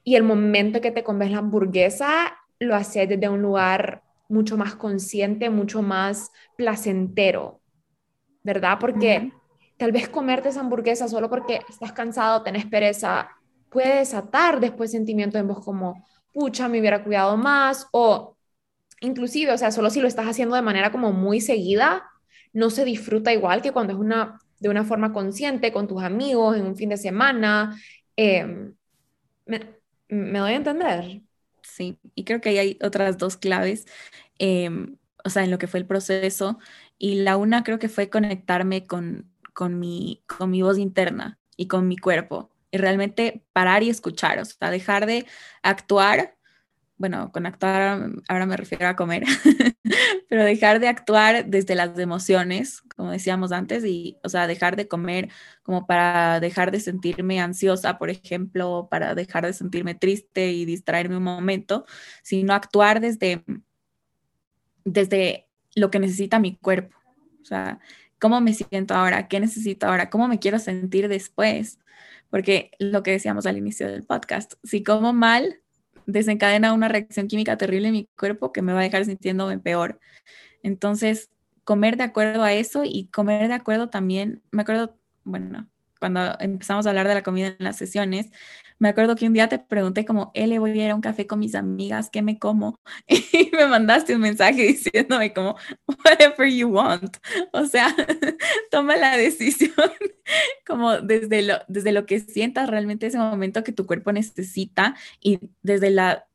Y 0.02 0.16
el 0.16 0.22
momento 0.22 0.80
que 0.80 0.90
te 0.90 1.04
comes 1.04 1.30
la 1.30 1.38
hamburguesa, 1.38 2.36
lo 2.58 2.74
haces 2.74 3.08
desde 3.08 3.28
un 3.28 3.40
lugar 3.40 4.02
mucho 4.28 4.56
más 4.56 4.74
consciente, 4.74 5.50
mucho 5.50 5.82
más 5.82 6.30
placentero, 6.56 7.60
¿verdad? 8.42 8.78
Porque 8.80 9.32
tal 9.76 9.92
vez 9.92 10.08
comerte 10.08 10.48
esa 10.48 10.60
hamburguesa 10.60 11.08
solo 11.08 11.28
porque 11.28 11.60
estás 11.68 11.92
cansado, 11.92 12.42
tenés 12.42 12.66
pereza, 12.66 13.28
puede 13.70 13.98
desatar 13.98 14.60
después 14.60 14.90
sentimientos 14.90 15.40
en 15.40 15.48
vos 15.48 15.64
como, 15.64 16.06
pucha, 16.32 16.68
me 16.68 16.80
hubiera 16.80 17.02
cuidado 17.02 17.36
más, 17.36 17.86
o 17.92 18.36
inclusive, 19.00 19.52
o 19.52 19.58
sea, 19.58 19.70
solo 19.70 19.90
si 19.90 20.00
lo 20.00 20.08
estás 20.08 20.26
haciendo 20.26 20.56
de 20.56 20.62
manera 20.62 20.92
como 20.92 21.12
muy 21.12 21.40
seguida, 21.40 22.04
no 22.52 22.70
se 22.70 22.84
disfruta 22.84 23.32
igual 23.32 23.62
que 23.62 23.72
cuando 23.72 23.92
es 23.92 23.98
una, 23.98 24.38
de 24.60 24.68
una 24.68 24.84
forma 24.84 25.12
consciente 25.12 25.72
con 25.72 25.88
tus 25.88 26.02
amigos 26.02 26.56
en 26.56 26.66
un 26.66 26.76
fin 26.76 26.88
de 26.88 26.96
semana. 26.96 27.76
Em, 28.16 28.74
¿Me 30.08 30.38
doy 30.38 30.52
a 30.52 30.56
entender? 30.56 31.22
Sí, 31.64 31.98
y 32.14 32.24
creo 32.24 32.40
que 32.40 32.50
ahí 32.50 32.58
hay 32.58 32.78
otras 32.82 33.18
dos 33.18 33.36
claves, 33.36 33.86
em, 34.38 34.96
o 35.24 35.30
sea, 35.30 35.44
en 35.44 35.50
lo 35.50 35.58
que 35.58 35.66
fue 35.66 35.80
el 35.80 35.86
proceso. 35.86 36.58
Y 36.98 37.16
la 37.16 37.36
una 37.36 37.64
creo 37.64 37.78
que 37.78 37.88
fue 37.88 38.10
conectarme 38.10 38.86
con, 38.86 39.30
con, 39.54 39.78
mi, 39.80 40.22
con 40.26 40.50
mi 40.50 40.62
voz 40.62 40.78
interna 40.78 41.38
y 41.56 41.66
con 41.68 41.88
mi 41.88 41.96
cuerpo. 41.96 42.50
Y 42.70 42.78
realmente 42.78 43.44
parar 43.52 43.82
y 43.82 43.90
escuchar, 43.90 44.38
o 44.40 44.44
sea, 44.44 44.70
dejar 44.70 45.06
de 45.06 45.26
actuar 45.62 46.36
bueno, 46.96 47.32
con 47.32 47.44
actuar 47.46 48.10
ahora 48.28 48.46
me 48.46 48.56
refiero 48.56 48.86
a 48.86 48.94
comer, 48.96 49.24
pero 50.28 50.44
dejar 50.44 50.78
de 50.78 50.88
actuar 50.88 51.46
desde 51.46 51.74
las 51.74 51.98
emociones, 51.98 52.82
como 52.96 53.10
decíamos 53.10 53.50
antes, 53.52 53.84
y, 53.84 54.16
o 54.22 54.28
sea, 54.28 54.46
dejar 54.46 54.76
de 54.76 54.86
comer 54.86 55.28
como 55.62 55.86
para 55.86 56.38
dejar 56.40 56.70
de 56.70 56.80
sentirme 56.80 57.40
ansiosa, 57.40 57.98
por 57.98 58.10
ejemplo, 58.10 58.88
para 58.90 59.14
dejar 59.14 59.44
de 59.44 59.52
sentirme 59.52 59.94
triste 59.94 60.52
y 60.52 60.64
distraerme 60.64 61.16
un 61.16 61.24
momento, 61.24 61.84
sino 62.22 62.54
actuar 62.54 63.00
desde, 63.00 63.44
desde 64.84 65.48
lo 65.74 65.90
que 65.90 65.98
necesita 65.98 66.38
mi 66.38 66.56
cuerpo, 66.56 66.96
o 67.42 67.44
sea, 67.44 67.80
cómo 68.20 68.40
me 68.40 68.54
siento 68.54 68.94
ahora, 68.94 69.26
qué 69.26 69.40
necesito 69.40 69.86
ahora, 69.86 70.10
cómo 70.10 70.28
me 70.28 70.38
quiero 70.38 70.60
sentir 70.60 71.08
después, 71.08 71.80
porque 72.30 72.70
lo 72.78 73.02
que 73.02 73.10
decíamos 73.10 73.46
al 73.46 73.58
inicio 73.58 73.88
del 73.88 74.04
podcast, 74.04 74.54
si 74.62 74.82
como 74.84 75.12
mal, 75.12 75.60
desencadena 76.06 76.72
una 76.72 76.88
reacción 76.88 77.28
química 77.28 77.56
terrible 77.56 77.88
en 77.88 77.94
mi 77.94 78.08
cuerpo 78.18 78.52
que 78.52 78.62
me 78.62 78.72
va 78.72 78.80
a 78.80 78.82
dejar 78.84 79.04
sintiéndome 79.04 79.58
peor. 79.58 80.00
Entonces, 80.62 81.30
comer 81.64 81.96
de 81.96 82.04
acuerdo 82.04 82.42
a 82.42 82.52
eso 82.52 82.82
y 82.84 83.08
comer 83.08 83.48
de 83.48 83.54
acuerdo 83.54 83.90
también, 83.90 84.42
me 84.50 84.62
acuerdo, 84.62 84.98
bueno, 85.24 85.68
cuando 86.04 86.36
empezamos 86.38 86.84
a 86.84 86.90
hablar 86.90 87.08
de 87.08 87.14
la 87.14 87.22
comida 87.22 87.46
en 87.46 87.64
las 87.64 87.78
sesiones, 87.78 88.30
me 88.78 88.90
acuerdo 88.90 89.16
que 89.16 89.26
un 89.26 89.32
día 89.32 89.48
te 89.48 89.58
pregunté 89.58 90.04
como, 90.04 90.32
él 90.34 90.58
voy 90.60 90.78
a 90.78 90.84
ir 90.84 90.90
a 90.90 90.94
un 90.94 91.00
café 91.00 91.26
con 91.26 91.38
mis 91.38 91.54
amigas, 91.54 92.10
¿qué 92.10 92.20
me 92.20 92.38
como? 92.38 92.78
Y 93.08 93.50
me 93.56 93.66
mandaste 93.66 94.14
un 94.14 94.20
mensaje 94.20 94.62
diciéndome 94.66 95.32
como, 95.32 95.56
whatever 96.04 96.46
you 96.46 96.68
want. 96.68 97.16
O 97.52 97.64
sea, 97.64 97.96
toma 98.70 98.96
la 98.96 99.16
decisión 99.16 99.72
como 100.66 100.98
desde 100.98 101.40
lo, 101.40 101.54
desde 101.68 101.92
lo 101.92 102.04
que 102.04 102.20
sientas 102.20 102.68
realmente 102.68 103.06
ese 103.06 103.16
momento 103.16 103.64
que 103.64 103.72
tu 103.72 103.86
cuerpo 103.86 104.12
necesita 104.12 104.94
y 105.22 105.40
desde 105.62 105.88
la, 105.88 106.26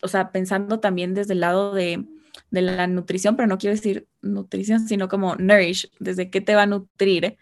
o 0.00 0.08
sea, 0.08 0.32
pensando 0.32 0.80
también 0.80 1.12
desde 1.12 1.34
el 1.34 1.40
lado 1.40 1.74
de, 1.74 2.06
de 2.50 2.62
la 2.62 2.86
nutrición, 2.86 3.36
pero 3.36 3.48
no 3.48 3.58
quiero 3.58 3.76
decir 3.76 4.08
nutrición, 4.22 4.88
sino 4.88 5.10
como 5.10 5.36
nourish, 5.36 5.90
desde 5.98 6.30
qué 6.30 6.40
te 6.40 6.54
va 6.54 6.62
a 6.62 6.66
nutrir 6.66 7.36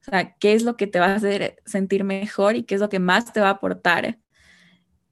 o 0.00 0.10
sea, 0.10 0.34
qué 0.34 0.54
es 0.54 0.62
lo 0.62 0.76
que 0.76 0.86
te 0.86 0.98
va 0.98 1.06
a 1.06 1.14
hacer 1.16 1.56
sentir 1.66 2.04
mejor 2.04 2.56
y 2.56 2.62
qué 2.62 2.74
es 2.74 2.80
lo 2.80 2.88
que 2.88 2.98
más 2.98 3.32
te 3.32 3.40
va 3.40 3.48
a 3.48 3.52
aportar. 3.52 4.18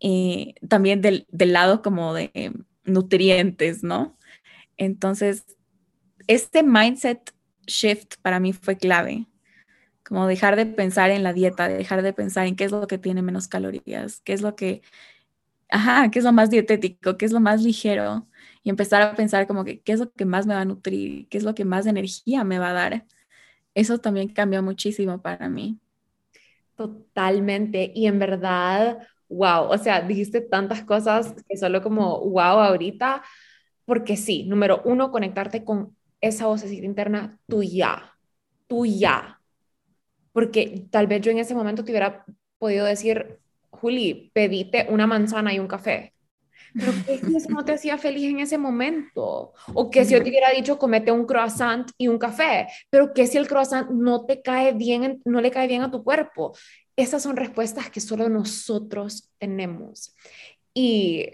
Eh, 0.00 0.54
también 0.68 1.00
del, 1.02 1.26
del, 1.30 1.52
lado 1.52 1.82
como 1.82 2.14
de 2.14 2.52
nutrientes, 2.84 3.82
¿no? 3.82 4.16
Entonces, 4.76 5.44
este 6.28 6.62
mindset 6.62 7.32
shift 7.66 8.14
para 8.22 8.40
mí 8.40 8.52
fue 8.52 8.76
clave, 8.76 9.26
como 10.04 10.26
dejar 10.26 10.56
de 10.56 10.66
pensar 10.66 11.10
en 11.10 11.22
la 11.22 11.32
dieta, 11.32 11.68
dejar 11.68 12.02
de 12.02 12.12
pensar 12.12 12.46
en 12.46 12.56
qué 12.56 12.64
es 12.64 12.72
lo 12.72 12.86
que 12.86 12.98
tiene 12.98 13.22
menos 13.22 13.48
calorías, 13.48 14.20
qué 14.24 14.32
es 14.32 14.40
lo 14.40 14.56
que, 14.56 14.82
ajá, 15.68 16.10
qué 16.10 16.20
es 16.20 16.24
lo 16.24 16.32
más 16.32 16.50
dietético, 16.50 17.18
qué 17.18 17.26
es 17.26 17.32
lo 17.32 17.40
más 17.40 17.62
ligero, 17.62 18.28
y 18.62 18.70
empezar 18.70 19.02
a 19.02 19.14
pensar 19.14 19.46
como 19.46 19.64
que 19.64 19.80
qué 19.80 19.92
es 19.92 20.00
lo 20.00 20.12
que 20.12 20.24
más 20.24 20.46
me 20.46 20.54
va 20.54 20.62
a 20.62 20.64
nutrir, 20.64 21.28
qué 21.28 21.38
es 21.38 21.44
lo 21.44 21.54
que 21.54 21.64
más 21.64 21.86
energía 21.86 22.44
me 22.44 22.58
va 22.58 22.70
a 22.70 22.72
dar 22.74 23.06
eso 23.78 23.98
también 23.98 24.28
cambió 24.28 24.60
muchísimo 24.60 25.22
para 25.22 25.48
mí. 25.48 25.78
Totalmente. 26.74 27.92
Y 27.94 28.06
en 28.06 28.18
verdad, 28.18 28.98
wow, 29.28 29.70
o 29.70 29.78
sea, 29.78 30.00
dijiste 30.00 30.40
tantas 30.40 30.82
cosas 30.82 31.32
que 31.48 31.56
solo 31.56 31.80
como 31.80 32.18
wow 32.28 32.58
ahorita, 32.58 33.22
porque 33.84 34.16
sí, 34.16 34.44
número 34.44 34.82
uno, 34.84 35.12
conectarte 35.12 35.62
con 35.64 35.96
esa 36.20 36.46
vocecita 36.48 36.84
interna 36.84 37.38
tuya, 37.46 38.12
tuya. 38.66 39.40
Porque 40.32 40.86
tal 40.90 41.06
vez 41.06 41.20
yo 41.20 41.30
en 41.30 41.38
ese 41.38 41.54
momento 41.54 41.84
te 41.84 41.92
hubiera 41.92 42.24
podido 42.58 42.84
decir, 42.84 43.38
Juli, 43.70 44.32
pedite 44.34 44.88
una 44.90 45.06
manzana 45.06 45.54
y 45.54 45.60
un 45.60 45.68
café. 45.68 46.14
Pero 46.78 46.92
¿qué 47.06 47.18
si 47.18 47.36
eso 47.36 47.50
no 47.50 47.64
te 47.64 47.72
hacía 47.72 47.98
feliz 47.98 48.30
en 48.30 48.40
ese 48.40 48.58
momento? 48.58 49.52
O 49.74 49.90
que 49.90 50.04
si 50.04 50.12
yo 50.12 50.22
te 50.22 50.28
hubiera 50.28 50.50
dicho, 50.50 50.78
comete 50.78 51.10
un 51.10 51.26
croissant 51.26 51.90
y 51.98 52.08
un 52.08 52.18
café, 52.18 52.68
pero 52.90 53.12
¿qué 53.12 53.26
si 53.26 53.36
el 53.36 53.48
croissant 53.48 53.90
no 53.90 54.24
te 54.26 54.42
cae 54.42 54.72
bien, 54.72 55.20
no 55.24 55.40
le 55.40 55.50
cae 55.50 55.66
bien 55.66 55.82
a 55.82 55.90
tu 55.90 56.04
cuerpo? 56.04 56.56
Esas 56.96 57.22
son 57.22 57.36
respuestas 57.36 57.90
que 57.90 58.00
solo 58.00 58.28
nosotros 58.28 59.30
tenemos. 59.38 60.14
Y 60.74 61.26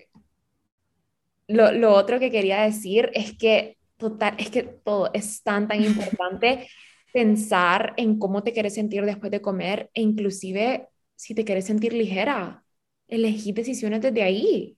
lo, 1.48 1.72
lo 1.72 1.92
otro 1.92 2.18
que 2.18 2.30
quería 2.30 2.62
decir 2.62 3.10
es 3.14 3.36
que, 3.36 3.76
total, 3.96 4.34
es 4.38 4.50
que 4.50 4.62
todo 4.62 5.10
es 5.12 5.42
tan, 5.42 5.68
tan 5.68 5.82
importante 5.84 6.68
pensar 7.12 7.94
en 7.96 8.18
cómo 8.18 8.42
te 8.42 8.52
quieres 8.52 8.74
sentir 8.74 9.04
después 9.04 9.30
de 9.30 9.40
comer 9.40 9.90
e 9.94 10.02
inclusive 10.02 10.88
si 11.16 11.34
te 11.34 11.44
quieres 11.44 11.64
sentir 11.66 11.92
ligera, 11.92 12.64
elegir 13.08 13.54
decisiones 13.54 14.00
desde 14.00 14.22
ahí 14.22 14.76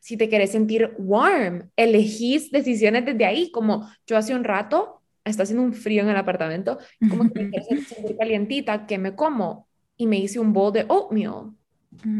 si 0.00 0.16
te 0.16 0.28
quieres 0.28 0.52
sentir 0.52 0.94
warm, 0.98 1.70
elegís 1.76 2.50
decisiones 2.50 3.04
desde 3.04 3.24
ahí, 3.24 3.50
como 3.50 3.88
yo 4.06 4.16
hace 4.16 4.34
un 4.34 4.44
rato, 4.44 5.02
está 5.24 5.42
haciendo 5.42 5.64
un 5.64 5.72
frío 5.72 6.02
en 6.02 6.08
el 6.08 6.16
apartamento, 6.16 6.78
como 7.10 7.30
que 7.32 7.44
me 7.44 7.50
quiero 7.66 7.82
sentir 7.82 8.16
calientita, 8.16 8.86
que 8.86 8.98
me 8.98 9.14
como? 9.14 9.68
Y 9.96 10.06
me 10.06 10.18
hice 10.18 10.38
un 10.38 10.52
bowl 10.52 10.72
de 10.72 10.84
oatmeal. 10.88 11.52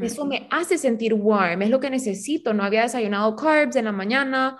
Eso 0.01 0.24
me 0.24 0.47
hace 0.51 0.79
sentir 0.79 1.12
warm, 1.12 1.61
es 1.61 1.68
lo 1.68 1.81
que 1.81 1.91
necesito. 1.91 2.55
No 2.55 2.64
había 2.64 2.83
desayunado 2.83 3.37
carbs 3.37 3.77
en 3.77 3.85
la 3.85 3.93
mañana, 3.93 4.59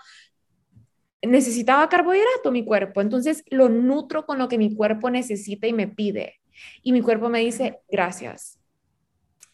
necesitaba 1.23 1.89
carbohidrato 1.89 2.51
mi 2.53 2.65
cuerpo, 2.65 3.01
entonces 3.01 3.43
lo 3.51 3.69
nutro 3.69 4.27
con 4.27 4.39
lo 4.39 4.49
que 4.49 4.59
mi 4.59 4.75
cuerpo 4.75 5.11
necesita 5.11 5.67
y 5.67 5.73
me 5.73 5.89
pide. 5.89 6.41
Y 6.83 6.93
mi 6.93 7.01
cuerpo 7.01 7.29
me 7.29 7.41
dice, 7.41 7.81
gracias, 7.91 8.59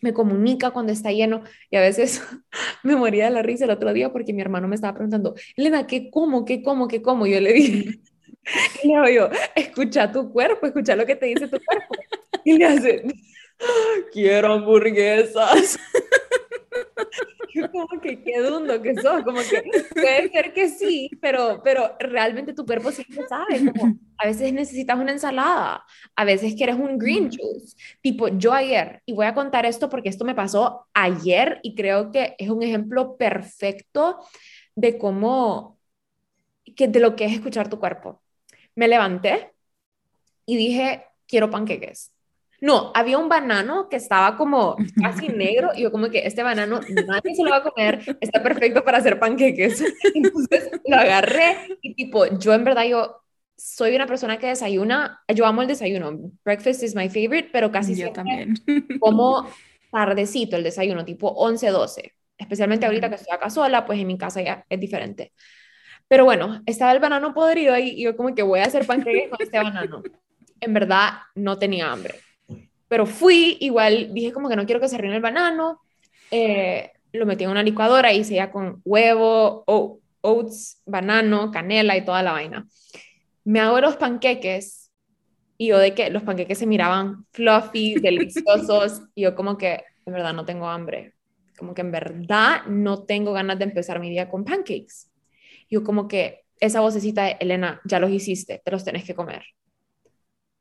me 0.02 0.12
comunica 0.12 0.72
cuando 0.72 0.92
está 0.92 1.10
lleno 1.10 1.42
y 1.70 1.76
a 1.76 1.80
veces 1.80 2.22
me 2.82 2.96
moría 2.96 3.24
de 3.24 3.30
la 3.30 3.42
risa 3.42 3.64
el 3.64 3.70
otro 3.70 3.92
día 3.94 4.12
porque 4.12 4.34
mi 4.34 4.42
hermano 4.42 4.68
me 4.68 4.74
estaba 4.74 4.92
preguntando, 4.94 5.34
Elena, 5.56 5.86
¿qué 5.86 6.10
como? 6.10 6.44
¿Qué 6.44 6.62
como? 6.62 6.88
¿Qué 6.88 7.00
como? 7.00 7.26
Yo 7.26 7.40
le 7.40 7.52
dije, 7.54 8.00
le 8.84 9.30
escucha 9.54 10.12
tu 10.12 10.30
cuerpo, 10.30 10.66
escucha 10.66 10.96
lo 10.96 11.06
que 11.06 11.16
te 11.16 11.26
dice 11.26 11.48
tu 11.48 11.58
cuerpo. 11.64 11.94
Y 12.44 12.58
le 12.58 12.64
hace, 12.66 13.02
quiero 14.12 14.52
hamburguesas. 14.52 15.78
como 17.72 18.00
que 18.00 18.22
qué 18.22 18.40
dundo 18.40 18.80
que 18.80 18.94
sos, 18.94 19.22
como 19.22 19.40
que 19.40 19.62
puede 19.92 20.30
ser 20.30 20.52
que 20.52 20.68
sí, 20.68 21.10
pero, 21.20 21.60
pero 21.62 21.96
realmente 21.98 22.52
tu 22.52 22.64
cuerpo 22.64 22.90
siempre 22.90 23.26
sabe, 23.28 23.72
como 23.72 23.98
a 24.18 24.26
veces 24.26 24.52
necesitas 24.52 24.98
una 24.98 25.12
ensalada, 25.12 25.84
a 26.16 26.24
veces 26.24 26.54
quieres 26.54 26.76
un 26.76 26.98
green 26.98 27.30
juice, 27.30 27.76
tipo 28.00 28.28
yo 28.28 28.52
ayer, 28.52 29.02
y 29.06 29.12
voy 29.12 29.26
a 29.26 29.34
contar 29.34 29.66
esto 29.66 29.88
porque 29.88 30.08
esto 30.08 30.24
me 30.24 30.34
pasó 30.34 30.86
ayer 30.94 31.60
y 31.62 31.74
creo 31.74 32.10
que 32.10 32.34
es 32.38 32.48
un 32.48 32.62
ejemplo 32.62 33.16
perfecto 33.16 34.18
de 34.74 34.98
cómo, 34.98 35.78
que 36.76 36.88
de 36.88 37.00
lo 37.00 37.16
que 37.16 37.24
es 37.26 37.32
escuchar 37.32 37.68
tu 37.68 37.78
cuerpo. 37.78 38.22
Me 38.74 38.88
levanté 38.88 39.52
y 40.46 40.56
dije, 40.56 41.04
quiero 41.26 41.50
panqueques 41.50 42.11
No, 42.62 42.92
había 42.94 43.18
un 43.18 43.28
banano 43.28 43.88
que 43.88 43.96
estaba 43.96 44.36
como 44.36 44.76
casi 45.02 45.26
negro 45.28 45.70
y 45.74 45.82
yo 45.82 45.90
como 45.90 46.10
que 46.10 46.24
este 46.24 46.44
banano 46.44 46.80
nadie 47.06 47.34
se 47.34 47.42
lo 47.42 47.50
va 47.50 47.56
a 47.56 47.62
comer, 47.64 48.16
está 48.20 48.40
perfecto 48.40 48.84
para 48.84 48.98
hacer 48.98 49.18
panqueques. 49.18 49.82
Entonces 50.14 50.70
lo 50.86 50.96
agarré 50.96 51.76
y 51.82 51.94
tipo, 51.94 52.24
yo 52.38 52.54
en 52.54 52.62
verdad 52.62 52.84
yo 52.84 53.16
soy 53.56 53.96
una 53.96 54.06
persona 54.06 54.38
que 54.38 54.46
desayuna, 54.46 55.24
yo 55.34 55.44
amo 55.44 55.62
el 55.62 55.68
desayuno, 55.68 56.30
breakfast 56.44 56.84
is 56.84 56.94
my 56.94 57.08
favorite, 57.08 57.50
pero 57.52 57.72
casi 57.72 57.96
yo 57.96 58.12
también. 58.12 58.54
como 59.00 59.48
tardecito 59.90 60.56
el 60.56 60.62
desayuno, 60.62 61.04
tipo 61.04 61.30
11, 61.30 61.66
12, 61.66 62.14
especialmente 62.38 62.86
ahorita 62.86 63.08
que 63.08 63.16
estoy 63.16 63.34
acá 63.34 63.50
sola, 63.50 63.84
pues 63.84 63.98
en 63.98 64.06
mi 64.06 64.16
casa 64.16 64.40
ya 64.40 64.64
es 64.68 64.78
diferente. 64.78 65.32
Pero 66.06 66.24
bueno, 66.24 66.62
estaba 66.66 66.92
el 66.92 67.00
banano 67.00 67.34
podrido 67.34 67.74
ahí 67.74 67.88
y 67.96 68.04
yo 68.04 68.16
como 68.16 68.36
que 68.36 68.44
voy 68.44 68.60
a 68.60 68.66
hacer 68.66 68.86
panqueques 68.86 69.30
con 69.30 69.42
este 69.42 69.58
banano. 69.58 70.04
En 70.60 70.74
verdad 70.74 71.14
no 71.34 71.58
tenía 71.58 71.90
hambre 71.90 72.14
pero 72.92 73.06
fui, 73.06 73.56
igual 73.60 74.12
dije 74.12 74.34
como 74.34 74.50
que 74.50 74.56
no 74.56 74.66
quiero 74.66 74.78
que 74.78 74.86
se 74.86 74.96
arruine 74.96 75.16
el 75.16 75.22
banano, 75.22 75.80
eh, 76.30 76.92
lo 77.14 77.24
metí 77.24 77.44
en 77.44 77.48
una 77.48 77.62
licuadora 77.62 78.12
y 78.12 78.18
hice 78.18 78.34
ya 78.34 78.50
con 78.50 78.82
huevo, 78.84 79.64
oats, 80.20 80.82
banano, 80.84 81.50
canela 81.50 81.96
y 81.96 82.04
toda 82.04 82.22
la 82.22 82.32
vaina. 82.32 82.68
Me 83.44 83.60
hago 83.60 83.80
los 83.80 83.96
panqueques 83.96 84.90
y 85.56 85.68
yo 85.68 85.78
de 85.78 85.94
que 85.94 86.10
los 86.10 86.22
panqueques 86.22 86.58
se 86.58 86.66
miraban 86.66 87.24
fluffy, 87.30 87.94
deliciosos, 87.98 89.04
y 89.14 89.22
yo 89.22 89.34
como 89.34 89.56
que 89.56 89.82
en 90.04 90.12
verdad 90.12 90.34
no 90.34 90.44
tengo 90.44 90.68
hambre, 90.68 91.14
como 91.56 91.72
que 91.72 91.80
en 91.80 91.92
verdad 91.92 92.66
no 92.66 93.04
tengo 93.04 93.32
ganas 93.32 93.58
de 93.58 93.64
empezar 93.64 94.00
mi 94.00 94.10
día 94.10 94.28
con 94.28 94.44
pancakes. 94.44 95.10
Yo 95.70 95.82
como 95.82 96.08
que 96.08 96.44
esa 96.60 96.82
vocecita 96.82 97.24
de 97.24 97.38
Elena, 97.40 97.80
ya 97.86 97.98
los 97.98 98.10
hiciste, 98.10 98.60
te 98.62 98.70
los 98.70 98.84
tenés 98.84 99.04
que 99.04 99.14
comer. 99.14 99.44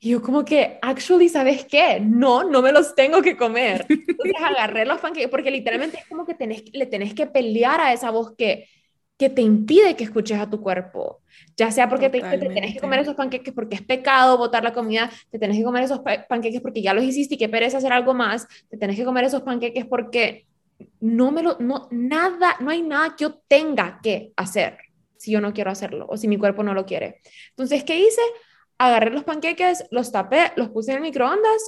Y 0.03 0.09
yo 0.09 0.21
como 0.23 0.43
que, 0.43 0.79
actually, 0.81 1.29
¿sabes 1.29 1.63
qué? 1.65 1.99
No, 2.01 2.43
no 2.43 2.63
me 2.63 2.71
los 2.71 2.95
tengo 2.95 3.21
que 3.21 3.37
comer. 3.37 3.85
Entonces 3.87 4.35
agarré 4.43 4.83
los 4.83 4.99
panqueques, 4.99 5.29
porque 5.29 5.51
literalmente 5.51 5.99
es 5.99 6.07
como 6.07 6.25
que 6.25 6.33
tenés, 6.33 6.63
le 6.73 6.87
tenés 6.87 7.13
que 7.13 7.27
pelear 7.27 7.79
a 7.79 7.93
esa 7.93 8.09
voz 8.09 8.33
que, 8.35 8.67
que 9.15 9.29
te 9.29 9.43
impide 9.43 9.95
que 9.95 10.03
escuches 10.03 10.39
a 10.39 10.49
tu 10.49 10.59
cuerpo. 10.59 11.21
Ya 11.55 11.69
sea 11.69 11.87
porque 11.87 12.09
te, 12.09 12.19
te, 12.19 12.37
tenés 12.39 12.73
que 12.73 12.79
comer 12.79 13.01
esos 13.01 13.13
panqueques 13.13 13.53
porque 13.53 13.75
es 13.75 13.83
pecado 13.83 14.39
botar 14.39 14.63
la 14.63 14.73
comida, 14.73 15.11
te 15.29 15.37
tenés 15.37 15.57
que 15.57 15.63
comer 15.63 15.83
esos 15.83 16.01
panqueques 16.27 16.61
porque 16.61 16.81
ya 16.81 16.95
los 16.95 17.03
hiciste 17.03 17.35
y 17.35 17.37
que 17.37 17.47
pereza 17.47 17.77
hacer 17.77 17.93
algo 17.93 18.15
más, 18.15 18.47
te 18.71 18.77
tenés 18.77 18.95
que 18.95 19.05
comer 19.05 19.25
esos 19.25 19.43
panqueques 19.43 19.85
porque 19.85 20.47
no 20.99 21.31
me 21.31 21.43
lo, 21.43 21.57
no, 21.59 21.87
nada, 21.91 22.55
no 22.59 22.71
hay 22.71 22.81
nada 22.81 23.15
que 23.15 23.25
yo 23.25 23.35
tenga 23.47 23.99
que 24.01 24.33
hacer 24.35 24.79
si 25.15 25.31
yo 25.31 25.41
no 25.41 25.53
quiero 25.53 25.69
hacerlo 25.69 26.07
o 26.09 26.17
si 26.17 26.27
mi 26.27 26.39
cuerpo 26.39 26.63
no 26.63 26.73
lo 26.73 26.87
quiere. 26.87 27.21
Entonces, 27.51 27.83
¿qué 27.83 27.99
hice? 27.99 28.21
Agarré 28.87 29.11
los 29.11 29.23
panqueques, 29.23 29.85
los 29.91 30.11
tapé, 30.11 30.51
los 30.55 30.69
puse 30.69 30.91
en 30.91 30.97
el 30.97 31.03
microondas 31.03 31.61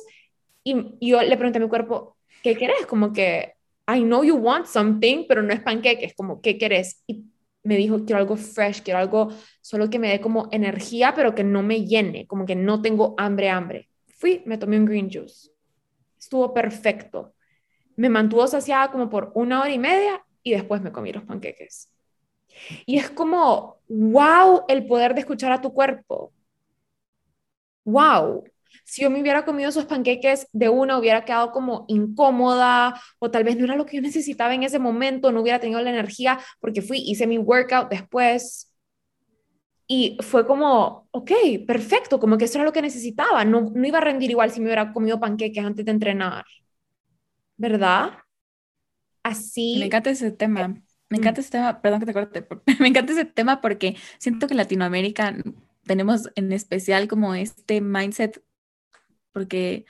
y, 0.63 0.95
yo 0.99 1.21
le 1.21 1.37
pregunté 1.37 1.59
a 1.59 1.61
mi 1.61 1.69
cuerpo, 1.69 2.17
¿qué 2.41 2.55
querés? 2.55 2.87
Como 2.87 3.13
que, 3.13 3.53
I 3.87 4.01
know 4.01 4.23
you 4.23 4.35
want 4.35 4.65
something, 4.65 5.25
pero 5.27 5.43
no 5.43 5.53
es 5.53 5.59
panqueques, 5.59 6.15
como, 6.15 6.41
¿qué 6.41 6.57
querés? 6.57 7.03
Y 7.05 7.25
me 7.61 7.77
dijo, 7.77 8.03
quiero 8.05 8.19
algo 8.19 8.35
fresh, 8.35 8.81
quiero 8.81 8.99
algo 8.99 9.29
solo 9.61 9.89
que 9.89 9.99
me 9.99 10.09
dé 10.09 10.19
como 10.19 10.49
energía, 10.51 11.13
pero 11.15 11.35
que 11.35 11.43
no 11.43 11.61
me 11.61 11.85
llene, 11.85 12.25
como 12.25 12.45
que 12.45 12.55
no 12.55 12.81
tengo 12.81 13.13
hambre, 13.17 13.49
hambre. 13.49 13.89
Fui, 14.17 14.41
me 14.45 14.57
tomé 14.57 14.77
un 14.77 14.85
green 14.85 15.09
juice. 15.11 15.51
Estuvo 16.17 16.53
perfecto. 16.53 17.35
Me 17.95 18.09
mantuvo 18.09 18.47
saciada 18.47 18.89
como 18.91 19.09
por 19.09 19.31
una 19.35 19.61
hora 19.61 19.71
y 19.71 19.77
media 19.77 20.25
y 20.41 20.51
después 20.51 20.81
me 20.81 20.91
comí 20.91 21.13
los 21.13 21.23
panqueques. 21.23 21.89
Y 22.85 22.97
es 22.97 23.09
como, 23.11 23.77
wow, 23.87 24.63
el 24.67 24.87
poder 24.87 25.13
de 25.13 25.19
escuchar 25.19 25.51
a 25.51 25.61
tu 25.61 25.73
cuerpo 25.73 26.31
wow, 27.85 28.43
si 28.83 29.01
yo 29.01 29.09
me 29.09 29.21
hubiera 29.21 29.45
comido 29.45 29.69
esos 29.69 29.85
panqueques 29.85 30.47
de 30.51 30.69
una, 30.69 30.97
hubiera 30.97 31.25
quedado 31.25 31.51
como 31.51 31.85
incómoda 31.87 32.99
o 33.19 33.31
tal 33.31 33.43
vez 33.43 33.57
no 33.57 33.65
era 33.65 33.75
lo 33.75 33.85
que 33.85 33.97
yo 33.97 34.01
necesitaba 34.01 34.53
en 34.53 34.63
ese 34.63 34.79
momento, 34.79 35.31
no 35.31 35.41
hubiera 35.41 35.59
tenido 35.59 35.81
la 35.81 35.89
energía 35.89 36.39
porque 36.59 36.81
fui, 36.81 36.99
hice 36.99 37.27
mi 37.27 37.37
workout 37.37 37.89
después 37.89 38.73
y 39.87 40.17
fue 40.21 40.45
como, 40.45 41.07
ok, 41.11 41.31
perfecto, 41.67 42.19
como 42.19 42.37
que 42.37 42.45
eso 42.45 42.57
era 42.57 42.65
lo 42.65 42.73
que 42.73 42.81
necesitaba, 42.81 43.45
no, 43.45 43.71
no 43.73 43.87
iba 43.87 43.99
a 43.99 44.01
rendir 44.01 44.31
igual 44.31 44.51
si 44.51 44.59
me 44.59 44.67
hubiera 44.67 44.93
comido 44.93 45.19
panqueques 45.19 45.63
antes 45.63 45.85
de 45.85 45.91
entrenar, 45.91 46.45
¿verdad? 47.57 48.13
Así. 49.21 49.77
Me 49.79 49.85
encanta 49.85 50.09
ese 50.09 50.31
tema. 50.31 50.81
Me 51.09 51.17
encanta 51.17 51.41
ese 51.41 51.51
tema, 51.51 51.79
perdón 51.81 51.99
que 51.99 52.05
te 52.07 52.13
corte, 52.13 52.47
me 52.79 52.87
encanta 52.87 53.13
ese 53.13 53.25
tema 53.25 53.61
porque 53.61 53.95
siento 54.17 54.47
que 54.47 54.55
Latinoamérica 54.55 55.35
tenemos 55.85 56.29
en 56.35 56.51
especial 56.51 57.07
como 57.07 57.35
este 57.35 57.81
mindset, 57.81 58.43
porque, 59.31 59.85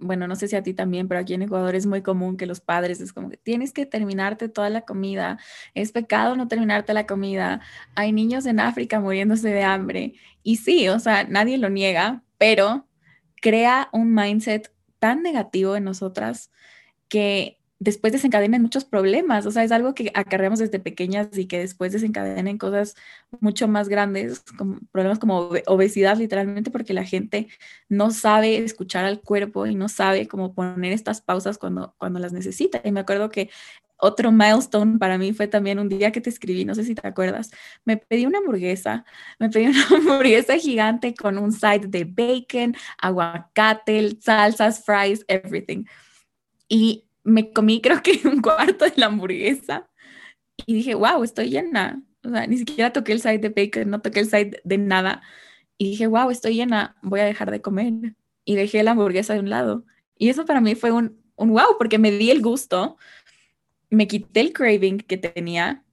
bueno, 0.00 0.26
no 0.26 0.34
sé 0.34 0.48
si 0.48 0.56
a 0.56 0.62
ti 0.62 0.74
también, 0.74 1.06
pero 1.06 1.20
aquí 1.20 1.34
en 1.34 1.42
Ecuador 1.42 1.74
es 1.76 1.86
muy 1.86 2.02
común 2.02 2.36
que 2.36 2.46
los 2.46 2.60
padres 2.60 3.00
es 3.00 3.12
como 3.12 3.30
que 3.30 3.36
tienes 3.36 3.72
que 3.72 3.86
terminarte 3.86 4.48
toda 4.48 4.70
la 4.70 4.80
comida, 4.82 5.38
es 5.74 5.92
pecado 5.92 6.34
no 6.36 6.48
terminarte 6.48 6.92
la 6.94 7.06
comida, 7.06 7.60
hay 7.94 8.12
niños 8.12 8.44
en 8.46 8.58
África 8.58 8.98
muriéndose 9.00 9.48
de 9.50 9.62
hambre. 9.62 10.14
Y 10.42 10.56
sí, 10.56 10.88
o 10.88 10.98
sea, 10.98 11.24
nadie 11.24 11.58
lo 11.58 11.70
niega, 11.70 12.24
pero 12.38 12.88
crea 13.40 13.88
un 13.92 14.14
mindset 14.14 14.72
tan 14.98 15.22
negativo 15.22 15.76
en 15.76 15.84
nosotras 15.84 16.50
que 17.08 17.57
después 17.80 18.12
desencadenen 18.12 18.62
muchos 18.62 18.84
problemas, 18.84 19.46
o 19.46 19.50
sea, 19.50 19.62
es 19.62 19.70
algo 19.72 19.94
que 19.94 20.10
acarreamos 20.14 20.58
desde 20.58 20.80
pequeñas 20.80 21.28
y 21.38 21.46
que 21.46 21.60
después 21.60 21.92
desencadenen 21.92 22.58
cosas 22.58 22.96
mucho 23.40 23.68
más 23.68 23.88
grandes, 23.88 24.40
como 24.56 24.78
problemas 24.90 25.18
como 25.18 25.50
obesidad 25.66 26.16
literalmente, 26.18 26.70
porque 26.70 26.92
la 26.92 27.04
gente 27.04 27.48
no 27.88 28.10
sabe 28.10 28.58
escuchar 28.58 29.04
al 29.04 29.20
cuerpo 29.20 29.66
y 29.66 29.74
no 29.76 29.88
sabe 29.88 30.26
cómo 30.26 30.54
poner 30.54 30.92
estas 30.92 31.20
pausas 31.20 31.58
cuando, 31.58 31.94
cuando 31.98 32.18
las 32.18 32.32
necesita. 32.32 32.80
Y 32.84 32.90
me 32.90 33.00
acuerdo 33.00 33.30
que 33.30 33.50
otro 33.98 34.32
milestone 34.32 34.98
para 34.98 35.18
mí 35.18 35.32
fue 35.32 35.48
también 35.48 35.78
un 35.78 35.88
día 35.88 36.12
que 36.12 36.20
te 36.20 36.30
escribí, 36.30 36.64
no 36.64 36.74
sé 36.74 36.84
si 36.84 36.94
te 36.94 37.06
acuerdas, 37.06 37.50
me 37.84 37.96
pedí 37.96 38.26
una 38.26 38.38
hamburguesa, 38.38 39.04
me 39.38 39.50
pedí 39.50 39.66
una 39.66 39.86
hamburguesa 39.90 40.56
gigante 40.56 41.14
con 41.14 41.38
un 41.38 41.52
side 41.52 41.86
de 41.88 42.04
bacon, 42.04 42.76
aguacate, 42.98 44.16
salsas, 44.20 44.84
fries, 44.84 45.24
everything. 45.28 45.84
Y 46.68 47.07
me 47.28 47.52
comí 47.52 47.80
creo 47.80 48.02
que 48.02 48.20
un 48.28 48.42
cuarto 48.42 48.84
de 48.84 48.94
la 48.96 49.06
hamburguesa 49.06 49.88
y 50.66 50.74
dije, 50.74 50.94
wow, 50.94 51.22
estoy 51.22 51.50
llena. 51.50 52.02
O 52.24 52.30
sea, 52.30 52.46
ni 52.46 52.58
siquiera 52.58 52.92
toqué 52.92 53.12
el 53.12 53.20
side 53.20 53.38
de 53.38 53.48
bacon, 53.50 53.90
no 53.90 54.00
toqué 54.00 54.20
el 54.20 54.26
side 54.26 54.60
de 54.64 54.78
nada. 54.78 55.22
Y 55.76 55.90
dije, 55.90 56.06
wow, 56.06 56.30
estoy 56.30 56.54
llena, 56.54 56.96
voy 57.02 57.20
a 57.20 57.24
dejar 57.24 57.50
de 57.50 57.60
comer. 57.60 58.16
Y 58.44 58.56
dejé 58.56 58.82
la 58.82 58.92
hamburguesa 58.92 59.34
de 59.34 59.40
un 59.40 59.50
lado. 59.50 59.84
Y 60.16 60.28
eso 60.30 60.44
para 60.44 60.60
mí 60.60 60.74
fue 60.74 60.90
un, 60.90 61.22
un 61.36 61.50
wow, 61.50 61.76
porque 61.78 61.98
me 61.98 62.10
di 62.10 62.30
el 62.30 62.42
gusto, 62.42 62.96
me 63.90 64.08
quité 64.08 64.40
el 64.40 64.52
craving 64.52 64.98
que 64.98 65.16
tenía, 65.16 65.84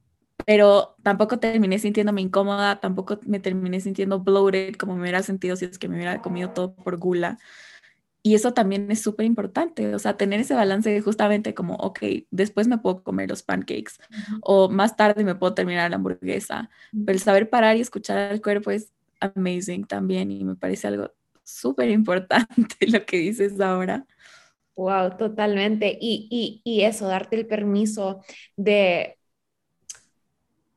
pero 0.44 0.96
tampoco 1.02 1.38
terminé 1.38 1.78
sintiéndome 1.78 2.22
incómoda, 2.22 2.80
tampoco 2.80 3.20
me 3.24 3.40
terminé 3.40 3.80
sintiendo 3.80 4.20
bloated 4.20 4.74
como 4.76 4.94
me 4.96 5.02
hubiera 5.02 5.22
sentido 5.22 5.56
si 5.56 5.66
es 5.66 5.78
que 5.78 5.88
me 5.88 5.96
hubiera 5.96 6.20
comido 6.20 6.50
todo 6.50 6.74
por 6.74 6.98
gula. 6.98 7.38
Y 8.26 8.34
eso 8.34 8.52
también 8.52 8.90
es 8.90 9.02
súper 9.02 9.24
importante, 9.24 9.94
o 9.94 10.00
sea, 10.00 10.16
tener 10.16 10.40
ese 10.40 10.54
balance 10.54 10.90
de 10.90 11.00
justamente 11.00 11.54
como, 11.54 11.74
ok, 11.76 12.00
después 12.32 12.66
me 12.66 12.76
puedo 12.76 13.04
comer 13.04 13.28
los 13.30 13.44
pancakes 13.44 13.92
o 14.42 14.68
más 14.68 14.96
tarde 14.96 15.22
me 15.22 15.36
puedo 15.36 15.54
terminar 15.54 15.88
la 15.90 15.96
hamburguesa, 15.96 16.68
pero 17.04 17.14
el 17.14 17.22
saber 17.22 17.48
parar 17.50 17.76
y 17.76 17.82
escuchar 17.82 18.18
al 18.18 18.42
cuerpo 18.42 18.72
es 18.72 18.92
amazing 19.20 19.86
también 19.86 20.32
y 20.32 20.42
me 20.42 20.56
parece 20.56 20.88
algo 20.88 21.12
súper 21.44 21.88
importante 21.90 22.74
lo 22.88 23.06
que 23.06 23.18
dices 23.18 23.60
ahora. 23.60 24.04
Wow, 24.74 25.16
totalmente. 25.16 25.96
Y, 26.00 26.28
y, 26.30 26.60
y 26.64 26.82
eso, 26.82 27.06
darte 27.06 27.36
el 27.36 27.46
permiso 27.46 28.22
de, 28.56 29.15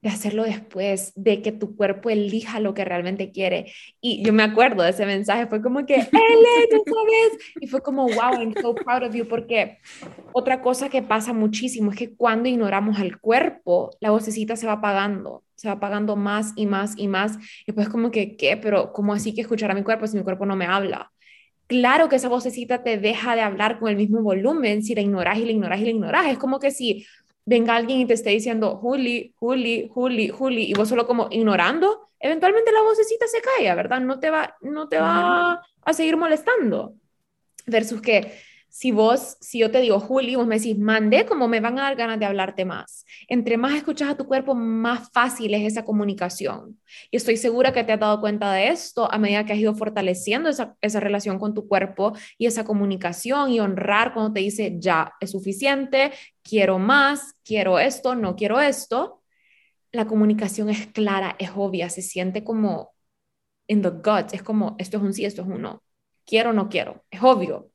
de 0.02 0.10
hacerlo 0.10 0.43
después, 0.43 1.12
de 1.16 1.41
que 1.41 1.52
tu 1.52 1.76
cuerpo 1.76 2.10
elija 2.10 2.60
lo 2.60 2.74
que 2.74 2.86
realmente 2.86 3.32
quiere. 3.32 3.74
Y 4.00 4.24
yo 4.24 4.32
me 4.32 4.43
acuerdo 4.43 4.84
de 4.84 4.91
ese 4.91 5.06
mensaje, 5.06 5.47
fue 5.47 5.62
como 5.62 5.86
que, 5.86 5.95
Elena, 5.95 6.84
¿sabes? 6.86 7.56
Y 7.60 7.68
fue 7.68 7.82
como, 7.82 8.04
wow, 8.04 8.39
I'm 8.39 8.54
so 8.62 8.74
proud 8.74 9.04
of 9.04 9.14
you, 9.14 9.28
porque 9.28 9.80
otra 10.32 10.62
cosa 10.62 10.89
que 10.89 11.02
pasa 11.02 11.34
muchísimo 11.34 11.91
es 11.91 11.97
que 11.97 12.16
cuando 12.16 12.47
ignoramos 12.47 13.00
al 13.00 13.20
cuerpo, 13.20 13.91
la 14.00 14.12
vocecita 14.12 14.56
se 14.56 14.68
va 14.68 14.74
apagando, 14.74 15.43
se 15.56 15.68
va 15.68 15.74
apagando 15.74 16.16
más 16.16 16.54
y 16.56 16.66
más 16.66 16.93
y 16.97 17.08
más. 17.10 17.36
Y 17.36 17.66
después 17.68 17.89
como 17.89 18.10
que, 18.10 18.38
¿qué? 18.38 18.56
Pero 18.56 18.93
¿cómo 18.93 19.14
así 19.14 19.34
que 19.34 19.41
escuchar 19.41 19.72
a 19.72 19.76
mi 19.76 19.84
cuerpo 19.84 20.08
si 20.08 20.18
mi 20.18 20.24
cuerpo 20.24 20.45
no 20.45 20.56
me 20.56 20.66
habla? 20.66 21.12
Claro 21.68 22.10
que 22.10 22.16
esa 22.16 22.30
vocecita 22.30 22.82
te 22.82 22.97
deja 22.97 23.36
de 23.36 23.41
hablar 23.41 23.80
con 23.80 23.89
el 23.89 23.95
mismo 23.95 24.24
volumen 24.24 24.82
si 24.82 24.95
la 24.95 25.02
ignoras 25.02 25.38
y 25.38 25.45
la 25.45 25.52
ignoras 25.52 25.80
y 25.80 25.84
la 25.84 25.89
ignoras. 25.91 26.26
Es 26.28 26.39
como 26.39 26.60
que 26.60 26.72
si 26.72 27.06
venga 27.50 27.76
alguien 27.76 28.00
y 28.00 28.06
te 28.06 28.14
esté 28.14 28.30
diciendo 28.30 28.78
Juli, 28.78 29.34
Juli, 29.39 29.89
Juli, 29.91 30.30
Juli, 30.30 30.70
y 30.70 30.74
vos 30.76 30.88
solo 30.88 31.08
como 31.08 31.28
ignorando, 31.32 32.08
eventualmente 32.20 32.72
la 32.72 32.84
vocecita 32.84 33.26
se 33.28 33.41
calla, 33.41 33.74
¿verdad? 33.74 34.02
No 34.02 34.20
te 34.20 34.30
va, 34.30 34.56
no 34.62 34.88
te 34.88 35.00
va 35.00 35.60
a 35.82 35.93
seguir 35.93 36.16
molestando. 36.16 36.93
Versus 37.66 38.02
que 38.02 38.32
Si 38.72 38.91
vos, 38.91 39.36
si 39.41 39.58
yo 39.60 39.72
te 39.72 39.82
digo, 39.82 40.00
Juli, 40.00 40.36
vos 40.36 40.45
me 40.45 40.60
decís, 40.60 40.78
mande, 40.78 41.26
como 41.26 41.47
me 41.47 41.60
van 41.60 41.80
a 41.80 41.84
dar 41.84 41.95
ganas 41.95 42.20
de 42.20 42.26
hablarte 42.28 42.66
más. 42.66 43.04
Entre 43.28 43.58
más 43.58 43.74
escuchas 43.74 44.10
a 44.10 44.16
tu 44.16 44.26
cuerpo, 44.28 44.54
más 44.54 45.10
fácil 45.12 45.56
es 45.56 45.64
esa 45.66 45.84
comunicación. 45.84 46.80
Y 47.10 47.18
estoy 47.18 47.38
segura 47.38 47.74
que 47.74 47.84
te 47.84 47.93
has 47.93 48.00
dado 48.00 48.22
cuenta 48.22 48.54
de 48.54 48.68
esto 48.68 49.12
a 49.12 49.18
medida 49.18 49.43
que 49.43 49.54
has 49.54 49.60
ido 49.60 49.74
fortaleciendo 49.74 50.50
esa, 50.50 50.76
esa 50.82 51.00
relación 51.00 51.39
con 51.39 51.56
tu 51.56 51.68
cuerpo 51.68 52.14
y 52.38 52.45
esa 52.45 52.64
comunicación 52.64 53.50
y 53.50 53.60
honrar 53.60 54.14
cuando 54.14 54.34
te 54.34 54.41
dice, 54.41 54.76
ya, 54.78 55.14
es 55.20 55.32
suficiente, 55.32 56.12
quiero 56.50 56.80
más, 56.80 57.34
quiero 57.45 57.80
esto, 57.80 58.16
no 58.16 58.36
quiero 58.36 58.60
esto. 58.60 59.24
La 59.91 60.08
comunicación 60.08 60.70
es 60.70 60.88
clara, 60.88 61.36
es 61.39 61.52
obvia, 61.56 61.89
se 61.89 62.02
siente 62.02 62.43
como 62.43 62.91
in 63.68 63.82
the 63.82 63.89
gut, 63.89 64.34
es 64.34 64.43
como, 64.43 64.76
esto 64.80 64.97
es 64.97 65.04
un 65.04 65.14
sí, 65.14 65.26
esto 65.26 65.43
es 65.43 65.47
un 65.47 65.62
no. 65.62 65.84
Quiero 66.26 66.54
no 66.54 66.70
quiero, 66.70 67.06
es 67.12 67.22
obvio 67.24 67.72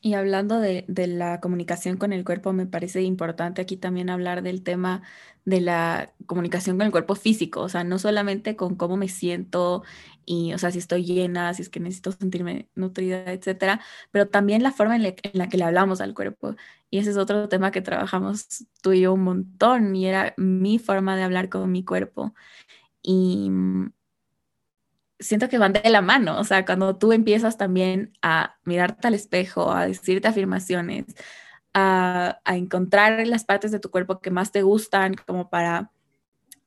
y 0.00 0.14
hablando 0.14 0.60
de, 0.60 0.84
la 0.88 1.40
comunicación 1.40 1.96
con 1.96 2.12
el 2.12 2.24
cuerpo, 2.24 2.52
me 2.52 2.66
parece 2.66 3.02
importante 3.02 3.62
aquí 3.62 3.76
también 3.76 4.10
hablar 4.10 4.42
del 4.42 4.62
tema 4.62 5.02
de 5.44 5.60
la 5.60 6.12
comunicación 6.26 6.76
con 6.76 6.86
el 6.86 6.92
cuerpo 6.92 7.14
físico, 7.16 7.62
o 7.62 7.68
sea, 7.68 7.82
no 7.84 7.98
solamente 7.98 8.54
con 8.54 8.76
cómo 8.76 8.96
me 8.96 9.08
siento 9.08 9.82
y, 10.24 10.52
o 10.54 10.58
sea, 10.58 10.70
si 10.70 10.78
estoy 10.78 11.04
llena, 11.04 11.52
si 11.54 11.62
es 11.62 11.68
que 11.70 11.80
necesito 11.80 12.12
sentirme 12.12 12.68
nutrida, 12.74 13.32
etcétera, 13.32 13.80
pero 14.10 14.28
también 14.28 14.62
la 14.62 14.72
forma 14.72 14.96
en, 14.96 15.04
en 15.04 15.14
la 15.32 15.48
que 15.48 15.56
le 15.56 15.64
hablamos 15.64 16.00
al 16.00 16.14
cuerpo. 16.14 16.54
Y 16.90 16.98
ese 16.98 17.10
es 17.10 17.16
otro 17.16 17.48
tema 17.48 17.70
que 17.70 17.80
trabajamos 17.80 18.66
tú 18.82 18.92
y 18.92 19.00
yo 19.00 19.14
un 19.14 19.22
montón, 19.24 19.96
y 19.96 20.06
era 20.06 20.34
mi 20.36 20.78
forma 20.78 21.16
de 21.16 21.22
hablar 21.24 21.48
con 21.48 21.70
mi 21.72 21.84
cuerpo. 21.84 22.34
Y 23.02 23.50
siento 25.18 25.48
que 25.48 25.58
van 25.58 25.72
de 25.72 25.90
la 25.90 26.02
mano, 26.02 26.38
o 26.38 26.44
sea, 26.44 26.64
cuando 26.64 26.96
tú 26.96 27.12
empiezas 27.12 27.56
también 27.56 28.12
a 28.22 28.56
mirarte 28.64 29.08
al 29.08 29.14
espejo, 29.14 29.72
a 29.72 29.86
decirte 29.86 30.28
afirmaciones, 30.28 31.06
a, 31.74 32.40
encontrar 32.46 33.26
las 33.26 33.44
partes 33.44 33.70
de 33.72 33.80
tu 33.80 33.90
cuerpo 33.90 34.20
que 34.20 34.30
más 34.30 34.52
te 34.52 34.62
gustan, 34.62 35.14
como 35.14 35.50
para 35.50 35.92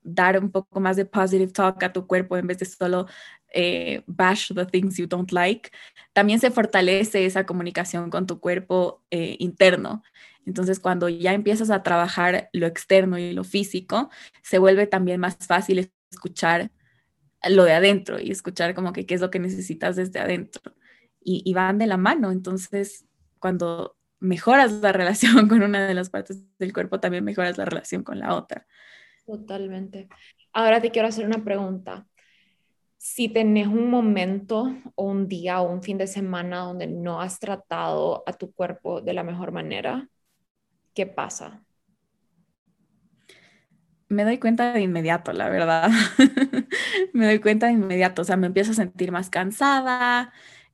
dar 0.02 0.38
un 0.38 0.50
poco 0.50 0.80
más 0.80 0.96
de 0.96 1.04
positive 1.06 1.52
talk 1.52 1.82
a 1.82 1.92
tu 1.92 2.06
cuerpo 2.06 2.36
en 2.36 2.46
vez 2.46 2.58
de 2.58 2.66
solo 2.66 3.06
eh, 3.54 4.02
bash 4.06 4.52
the 4.54 4.66
things 4.66 4.96
you 4.96 5.06
don't 5.06 5.32
like, 5.32 5.70
también 6.12 6.40
se 6.40 6.50
fortalece 6.50 7.26
esa 7.26 7.46
comunicación 7.46 8.10
con 8.10 8.26
tu 8.26 8.40
cuerpo 8.40 9.02
eh, 9.10 9.36
interno. 9.38 10.02
Entonces, 10.44 10.80
cuando 10.80 11.08
ya 11.08 11.32
empiezas 11.34 11.70
a 11.70 11.82
trabajar 11.82 12.50
lo 12.52 12.66
externo 12.66 13.18
y 13.18 13.32
lo 13.32 13.44
físico, 13.44 14.10
se 14.42 14.58
vuelve 14.58 14.86
también 14.86 15.20
más 15.20 15.36
fácil 15.46 15.90
escuchar 16.10 16.70
lo 17.50 17.64
de 17.64 17.72
adentro 17.72 18.20
y 18.20 18.30
escuchar 18.30 18.74
como 18.74 18.92
que 18.92 19.06
qué 19.06 19.14
es 19.14 19.20
lo 19.20 19.30
que 19.30 19.38
necesitas 19.38 19.96
desde 19.96 20.20
adentro. 20.20 20.74
Y, 21.24 21.52
van 21.54 21.78
de 21.78 21.86
la 21.86 21.96
mano. 21.96 22.32
Entonces, 22.32 23.06
cuando 23.38 23.96
mejoras 24.18 24.72
la 24.72 24.92
relación 24.92 25.46
con 25.48 25.62
una 25.62 25.86
de 25.86 25.94
las 25.94 26.10
partes 26.10 26.42
del 26.58 26.72
cuerpo, 26.72 26.98
también 26.98 27.24
mejoras 27.24 27.58
la 27.58 27.64
relación 27.64 28.02
con 28.02 28.18
la 28.18 28.34
otra. 28.34 28.66
Totalmente. 29.24 30.08
Ahora 30.52 30.80
te 30.80 30.90
quiero 30.90 31.08
hacer 31.08 31.24
una 31.24 31.44
pregunta. 31.44 32.06
Si 32.96 33.28
tenés 33.28 33.68
un 33.68 33.88
momento 33.88 34.76
o 34.94 35.04
un 35.04 35.28
día 35.28 35.60
o 35.60 35.72
un 35.72 35.82
fin 35.82 35.98
de 35.98 36.06
semana 36.06 36.60
donde 36.60 36.86
no 36.86 37.20
has 37.20 37.38
tratado 37.38 38.22
a 38.26 38.32
tu 38.32 38.52
cuerpo 38.52 39.00
de 39.00 39.12
la 39.12 39.24
mejor 39.24 39.52
manera, 39.52 40.08
¿qué 40.94 41.06
pasa? 41.06 41.64
Me 44.12 44.24
doy 44.24 44.38
cuenta 44.38 44.72
de 44.72 44.80
inmediato, 44.80 45.32
la 45.32 45.48
verdad. 45.48 45.90
me 47.12 47.26
doy 47.26 47.40
cuenta 47.40 47.66
de 47.66 47.72
inmediato, 47.72 48.22
o 48.22 48.24
sea, 48.24 48.36
me 48.36 48.46
empiezo 48.46 48.72
a 48.72 48.74
sentir 48.74 49.12
más 49.12 49.30
cansada, 49.30 50.32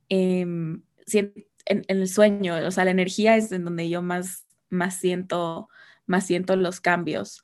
em, 0.09 0.83
en, 1.13 1.85
el 1.89 2.09
sueño, 2.09 2.57
o 2.67 2.71
sea, 2.71 2.85
la 2.85 2.91
energía 2.91 3.37
es 3.37 3.53
en 3.53 3.65
donde 3.65 3.89
yo 3.89 4.03
más, 4.03 4.47
más, 4.71 4.97
siento, 4.97 5.69
más 6.07 6.27
siento 6.27 6.57
los 6.57 6.81
cambios. 6.81 7.43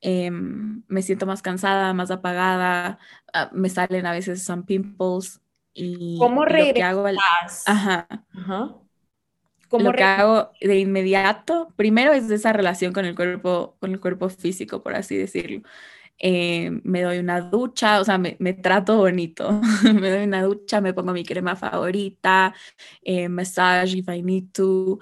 Em, 0.00 0.82
me 0.88 1.02
siento 1.02 1.26
más 1.26 1.42
cansada, 1.42 1.94
más 1.94 2.10
apagada, 2.10 2.98
ah, 3.32 3.50
me 3.52 3.68
salen 3.70 4.06
a 4.06 4.12
veces 4.12 4.42
son 4.42 4.64
pimples 4.64 5.40
y 5.72 6.18
¿Cómo 6.18 6.44
regresas? 6.44 6.90
Hago 6.90 7.06
Ajá. 7.66 8.06
Ajá 8.32 8.83
lo 9.82 9.92
que 9.92 10.02
hago 10.04 10.52
de 10.60 10.78
inmediato, 10.78 11.72
primero 11.76 12.12
es 12.12 12.30
esa 12.30 12.52
relación 12.52 12.92
con 12.92 13.04
el 13.04 13.14
cuerpo, 13.14 13.76
con 13.80 13.92
el 13.92 14.00
cuerpo 14.00 14.28
físico, 14.28 14.82
por 14.82 14.94
así 14.94 15.16
decirlo. 15.16 15.62
Eh, 16.18 16.70
me 16.84 17.02
doy 17.02 17.18
una 17.18 17.40
ducha, 17.40 18.00
o 18.00 18.04
sea, 18.04 18.18
me, 18.18 18.34
trato 18.54 18.96
bonito. 18.96 19.60
me 19.82 20.10
doy 20.10 20.24
una 20.24 20.42
ducha, 20.42 20.80
me 20.80 20.94
pongo 20.94 21.12
mi 21.12 21.24
crema 21.24 21.56
favorita, 21.56 22.54
eh, 23.02 23.28
massage 23.28 23.96
if 23.96 24.08
I 24.08 24.22
need 24.22 24.52
to, 24.52 24.98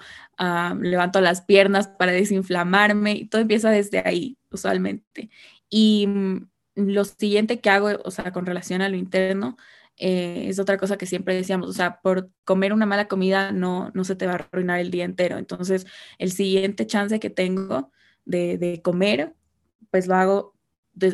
levanto 0.81 1.21
las 1.21 1.41
piernas 1.41 1.87
para 1.87 2.11
desinflamarme 2.11 3.13
y 3.13 3.25
todo 3.27 3.41
empieza 3.41 3.69
desde 3.69 4.01
ahí, 4.05 4.37
usualmente. 4.51 5.29
Y 5.69 6.07
mm, 6.07 6.47
lo 6.75 7.03
siguiente 7.05 7.59
que 7.59 7.69
hago, 7.69 7.89
o 8.03 8.11
sea, 8.11 8.31
con 8.31 8.45
relación 8.45 8.81
a 8.81 8.89
lo 8.89 8.97
interno, 8.97 9.57
eh, 9.97 10.45
es 10.49 10.59
otra 10.59 10.77
cosa 10.77 10.97
que 10.97 11.05
siempre 11.05 11.35
decíamos, 11.35 11.69
o 11.69 11.73
sea, 11.73 12.01
por 12.01 12.31
comer 12.45 12.73
una 12.73 12.85
mala 12.85 13.07
comida 13.07 13.51
no, 13.51 13.91
no 13.93 14.03
se 14.03 14.15
te 14.15 14.25
va 14.25 14.33
a 14.33 14.35
arruinar 14.35 14.79
el 14.79 14.91
día 14.91 15.05
entero. 15.05 15.37
Entonces, 15.37 15.85
el 16.17 16.31
siguiente 16.31 16.87
chance 16.87 17.19
que 17.19 17.29
tengo 17.29 17.91
de, 18.25 18.81
comer, 18.83 19.35
pues 19.91 20.07
lo 20.07 20.15
hago, 20.15 20.55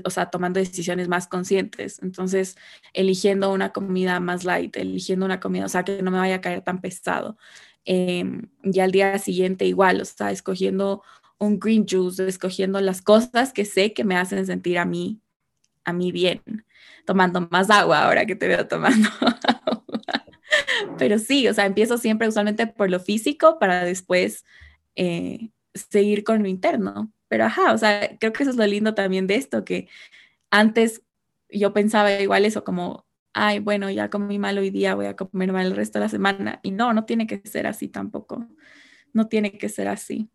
o 0.06 0.10
sea, 0.10 0.30
tomando 0.30 0.60
decisiones 0.60 1.08
más 1.08 1.28
conscientes. 1.28 2.00
Entonces, 2.02 2.58
eligiendo 2.94 3.52
una 3.52 3.72
comida 3.74 4.20
más 4.20 4.46
light, 4.46 4.76
eligiendo 4.78 5.26
una 5.26 5.40
comida, 5.40 5.66
o 5.66 5.70
sea, 5.70 5.84
que 5.84 6.02
no 6.02 6.12
me 6.12 6.20
vaya 6.20 6.36
a 6.36 6.42
caer 6.42 6.62
tan 6.62 6.82
pesado. 6.82 7.38
Em, 7.86 8.50
y 8.64 8.80
al 8.80 8.92
día 8.92 9.18
siguiente 9.20 9.66
igual, 9.66 10.02
o 10.02 10.06
sea, 10.06 10.32
escogiendo 10.32 11.04
un 11.38 11.60
green 11.60 11.86
juice, 11.90 12.28
escogiendo 12.28 12.82
las 12.82 13.02
cosas 13.02 13.54
que 13.54 13.66
sé 13.66 13.94
que 13.94 14.04
me 14.04 14.18
hacen 14.18 14.46
sentir 14.46 14.78
a 14.78 14.86
mí, 14.86 15.22
a 15.90 15.94
mí 15.94 16.12
bien 16.12 16.42
tomando 17.06 17.48
más 17.52 17.70
agua 17.72 18.04
ahora 18.06 18.26
que 18.26 18.36
te 18.36 18.48
veo 18.48 18.68
tomando. 18.68 19.10
Pero 20.98 21.20
sí, 21.20 21.48
o 21.48 21.54
sea, 21.54 21.66
empiezo 21.66 21.98
siempre 21.98 22.28
usualmente 22.28 22.68
por 22.68 22.90
lo 22.90 23.00
físico 23.00 23.58
para 23.60 23.84
después 23.84 24.46
eh, 24.96 25.50
seguir 25.74 26.24
con 26.24 26.44
lo 26.44 26.48
interno. 26.50 27.12
Pero 27.28 27.46
ajá, 27.46 27.74
o 27.74 27.78
sea, 27.78 28.18
creo 28.20 28.34
que 28.34 28.44
eso 28.44 28.52
es 28.52 28.58
lo 28.58 28.66
lindo 28.66 28.94
también 28.96 29.28
de 29.28 29.36
esto, 29.36 29.64
que 29.66 29.88
antes 30.52 31.04
yo 31.50 31.74
pensaba 31.74 32.12
igual 32.14 32.46
eso 32.46 32.64
como, 32.64 33.06
ay, 33.34 33.60
bueno, 33.60 33.90
ya 33.90 34.10
comí 34.10 34.40
mal 34.40 34.58
hoy 34.58 34.70
día, 34.72 34.96
voy 34.96 35.08
a 35.08 35.16
comer 35.16 35.52
mal 35.52 35.68
el 35.68 35.76
resto 35.76 36.00
de 36.00 36.06
la 36.06 36.10
semana. 36.10 36.60
Y 36.64 36.72
no, 36.72 36.94
no 36.94 37.06
tiene 37.06 37.28
que 37.28 37.42
ser 37.48 37.68
así 37.68 37.88
tampoco. 37.88 38.48
No 39.14 39.28
tiene 39.28 39.58
que 39.58 39.70
ser 39.70 39.88
así. 39.88 40.30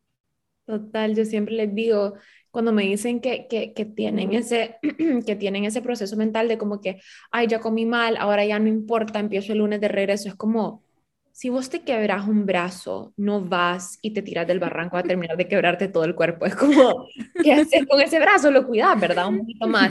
Total, 0.66 1.14
yo 1.14 1.24
siempre 1.24 1.55
les 1.55 1.74
digo, 1.74 2.14
cuando 2.55 2.72
me 2.72 2.84
dicen 2.84 3.20
que, 3.20 3.48
que, 3.48 3.84
tienen 3.84 4.32
ese, 4.32 4.76
que 5.26 5.34
tienen 5.34 5.64
ese 5.64 5.82
proceso 5.82 6.16
mental 6.16 6.46
de 6.46 6.57
como 6.57 6.80
que, 6.80 7.00
ay, 7.32 7.48
ya 7.48 7.59
comí 7.59 7.84
mal, 7.84 8.16
ahora 8.16 8.44
ya 8.44 8.61
no 8.61 8.68
importa, 8.68 9.18
empiezo 9.18 9.50
el 9.50 9.59
lunes 9.59 9.80
de 9.80 9.88
regreso, 9.88 10.28
es 10.28 10.36
como, 10.36 10.84
si 11.32 11.48
vos 11.48 11.68
te 11.68 11.82
quebras 11.82 12.28
un 12.28 12.46
brazo, 12.46 13.12
no 13.16 13.40
vas 13.40 13.98
y 14.02 14.12
te 14.12 14.22
tiras 14.22 14.46
del 14.46 14.61
barranco 14.61 14.96
a 14.96 15.02
terminar 15.02 15.36
de 15.36 15.48
quebrarte 15.48 15.88
todo 15.88 16.05
el 16.05 16.14
cuerpo. 16.14 16.46
Es 16.46 16.55
como, 16.55 17.09
¿qué 17.42 17.55
haces 17.55 17.86
con 17.88 18.00
ese 18.00 18.20
brazo? 18.20 18.52
Lo 18.52 18.64
cuidas, 18.64 19.00
¿verdad? 19.00 19.26
Un 19.26 19.38
poquito 19.40 19.66
más. 19.66 19.90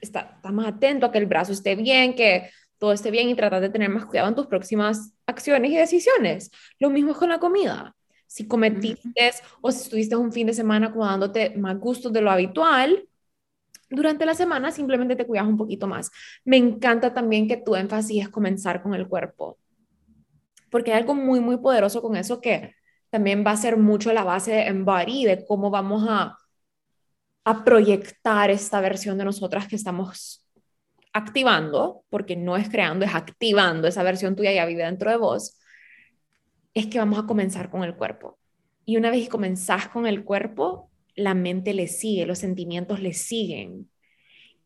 Está, 0.00 0.34
está, 0.36 0.52
más 0.52 0.68
atento 0.68 1.06
a 1.06 1.10
que 1.10 1.18
el 1.18 1.26
brazo 1.26 1.50
esté 1.50 1.74
bien, 1.74 2.14
que 2.14 2.48
todo 2.78 2.92
esté 2.92 3.10
bien 3.10 3.28
y 3.28 3.34
tratar 3.34 3.60
de 3.60 3.70
tener 3.70 3.88
más 3.88 4.06
cuidado 4.06 4.28
en 4.28 4.36
tus 4.36 4.46
próximas 4.46 5.14
acciones 5.26 5.72
y 5.72 5.76
decisiones. 5.76 6.52
Lo 6.78 6.90
mismo 6.90 7.10
es 7.10 7.16
con 7.16 7.30
la 7.30 7.40
comida 7.40 7.96
si 8.28 8.46
cometiste 8.46 9.32
o 9.62 9.72
si 9.72 9.82
estuviste 9.82 10.14
un 10.14 10.32
fin 10.32 10.46
de 10.46 10.52
semana 10.52 10.92
como 10.92 11.06
dándote 11.06 11.56
más 11.56 11.78
gustos 11.78 12.12
de 12.12 12.20
lo 12.20 12.30
habitual, 12.30 13.08
durante 13.90 14.26
la 14.26 14.34
semana 14.34 14.70
simplemente 14.70 15.16
te 15.16 15.26
cuidas 15.26 15.46
un 15.46 15.56
poquito 15.56 15.86
más. 15.86 16.10
Me 16.44 16.58
encanta 16.58 17.14
también 17.14 17.48
que 17.48 17.56
tu 17.56 17.74
énfasis 17.74 18.22
es 18.24 18.28
comenzar 18.28 18.82
con 18.82 18.94
el 18.94 19.08
cuerpo, 19.08 19.58
porque 20.70 20.92
hay 20.92 21.00
algo 21.00 21.14
muy, 21.14 21.40
muy 21.40 21.56
poderoso 21.56 22.02
con 22.02 22.16
eso 22.16 22.40
que 22.40 22.74
también 23.08 23.42
va 23.46 23.52
a 23.52 23.56
ser 23.56 23.78
mucho 23.78 24.12
la 24.12 24.24
base 24.24 24.52
de 24.52 24.66
Embody, 24.66 25.24
de 25.24 25.46
cómo 25.46 25.70
vamos 25.70 26.04
a, 26.06 26.36
a 27.44 27.64
proyectar 27.64 28.50
esta 28.50 28.82
versión 28.82 29.16
de 29.16 29.24
nosotras 29.24 29.66
que 29.66 29.76
estamos 29.76 30.46
activando, 31.14 32.04
porque 32.10 32.36
no 32.36 32.58
es 32.58 32.68
creando, 32.68 33.06
es 33.06 33.14
activando 33.14 33.88
esa 33.88 34.02
versión 34.02 34.36
tuya 34.36 34.52
ya 34.52 34.66
vive 34.66 34.84
dentro 34.84 35.10
de 35.10 35.16
vos 35.16 35.58
es 36.74 36.86
que 36.86 36.98
vamos 36.98 37.18
a 37.18 37.26
comenzar 37.26 37.70
con 37.70 37.84
el 37.84 37.96
cuerpo. 37.96 38.38
Y 38.84 38.96
una 38.96 39.10
vez 39.10 39.24
que 39.24 39.28
comenzás 39.28 39.88
con 39.88 40.06
el 40.06 40.24
cuerpo, 40.24 40.90
la 41.14 41.34
mente 41.34 41.74
le 41.74 41.88
sigue, 41.88 42.26
los 42.26 42.38
sentimientos 42.38 43.00
le 43.00 43.12
siguen. 43.12 43.90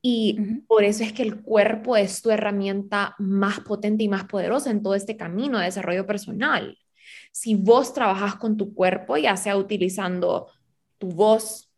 Y 0.00 0.62
por 0.66 0.84
eso 0.84 1.04
es 1.04 1.12
que 1.12 1.22
el 1.22 1.42
cuerpo 1.42 1.96
es 1.96 2.22
tu 2.22 2.30
herramienta 2.30 3.14
más 3.18 3.60
potente 3.60 4.02
y 4.04 4.08
más 4.08 4.24
poderosa 4.24 4.70
en 4.70 4.82
todo 4.82 4.94
este 4.94 5.16
camino 5.16 5.58
de 5.58 5.66
desarrollo 5.66 6.06
personal. 6.06 6.76
Si 7.30 7.54
vos 7.54 7.94
trabajas 7.94 8.34
con 8.36 8.56
tu 8.56 8.74
cuerpo, 8.74 9.16
ya 9.16 9.36
sea 9.36 9.56
utilizando 9.56 10.48
tu 10.98 11.08
voz, 11.08 11.72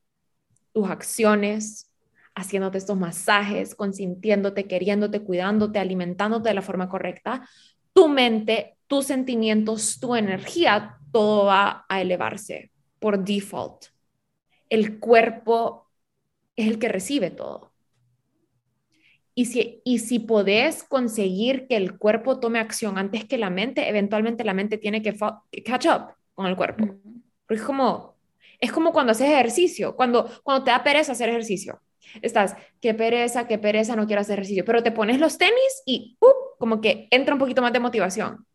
tus 0.73 0.89
acciones, 0.89 1.91
haciéndote 2.35 2.79
estos 2.79 2.99
masajes, 2.99 3.75
consintiéndote, 3.75 4.67
queriéndote, 4.67 5.21
cuidándote, 5.21 5.79
alimentándote 5.79 6.49
de 6.49 6.55
la 6.55 6.63
forma 6.63 6.89
correcta, 6.89 7.49
tu 7.95 8.09
mente, 8.09 8.77
tus 8.87 9.07
sentimientos, 9.07 9.99
tu 9.99 10.15
energía, 10.15 10.99
todo 11.11 11.47
va 11.47 11.87
a 11.89 12.03
elevarse 12.03 12.71
por 12.99 13.25
default. 13.25 13.87
El 14.69 14.99
cuerpo 14.99 15.89
es 16.57 16.67
el 16.67 16.79
que 16.79 16.89
recibe 16.89 17.31
todo. 17.31 17.73
Y 19.37 19.47
si, 19.47 19.81
y 19.85 19.99
si 19.99 20.21
podés 20.21 20.85
conseguir 20.85 21.67
que 21.67 21.77
el 21.77 21.99
cuerpo 21.99 22.39
tome 22.39 22.61
acción 22.61 22.99
antes 22.99 23.25
que 23.25 23.39
la 23.39 23.51
mente, 23.51 23.89
eventualmente 23.89 24.45
la 24.45 24.55
mente 24.55 24.79
tiene 24.79 25.03
que 25.03 25.17
catch 25.65 25.87
up 25.87 26.15
con 26.35 26.47
el 26.47 26.57
cuerpo. 26.57 26.85
es 27.49 27.63
como, 27.63 28.17
es 28.61 28.73
como 28.73 28.93
cuando 28.93 29.13
haces 29.13 29.29
ejercicio, 29.29 29.97
cuando, 29.97 30.31
cuando 30.43 30.65
te 30.65 30.71
da 30.71 30.85
pereza 30.85 31.13
hacer 31.13 31.29
ejercicio. 31.29 31.81
Estás, 32.23 32.55
qué 32.81 32.95
pereza, 32.95 33.49
qué 33.49 33.59
pereza, 33.59 33.97
no 33.97 34.07
quiero 34.07 34.21
hacer 34.21 34.39
ejercicio, 34.39 34.65
pero 34.65 34.83
te 34.83 34.93
pones 34.93 35.19
los 35.19 35.39
tenis 35.39 35.83
y 35.87 36.17
uh, 36.21 36.44
como 36.59 36.81
que 36.81 37.09
entra 37.11 37.35
un 37.35 37.41
poquito 37.41 37.63
más 37.63 37.73
de 37.73 37.81
motivación. 37.81 38.47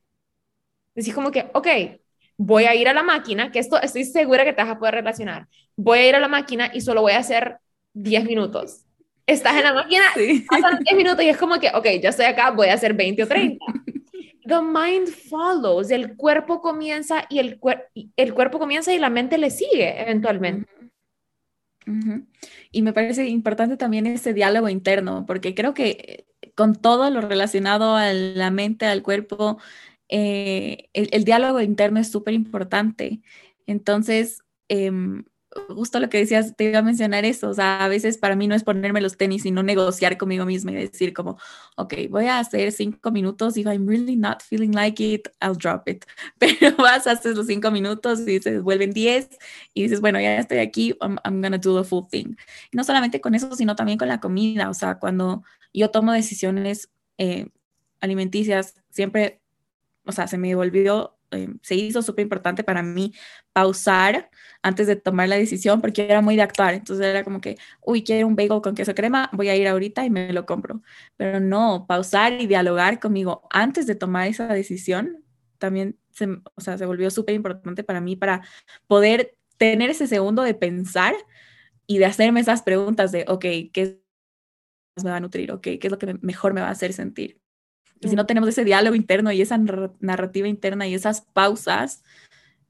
Decís 0.95 1.13
como 1.13 1.31
que, 1.31 1.49
ok, 1.53 1.67
voy 2.37 2.65
a 2.65 2.75
ir 2.75 2.87
a 2.89 2.93
la 2.93 3.03
máquina, 3.03 3.51
que 3.51 3.59
esto 3.59 3.81
estoy 3.81 4.05
segura 4.05 4.43
que 4.43 4.53
te 4.53 4.61
vas 4.61 4.71
a 4.71 4.79
poder 4.79 4.95
relacionar. 4.95 5.47
Voy 5.75 5.99
a 5.99 6.09
ir 6.09 6.15
a 6.15 6.19
la 6.19 6.27
máquina 6.27 6.71
y 6.73 6.81
solo 6.81 7.01
voy 7.01 7.13
a 7.13 7.19
hacer 7.19 7.57
10 7.93 8.25
minutos 8.25 8.85
estás 9.33 9.55
en 9.55 9.63
la 9.63 9.73
máquina, 9.73 10.03
pasan 10.49 10.79
10 10.79 10.97
minutos 10.97 11.23
y 11.23 11.29
es 11.29 11.37
como 11.37 11.59
que, 11.59 11.69
ok, 11.73 11.85
ya 12.01 12.09
estoy 12.09 12.25
acá, 12.25 12.51
voy 12.51 12.67
a 12.67 12.73
hacer 12.73 12.93
20 12.93 13.23
o 13.23 13.27
30. 13.27 13.65
The 14.45 14.61
mind 14.61 15.07
follows, 15.07 15.91
el 15.91 16.15
cuerpo 16.15 16.61
comienza 16.61 17.25
y 17.29 17.39
el, 17.39 17.59
el 18.15 18.33
cuerpo 18.33 18.59
comienza 18.59 18.93
y 18.93 18.97
la 18.97 19.09
mente 19.09 19.37
le 19.37 19.51
sigue 19.51 20.01
eventualmente. 20.01 20.69
Y 22.71 22.81
me 22.81 22.93
parece 22.93 23.27
importante 23.27 23.77
también 23.77 24.05
ese 24.05 24.33
diálogo 24.33 24.69
interno, 24.69 25.25
porque 25.25 25.55
creo 25.55 25.73
que 25.73 26.25
con 26.59 26.75
todo 26.75 27.09
lo 27.09 27.21
relacionado 27.21 27.95
a 27.95 28.11
la 28.11 28.51
mente, 28.51 28.85
al 28.85 29.01
cuerpo, 29.01 29.59
eh, 30.09 30.89
el, 30.91 31.23
diálogo 31.23 31.61
interno 31.61 32.01
es 32.01 32.11
súper 32.11 32.33
importante. 32.33 33.21
Entonces, 33.65 34.43
eh, 34.67 34.91
justo 35.69 36.01
lo 36.01 36.09
que 36.09 36.17
decías, 36.17 36.57
te 36.57 36.65
iba 36.65 36.79
a 36.79 36.81
mencionar 36.81 37.23
eso, 37.23 37.47
o 37.47 37.53
sea, 37.53 37.85
a 37.85 37.87
veces 37.87 38.17
para 38.17 38.35
mí 38.35 38.45
no 38.45 38.55
es 38.55 38.65
ponerme 38.65 38.99
los 38.99 39.15
tenis, 39.15 39.43
sino 39.43 39.63
negociar 39.63 40.17
conmigo 40.17 40.45
misma 40.45 40.73
y 40.73 40.75
decir 40.75 41.13
como, 41.13 41.37
ok, 41.77 41.93
voy 42.09 42.25
a 42.25 42.39
hacer 42.39 42.73
cinco 42.73 43.09
minutos, 43.09 43.55
if 43.55 43.65
I'm 43.65 43.87
really 43.87 44.17
not 44.17 44.43
feeling 44.43 44.73
like 44.73 45.01
it, 45.01 45.29
I'll 45.41 45.57
drop 45.57 45.87
it. 45.87 46.03
Pero 46.39 46.75
vas, 46.75 47.07
haces 47.07 47.37
los 47.37 47.47
cinco 47.47 47.71
minutos 47.71 48.27
y 48.27 48.41
se 48.41 48.59
vuelven 48.59 48.91
diez 48.91 49.29
y 49.73 49.83
dices, 49.83 50.01
bueno, 50.01 50.19
ya 50.19 50.39
estoy 50.39 50.57
aquí, 50.57 50.93
I'm, 50.99 51.19
I'm 51.23 51.41
gonna 51.41 51.57
do 51.57 51.81
the 51.81 51.87
full 51.87 52.03
thing. 52.11 52.35
Y 52.69 52.75
no 52.75 52.83
solamente 52.83 53.21
con 53.21 53.33
eso, 53.33 53.55
sino 53.55 53.77
también 53.77 53.97
con 53.97 54.09
la 54.09 54.19
comida, 54.19 54.69
o 54.69 54.73
sea, 54.73 54.99
cuando 54.99 55.43
yo 55.73 55.91
tomo 55.91 56.13
decisiones 56.13 56.89
eh, 57.17 57.47
alimenticias, 58.01 58.75
siempre, 58.89 59.41
o 60.05 60.11
sea, 60.11 60.27
se 60.27 60.37
me 60.37 60.55
volvió 60.55 61.19
eh, 61.31 61.47
se 61.61 61.75
hizo 61.75 62.01
súper 62.01 62.23
importante 62.23 62.63
para 62.63 62.81
mí 62.81 63.13
pausar 63.53 64.29
antes 64.63 64.87
de 64.87 64.95
tomar 64.95 65.29
la 65.29 65.35
decisión 65.35 65.79
porque 65.81 66.03
era 66.03 66.21
muy 66.21 66.35
de 66.35 66.41
actuar. 66.41 66.73
Entonces 66.73 67.05
era 67.05 67.23
como 67.23 67.41
que, 67.41 67.57
uy, 67.81 68.03
quiero 68.03 68.27
un 68.27 68.35
bagel 68.35 68.61
con 68.61 68.75
queso 68.75 68.95
crema, 68.95 69.29
voy 69.33 69.49
a 69.49 69.55
ir 69.55 69.67
ahorita 69.67 70.05
y 70.05 70.09
me 70.09 70.33
lo 70.33 70.45
compro. 70.45 70.81
Pero 71.17 71.39
no, 71.39 71.85
pausar 71.87 72.33
y 72.33 72.47
dialogar 72.47 72.99
conmigo 72.99 73.47
antes 73.51 73.85
de 73.87 73.95
tomar 73.95 74.27
esa 74.27 74.47
decisión 74.47 75.23
también 75.57 75.97
se, 76.11 76.25
o 76.55 76.61
sea, 76.61 76.77
se 76.77 76.85
volvió 76.85 77.11
súper 77.11 77.35
importante 77.35 77.83
para 77.83 78.01
mí 78.01 78.15
para 78.15 78.41
poder 78.87 79.35
tener 79.57 79.89
ese 79.89 80.07
segundo 80.07 80.43
de 80.43 80.53
pensar 80.53 81.13
y 81.85 81.97
de 81.97 82.05
hacerme 82.05 82.39
esas 82.39 82.61
preguntas 82.61 83.11
de, 83.11 83.25
ok, 83.27 83.45
¿qué 83.73 84.01
me 85.03 85.11
va 85.11 85.17
a 85.17 85.21
nutrir? 85.21 85.51
Ok, 85.51 85.61
¿qué 85.61 85.79
es 85.81 85.91
lo 85.91 85.97
que 85.97 86.17
mejor 86.21 86.53
me 86.53 86.61
va 86.61 86.67
a 86.67 86.71
hacer 86.71 86.93
sentir? 86.93 87.39
Y 88.01 88.07
si 88.07 88.15
no 88.15 88.25
tenemos 88.25 88.49
ese 88.49 88.63
diálogo 88.63 88.95
interno 88.95 89.31
y 89.31 89.41
esa 89.41 89.57
narrativa 89.57 90.47
interna 90.47 90.87
y 90.87 90.93
esas 90.93 91.21
pausas, 91.21 92.03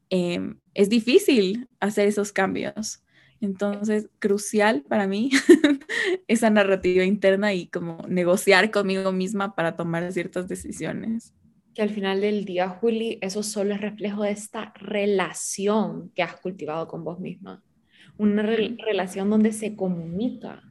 em, 0.09 0.59
es 0.73 0.89
difícil 0.89 1.67
hacer 1.79 2.07
esos 2.07 2.31
cambios. 2.31 3.03
Entonces, 3.41 4.09
crucial 4.19 4.83
para 4.87 5.07
mí 5.07 5.29
esa 6.27 6.49
narrativa 6.49 7.03
interna 7.03 7.53
y 7.53 7.67
como 7.67 8.05
negociar 8.07 8.71
conmigo 8.71 9.11
misma 9.11 9.55
para 9.55 9.75
tomar 9.75 10.11
ciertas 10.11 10.47
decisiones. 10.47 11.33
Que 11.73 11.83
al 11.83 11.89
final 11.91 12.21
del 12.21 12.43
día, 12.43 12.67
Juli, 12.67 13.19
eso 13.21 13.43
solo 13.43 13.73
es 13.75 13.81
reflejo 13.81 14.23
de 14.23 14.31
esta 14.31 14.73
relación 14.75 16.11
que 16.15 16.23
has 16.23 16.35
cultivado 16.35 16.87
con 16.87 17.03
vos 17.03 17.19
misma. 17.19 17.63
Una 18.17 18.43
relación 18.43 19.29
donde 19.29 19.53
se 19.53 19.75
comunica, 19.75 20.68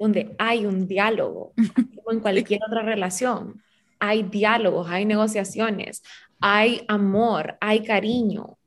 donde 0.00 0.34
hay 0.38 0.64
un 0.64 0.88
diálogo, 0.88 1.52
como 1.94 2.10
en 2.10 2.20
cualquier 2.20 2.60
otra 2.66 2.82
relación. 2.82 3.62
Hay 3.98 4.22
diálogos, 4.22 4.88
hay 4.88 5.04
negociaciones, 5.04 6.02
hay 6.40 6.86
amor, 6.88 7.58
hay 7.60 7.84
cariño, 7.84 8.58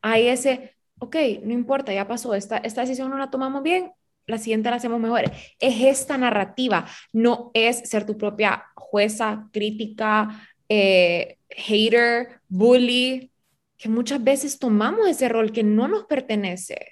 hay 0.00 0.28
ese, 0.28 0.76
ok, 1.00 1.16
no 1.42 1.52
importa, 1.52 1.92
ya 1.92 2.06
pasó, 2.06 2.32
esta, 2.36 2.58
esta 2.58 2.82
decisión 2.82 3.10
no 3.10 3.18
la 3.18 3.28
tomamos 3.28 3.64
bien, 3.64 3.90
la 4.26 4.38
siguiente 4.38 4.70
la 4.70 4.76
hacemos 4.76 5.00
mejor. 5.00 5.24
Es 5.58 5.80
esta 5.80 6.16
narrativa, 6.16 6.86
no 7.12 7.50
es 7.54 7.88
ser 7.90 8.06
tu 8.06 8.16
propia 8.16 8.66
jueza, 8.76 9.48
crítica, 9.52 10.48
eh, 10.68 11.38
hater, 11.50 12.40
bully, 12.46 13.32
que 13.76 13.88
muchas 13.88 14.22
veces 14.22 14.60
tomamos 14.60 15.08
ese 15.08 15.28
rol 15.28 15.50
que 15.50 15.64
no 15.64 15.88
nos 15.88 16.04
pertenece, 16.04 16.86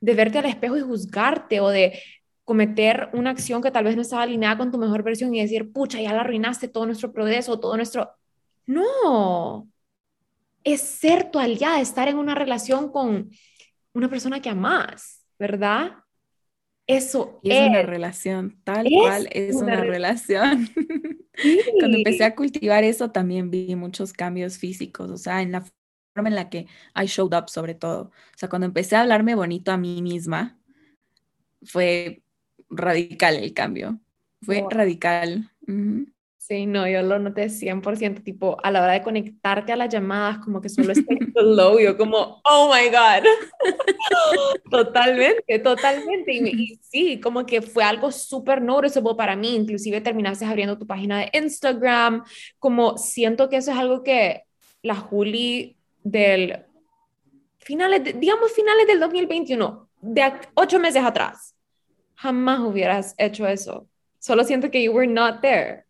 de 0.00 0.14
verte 0.14 0.38
al 0.38 0.46
espejo 0.46 0.76
y 0.76 0.80
juzgarte 0.80 1.60
o 1.60 1.68
de 1.68 2.00
cometer 2.50 3.10
una 3.12 3.30
acción 3.30 3.62
que 3.62 3.70
tal 3.70 3.84
vez 3.84 3.94
no 3.94 4.02
estaba 4.02 4.22
alineada 4.22 4.58
con 4.58 4.72
tu 4.72 4.78
mejor 4.78 5.04
versión 5.04 5.32
y 5.32 5.40
decir, 5.40 5.70
pucha, 5.70 6.00
ya 6.00 6.12
la 6.12 6.22
arruinaste 6.22 6.66
todo 6.66 6.84
nuestro 6.84 7.12
progreso, 7.12 7.60
todo 7.60 7.76
nuestro... 7.76 8.10
No, 8.66 9.68
es 10.64 10.80
ser 10.80 11.30
tu 11.30 11.38
aliada, 11.38 11.80
estar 11.80 12.08
en 12.08 12.18
una 12.18 12.34
relación 12.34 12.90
con 12.90 13.30
una 13.92 14.10
persona 14.10 14.42
que 14.42 14.48
amas, 14.48 15.24
¿verdad? 15.38 15.92
Eso 16.88 17.38
es, 17.44 17.68
una 17.68 17.82
relación, 17.82 18.60
tal 18.64 18.88
cual 18.92 19.28
es 19.30 19.54
una, 19.54 19.84
relación. 19.84 20.68
Cuando 21.78 21.98
empecé 21.98 22.24
a 22.24 22.34
cultivar 22.34 22.82
eso 22.82 23.12
también 23.12 23.52
vi 23.52 23.76
muchos 23.76 24.12
cambios 24.12 24.58
físicos, 24.58 25.08
o 25.08 25.16
sea, 25.16 25.40
en 25.40 25.52
la 25.52 25.60
forma 26.16 26.30
en 26.30 26.34
la 26.34 26.50
que 26.50 26.66
I 27.00 27.06
showed 27.06 27.32
up 27.32 27.48
sobre 27.48 27.76
todo. 27.76 28.10
O 28.34 28.38
sea, 28.38 28.48
cuando 28.48 28.66
empecé 28.66 28.96
a 28.96 29.02
hablarme 29.02 29.36
bonito 29.36 29.70
a 29.70 29.76
mí 29.76 30.02
misma, 30.02 30.58
fue 31.62 32.24
radical 32.70 33.36
el 33.36 33.52
cambio. 33.52 33.98
Fue 34.42 34.64
radical. 34.70 35.50
Sí, 36.50 36.66
no, 36.66 36.88
yo 36.88 37.00
lo 37.02 37.20
noté 37.20 37.48
100%, 37.48 38.24
tipo, 38.24 38.56
a 38.64 38.72
la 38.72 38.82
hora 38.82 38.94
de 38.94 39.02
conectarte 39.02 39.72
a 39.72 39.76
las 39.76 39.88
llamadas, 39.88 40.38
como 40.38 40.60
que 40.60 40.68
solo 40.68 40.90
estoy 40.90 41.16
low, 41.36 41.78
yo 41.78 41.96
como, 41.96 42.40
oh 42.42 42.74
my 42.74 42.88
God. 42.88 43.24
totalmente, 44.70 45.60
totalmente. 45.60 46.32
Y, 46.32 46.76
sí, 46.82 47.20
como 47.20 47.46
que 47.46 47.62
fue 47.62 47.84
algo 47.84 48.10
súper 48.10 48.60
noticeable 48.62 49.14
para 49.14 49.36
mí, 49.36 49.54
inclusive 49.54 50.00
terminaste 50.00 50.44
abriendo 50.44 50.76
tu 50.76 50.88
página 50.88 51.20
de 51.20 51.30
Instagram, 51.34 52.24
como 52.58 52.98
siento 52.98 53.48
que 53.48 53.58
eso 53.58 53.70
es 53.70 53.78
algo 53.78 54.02
que 54.02 54.42
la 54.82 54.96
Juli 54.96 55.76
del 56.02 56.64
finales, 57.58 58.18
digamos 58.18 58.50
finales 58.50 58.88
del 58.88 58.98
2021, 58.98 59.88
de 60.00 60.32
ocho 60.54 60.80
meses 60.80 61.04
atrás, 61.04 61.54
jamás 62.20 62.60
hubieras 62.60 63.14
hecho 63.18 63.46
eso. 63.46 63.86
Solo 64.18 64.44
siento 64.44 64.70
que 64.70 64.82
you 64.82 64.92
were 64.92 65.06
not 65.06 65.40
there. 65.40 65.84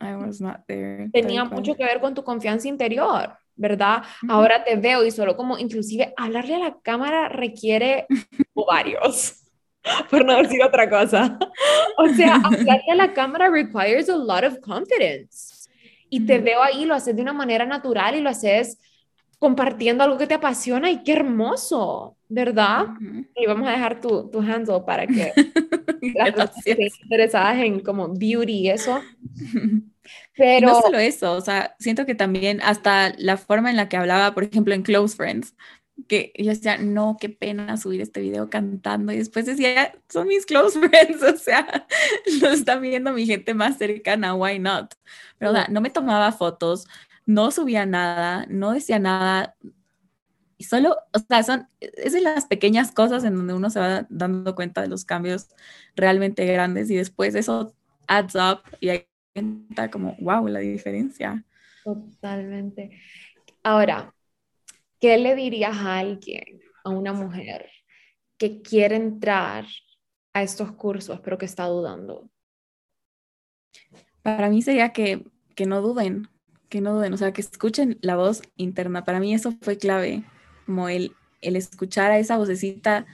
I 0.00 0.14
was 0.14 0.40
not 0.40 0.66
there. 0.66 1.08
Tenía 1.12 1.44
mucho 1.44 1.74
que 1.74 1.84
ver 1.84 2.00
con 2.00 2.14
tu 2.14 2.22
confianza 2.22 2.68
interior, 2.68 3.36
¿verdad? 3.54 4.02
Ahora 4.28 4.64
te 4.64 4.76
veo 4.76 5.04
y 5.04 5.10
solo 5.10 5.36
como 5.36 5.56
inclusive 5.56 6.12
hablarle 6.16 6.56
a 6.56 6.58
la 6.58 6.76
cámara 6.82 7.28
requiere 7.28 8.06
ovarios. 8.54 9.42
por 10.10 10.24
no 10.24 10.36
decir 10.36 10.62
otra 10.62 10.88
cosa. 10.88 11.38
O 11.96 12.08
sea, 12.08 12.34
hablarle 12.44 12.90
a 12.90 12.94
la 12.94 13.12
cámara 13.12 13.48
requires 13.48 14.08
a 14.08 14.16
lot 14.16 14.44
of 14.44 14.58
confidence. 14.60 15.68
Y 16.08 16.24
te 16.24 16.38
veo 16.38 16.62
ahí, 16.62 16.84
lo 16.84 16.94
haces 16.94 17.16
de 17.16 17.22
una 17.22 17.32
manera 17.32 17.64
natural 17.64 18.14
y 18.14 18.20
lo 18.20 18.30
haces 18.30 18.78
compartiendo 19.38 20.04
algo 20.04 20.18
que 20.18 20.26
te 20.26 20.34
apasiona 20.34 20.90
y 20.90 21.02
qué 21.02 21.12
hermoso, 21.12 22.15
¿verdad? 22.28 22.86
Y 23.34 23.46
vamos 23.46 23.68
a 23.68 23.72
dejar 23.72 24.00
tu, 24.00 24.28
tu 24.30 24.40
handle 24.40 24.80
para 24.86 25.06
que 25.06 25.32
las 26.14 26.32
personas 26.32 26.66
estén 26.66 26.88
interesadas 27.02 27.58
en 27.58 27.80
como 27.80 28.08
beauty 28.08 28.52
y 28.52 28.70
eso. 28.70 29.00
Pero... 30.36 30.68
No 30.68 30.80
solo 30.80 30.98
eso, 30.98 31.32
o 31.32 31.40
sea, 31.40 31.74
siento 31.78 32.06
que 32.06 32.14
también 32.14 32.60
hasta 32.62 33.12
la 33.18 33.36
forma 33.36 33.70
en 33.70 33.76
la 33.76 33.88
que 33.88 33.96
hablaba, 33.96 34.34
por 34.34 34.44
ejemplo, 34.44 34.74
en 34.74 34.82
Close 34.82 35.16
Friends, 35.16 35.54
que 36.08 36.32
yo 36.36 36.50
decía, 36.50 36.78
no, 36.78 37.16
qué 37.18 37.28
pena 37.28 37.76
subir 37.76 38.00
este 38.00 38.20
video 38.20 38.50
cantando 38.50 39.12
y 39.12 39.18
después 39.18 39.46
decía, 39.46 39.94
son 40.08 40.28
mis 40.28 40.44
close 40.46 40.78
friends, 40.88 41.22
o 41.22 41.36
sea, 41.36 41.86
lo 42.40 42.50
están 42.50 42.82
viendo 42.82 43.12
mi 43.12 43.26
gente 43.26 43.54
más 43.54 43.78
cercana, 43.78 44.34
why 44.34 44.58
not? 44.58 44.94
Pero 45.38 45.52
o 45.52 45.54
sea, 45.54 45.66
no 45.70 45.80
me 45.80 45.90
tomaba 45.90 46.32
fotos, 46.32 46.86
no 47.24 47.50
subía 47.50 47.86
nada, 47.86 48.46
no 48.48 48.72
decía 48.72 48.98
nada. 48.98 49.56
Y 50.58 50.64
solo, 50.64 50.96
o 51.12 51.18
sea, 51.18 51.42
son, 51.42 51.68
es 51.80 52.12
de 52.12 52.20
las 52.22 52.46
pequeñas 52.46 52.92
cosas 52.92 53.24
en 53.24 53.34
donde 53.36 53.54
uno 53.54 53.68
se 53.68 53.78
va 53.78 54.06
dando 54.08 54.54
cuenta 54.54 54.80
de 54.80 54.88
los 54.88 55.04
cambios 55.04 55.48
realmente 55.94 56.46
grandes 56.46 56.90
y 56.90 56.96
después 56.96 57.34
eso 57.34 57.74
adds 58.06 58.34
up 58.36 58.62
y 58.80 58.88
ahí 58.88 59.06
está 59.34 59.90
como, 59.90 60.16
wow, 60.20 60.46
la 60.48 60.60
diferencia. 60.60 61.44
Totalmente. 61.84 62.98
Ahora, 63.62 64.14
¿qué 65.00 65.18
le 65.18 65.34
dirías 65.34 65.76
a 65.76 65.98
alguien, 65.98 66.60
a 66.84 66.90
una 66.90 67.12
mujer 67.12 67.68
que 68.38 68.62
quiere 68.62 68.96
entrar 68.96 69.66
a 70.32 70.42
estos 70.42 70.72
cursos 70.72 71.20
pero 71.20 71.38
que 71.38 71.46
está 71.46 71.66
dudando? 71.66 72.30
Para 74.22 74.48
mí 74.48 74.62
sería 74.62 74.92
que, 74.92 75.24
que 75.54 75.66
no 75.66 75.80
duden, 75.82 76.28
que 76.68 76.80
no 76.80 76.94
duden, 76.94 77.12
o 77.12 77.16
sea, 77.16 77.32
que 77.32 77.40
escuchen 77.40 77.98
la 78.00 78.16
voz 78.16 78.42
interna. 78.56 79.04
Para 79.04 79.20
mí 79.20 79.34
eso 79.34 79.52
fue 79.60 79.78
clave, 79.78 80.24
como 80.66 80.88
el, 80.88 81.12
el 81.40 81.56
escuchar 81.56 82.10
a 82.10 82.18
esa 82.18 82.36
vocecita 82.36 83.06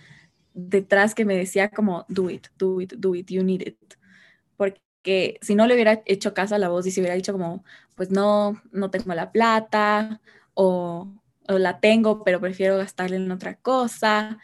detrás 0.54 1.14
que 1.14 1.24
me 1.24 1.36
decía 1.36 1.70
como, 1.70 2.04
do 2.08 2.30
it, 2.30 2.48
do 2.58 2.80
it, 2.80 2.94
do 2.94 3.14
it, 3.14 3.30
you 3.30 3.42
need 3.42 3.62
it. 3.62 3.94
Porque 4.56 5.38
si 5.40 5.54
no 5.54 5.66
le 5.66 5.74
hubiera 5.74 6.02
hecho 6.06 6.34
caso 6.34 6.54
a 6.54 6.58
la 6.58 6.68
voz 6.68 6.86
y 6.86 6.90
se 6.90 7.00
hubiera 7.00 7.14
dicho 7.14 7.32
como, 7.32 7.64
pues 7.94 8.10
no, 8.10 8.60
no 8.72 8.90
tengo 8.90 9.14
la 9.14 9.32
plata 9.32 10.20
o, 10.54 11.08
la 11.46 11.80
tengo, 11.80 12.24
pero 12.24 12.40
prefiero 12.40 12.78
gastarla 12.78 13.16
en 13.16 13.30
otra 13.30 13.56
cosa, 13.56 14.38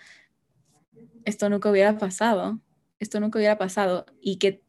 esto 1.24 1.48
nunca 1.48 1.70
hubiera 1.70 1.96
pasado, 1.96 2.60
esto 2.98 3.20
nunca 3.20 3.38
hubiera 3.38 3.56
pasado. 3.56 4.04
Y 4.20 4.36
que 4.36 4.62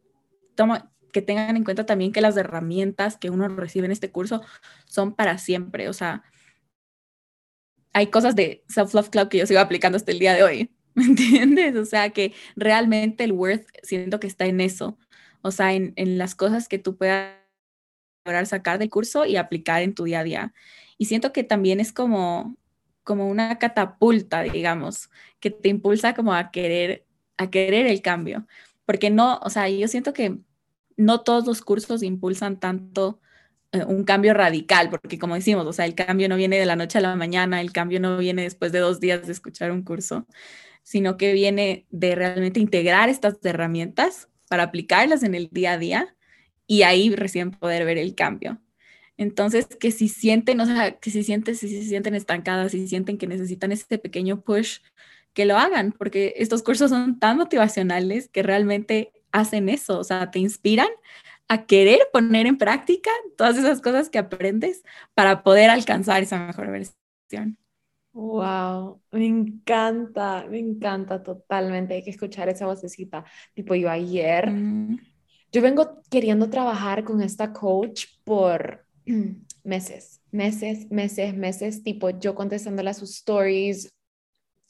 toma, 0.54 0.90
que 1.12 1.22
tengan 1.22 1.56
en 1.56 1.64
cuenta 1.64 1.86
también 1.86 2.12
que 2.12 2.20
las 2.20 2.36
herramientas 2.36 3.16
que 3.16 3.30
uno 3.30 3.48
recibe 3.48 3.86
en 3.86 3.92
este 3.92 4.10
curso 4.10 4.42
son 4.86 5.14
para 5.14 5.38
siempre. 5.38 5.88
O 5.88 5.92
sea, 5.92 6.22
hay 7.92 8.08
cosas 8.08 8.36
de 8.36 8.64
Self-Love 8.68 9.10
Club 9.10 9.28
que 9.28 9.38
yo 9.38 9.46
sigo 9.46 9.60
aplicando 9.60 9.96
hasta 9.96 10.12
el 10.12 10.18
día 10.18 10.34
de 10.34 10.42
hoy. 10.42 10.70
¿Me 10.94 11.04
entiendes? 11.04 11.76
O 11.76 11.84
sea, 11.84 12.10
que 12.10 12.32
realmente 12.56 13.24
el 13.24 13.32
worth 13.32 13.66
siento 13.82 14.20
que 14.20 14.26
está 14.26 14.46
en 14.46 14.60
eso. 14.60 14.98
O 15.42 15.50
sea, 15.50 15.72
en, 15.72 15.92
en 15.96 16.18
las 16.18 16.34
cosas 16.34 16.68
que 16.68 16.78
tú 16.78 16.96
puedas 16.96 17.36
lograr 18.24 18.46
sacar 18.46 18.78
del 18.78 18.90
curso 18.90 19.24
y 19.24 19.36
aplicar 19.36 19.82
en 19.82 19.94
tu 19.94 20.04
día 20.04 20.20
a 20.20 20.24
día. 20.24 20.54
Y 20.98 21.06
siento 21.06 21.32
que 21.32 21.44
también 21.44 21.80
es 21.80 21.92
como, 21.92 22.56
como 23.04 23.28
una 23.28 23.58
catapulta, 23.58 24.42
digamos, 24.42 25.10
que 25.40 25.50
te 25.50 25.68
impulsa 25.68 26.14
como 26.14 26.34
a 26.34 26.50
querer, 26.50 27.06
a 27.38 27.50
querer 27.50 27.86
el 27.86 28.02
cambio. 28.02 28.46
Porque 28.84 29.10
no, 29.10 29.38
o 29.42 29.50
sea, 29.50 29.68
yo 29.68 29.88
siento 29.88 30.12
que 30.12 30.38
no 30.96 31.22
todos 31.22 31.46
los 31.46 31.62
cursos 31.62 32.02
impulsan 32.02 32.60
tanto 32.60 33.20
un 33.72 34.04
cambio 34.04 34.34
radical, 34.34 34.90
porque 34.90 35.18
como 35.18 35.34
decimos, 35.34 35.66
o 35.66 35.72
sea, 35.72 35.84
el 35.86 35.94
cambio 35.94 36.28
no 36.28 36.36
viene 36.36 36.58
de 36.58 36.66
la 36.66 36.76
noche 36.76 36.98
a 36.98 37.00
la 37.00 37.14
mañana, 37.16 37.60
el 37.60 37.72
cambio 37.72 38.00
no 38.00 38.18
viene 38.18 38.42
después 38.42 38.72
de 38.72 38.80
dos 38.80 39.00
días 39.00 39.26
de 39.26 39.32
escuchar 39.32 39.70
un 39.70 39.82
curso, 39.82 40.26
sino 40.82 41.16
que 41.16 41.32
viene 41.32 41.86
de 41.90 42.14
realmente 42.14 42.60
integrar 42.60 43.08
estas 43.08 43.38
herramientas 43.44 44.28
para 44.48 44.64
aplicarlas 44.64 45.22
en 45.22 45.34
el 45.34 45.48
día 45.50 45.72
a 45.72 45.78
día 45.78 46.16
y 46.66 46.82
ahí 46.82 47.14
recién 47.14 47.52
poder 47.52 47.84
ver 47.84 47.98
el 47.98 48.14
cambio. 48.14 48.60
Entonces, 49.16 49.66
que 49.66 49.90
si 49.90 50.08
sienten, 50.08 50.60
o 50.60 50.66
sea, 50.66 50.98
que 50.98 51.10
si 51.10 51.22
sienten, 51.22 51.54
si 51.54 51.68
se 51.68 51.82
sienten 51.84 52.14
estancadas, 52.14 52.72
si 52.72 52.88
sienten 52.88 53.18
que 53.18 53.26
necesitan 53.26 53.70
ese 53.70 53.98
pequeño 53.98 54.40
push, 54.42 54.78
que 55.34 55.44
lo 55.44 55.58
hagan, 55.58 55.92
porque 55.92 56.34
estos 56.38 56.62
cursos 56.62 56.90
son 56.90 57.18
tan 57.18 57.36
motivacionales 57.36 58.28
que 58.28 58.42
realmente 58.42 59.12
hacen 59.30 59.68
eso, 59.68 59.98
o 59.98 60.04
sea, 60.04 60.30
te 60.30 60.38
inspiran 60.40 60.88
a 61.50 61.66
querer 61.66 61.98
poner 62.12 62.46
en 62.46 62.56
práctica 62.56 63.10
todas 63.36 63.58
esas 63.58 63.80
cosas 63.80 64.08
que 64.08 64.18
aprendes 64.18 64.84
para 65.14 65.42
poder 65.42 65.68
alcanzar 65.68 66.22
esa 66.22 66.46
mejor 66.46 66.70
versión. 66.70 67.58
Wow, 68.12 69.02
me 69.10 69.26
encanta, 69.26 70.46
me 70.48 70.60
encanta 70.60 71.20
totalmente. 71.24 71.94
Hay 71.94 72.04
que 72.04 72.10
escuchar 72.10 72.48
esa 72.48 72.66
vocecita. 72.66 73.24
Tipo, 73.52 73.74
yo 73.74 73.90
ayer, 73.90 74.48
mm. 74.48 75.00
yo 75.50 75.60
vengo 75.60 76.00
queriendo 76.08 76.48
trabajar 76.48 77.02
con 77.02 77.20
esta 77.20 77.52
coach 77.52 78.04
por 78.22 78.86
meses, 79.64 80.20
meses, 80.30 80.88
meses, 80.88 81.34
meses. 81.34 81.82
Tipo, 81.82 82.10
yo 82.10 82.36
contestándole 82.36 82.90
a 82.90 82.94
sus 82.94 83.10
stories 83.10 83.92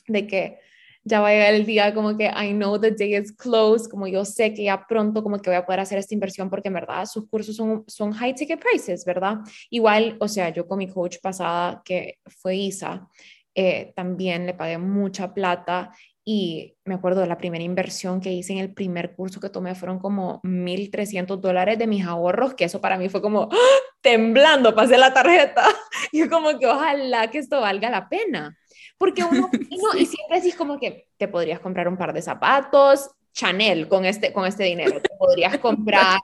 de 0.08 0.26
que 0.26 0.58
ya 1.04 1.20
va 1.20 1.28
a 1.28 1.32
llegar 1.32 1.54
el 1.54 1.66
día 1.66 1.94
como 1.94 2.16
que 2.16 2.26
I 2.26 2.52
know 2.52 2.78
the 2.78 2.90
day 2.90 3.16
is 3.16 3.32
close, 3.32 3.88
como 3.88 4.06
yo 4.06 4.24
sé 4.24 4.52
que 4.52 4.64
ya 4.64 4.86
pronto 4.86 5.22
como 5.22 5.38
que 5.38 5.50
voy 5.50 5.56
a 5.56 5.64
poder 5.64 5.80
hacer 5.80 5.98
esta 5.98 6.14
inversión 6.14 6.50
porque 6.50 6.68
en 6.68 6.74
verdad 6.74 7.06
sus 7.06 7.28
cursos 7.28 7.56
son, 7.56 7.84
son 7.86 8.12
high 8.12 8.34
ticket 8.34 8.60
prices, 8.60 9.04
¿verdad? 9.04 9.38
Igual, 9.70 10.16
o 10.20 10.28
sea, 10.28 10.50
yo 10.50 10.66
con 10.66 10.78
mi 10.78 10.88
coach 10.88 11.16
pasada 11.22 11.82
que 11.84 12.18
fue 12.26 12.56
Isa, 12.56 13.08
eh, 13.54 13.92
también 13.96 14.46
le 14.46 14.54
pagué 14.54 14.78
mucha 14.78 15.34
plata 15.34 15.90
y 16.24 16.76
me 16.84 16.94
acuerdo 16.94 17.22
de 17.22 17.26
la 17.26 17.38
primera 17.38 17.64
inversión 17.64 18.20
que 18.20 18.30
hice 18.30 18.52
en 18.52 18.58
el 18.58 18.72
primer 18.74 19.14
curso 19.16 19.40
que 19.40 19.48
tomé 19.48 19.74
fueron 19.74 19.98
como 19.98 20.40
1.300 20.44 21.40
dólares 21.40 21.78
de 21.78 21.86
mis 21.86 22.04
ahorros, 22.04 22.54
que 22.54 22.64
eso 22.64 22.80
para 22.80 22.98
mí 22.98 23.08
fue 23.08 23.22
como 23.22 23.48
¡ah! 23.50 23.56
temblando, 24.00 24.74
pasé 24.74 24.98
la 24.98 25.12
tarjeta 25.12 25.64
y 26.12 26.28
como 26.28 26.58
que 26.58 26.66
ojalá 26.66 27.30
que 27.30 27.38
esto 27.38 27.60
valga 27.60 27.90
la 27.90 28.08
pena. 28.08 28.56
Porque 29.00 29.24
uno, 29.24 29.48
y, 29.70 29.78
no, 29.78 29.98
y 29.98 30.04
siempre 30.04 30.36
decís 30.36 30.54
como 30.54 30.78
que 30.78 31.08
te 31.16 31.26
podrías 31.26 31.58
comprar 31.58 31.88
un 31.88 31.96
par 31.96 32.12
de 32.12 32.20
zapatos, 32.20 33.10
Chanel 33.32 33.88
con 33.88 34.04
este, 34.04 34.30
con 34.30 34.44
este 34.44 34.64
dinero, 34.64 35.00
te 35.00 35.08
podrías 35.18 35.56
comprar, 35.58 36.20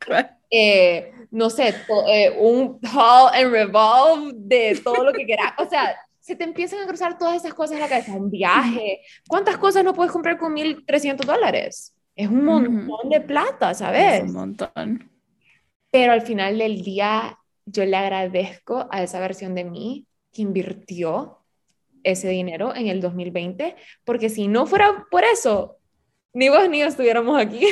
eh, 0.50 1.10
no 1.30 1.48
sé, 1.48 1.74
eh, 2.08 2.36
un 2.38 2.78
haul 2.92 3.30
and 3.34 3.50
revolve 3.50 4.32
de 4.34 4.78
todo 4.84 5.04
lo 5.04 5.12
que 5.14 5.24
quieras. 5.24 5.54
O 5.56 5.64
sea, 5.64 5.96
se 6.20 6.36
te 6.36 6.44
empiezan 6.44 6.80
a 6.80 6.86
cruzar 6.86 7.16
todas 7.16 7.36
esas 7.36 7.54
cosas 7.54 7.76
en 7.76 7.80
la 7.80 7.88
cabeza, 7.88 8.12
un 8.12 8.30
viaje. 8.30 9.00
¿Cuántas 9.26 9.56
cosas 9.56 9.82
no 9.82 9.94
puedes 9.94 10.12
comprar 10.12 10.36
con 10.36 10.54
1.300 10.54 11.24
dólares? 11.24 11.94
Es 12.14 12.28
un 12.28 12.44
montón 12.44 13.08
de 13.08 13.22
plata, 13.22 13.72
¿sabes? 13.72 14.22
Es 14.22 14.22
un 14.24 14.32
montón. 14.34 15.10
Pero 15.90 16.12
al 16.12 16.20
final 16.20 16.58
del 16.58 16.82
día, 16.82 17.38
yo 17.64 17.86
le 17.86 17.96
agradezco 17.96 18.86
a 18.90 19.02
esa 19.02 19.18
versión 19.18 19.54
de 19.54 19.64
mí 19.64 20.06
que 20.30 20.42
invirtió 20.42 21.38
ese 22.06 22.28
dinero 22.28 22.74
en 22.74 22.86
el 22.86 23.00
2020, 23.00 23.76
porque 24.04 24.30
si 24.30 24.48
no 24.48 24.66
fuera 24.66 25.06
por 25.10 25.24
eso, 25.24 25.78
ni 26.32 26.48
vos 26.48 26.68
ni 26.70 26.80
yo 26.80 26.86
estuviéramos 26.86 27.38
aquí. 27.38 27.66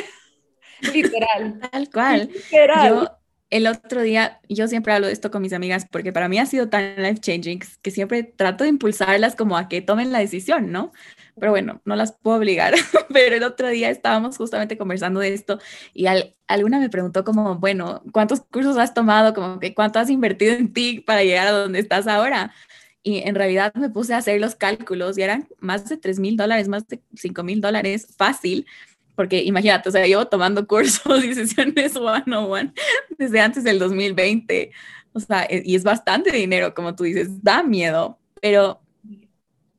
Literal. 0.93 1.59
Tal 1.71 1.89
cual. 1.89 2.29
Literal. 2.33 2.89
Yo, 2.89 3.17
el 3.49 3.67
otro 3.67 4.01
día, 4.01 4.41
yo 4.49 4.67
siempre 4.67 4.91
hablo 4.91 5.07
de 5.07 5.13
esto 5.13 5.31
con 5.31 5.41
mis 5.41 5.53
amigas 5.53 5.87
porque 5.89 6.11
para 6.11 6.27
mí 6.27 6.37
ha 6.39 6.45
sido 6.45 6.67
tan 6.67 7.01
life 7.01 7.19
changing 7.19 7.61
que 7.81 7.91
siempre 7.91 8.23
trato 8.23 8.65
de 8.65 8.71
impulsarlas 8.71 9.35
como 9.35 9.55
a 9.55 9.69
que 9.69 9.81
tomen 9.81 10.11
la 10.11 10.19
decisión, 10.19 10.71
¿no? 10.71 10.91
Pero 11.39 11.51
bueno, 11.51 11.81
no 11.85 11.95
las 11.95 12.11
puedo 12.11 12.37
obligar. 12.37 12.73
Pero 13.13 13.35
el 13.35 13.43
otro 13.43 13.69
día 13.69 13.89
estábamos 13.89 14.35
justamente 14.35 14.77
conversando 14.77 15.21
de 15.21 15.33
esto 15.33 15.59
y 15.93 16.07
alguna 16.47 16.79
me 16.79 16.89
preguntó 16.89 17.23
como, 17.23 17.55
bueno, 17.55 18.03
¿cuántos 18.11 18.41
cursos 18.41 18.77
has 18.77 18.93
tomado? 18.93 19.33
Como 19.33 19.59
que 19.59 19.73
cuánto 19.73 19.99
has 19.99 20.09
invertido 20.09 20.53
en 20.53 20.73
ti 20.73 20.99
para 20.99 21.23
llegar 21.23 21.47
a 21.47 21.51
donde 21.51 21.79
estás 21.79 22.07
ahora? 22.07 22.51
Y 23.05 23.19
en 23.19 23.35
realidad 23.35 23.71
me 23.75 23.91
puse 23.91 24.15
a 24.15 24.17
hacer 24.17 24.41
los 24.41 24.55
cálculos 24.55 25.15
y 25.15 25.21
eran 25.21 25.47
más 25.59 25.87
de 25.87 25.95
3 25.95 26.19
mil 26.19 26.35
dólares, 26.35 26.67
más 26.67 26.87
de 26.87 26.99
5 27.13 27.43
mil 27.43 27.61
dólares 27.61 28.07
fácil, 28.17 28.65
porque 29.13 29.43
imagínate, 29.43 29.89
o 29.89 29.91
sea, 29.91 30.07
llevo 30.07 30.25
tomando 30.25 30.65
cursos 30.67 31.23
y 31.23 31.35
sesiones 31.35 31.95
one-on-one 31.95 32.73
desde 33.19 33.39
antes 33.39 33.63
del 33.63 33.77
2020, 33.77 34.71
o 35.13 35.19
sea, 35.19 35.43
e, 35.43 35.61
y 35.63 35.75
es 35.75 35.83
bastante 35.83 36.31
dinero, 36.31 36.73
como 36.73 36.95
tú 36.95 37.03
dices, 37.03 37.43
da 37.43 37.61
miedo, 37.61 38.17
pero 38.41 38.81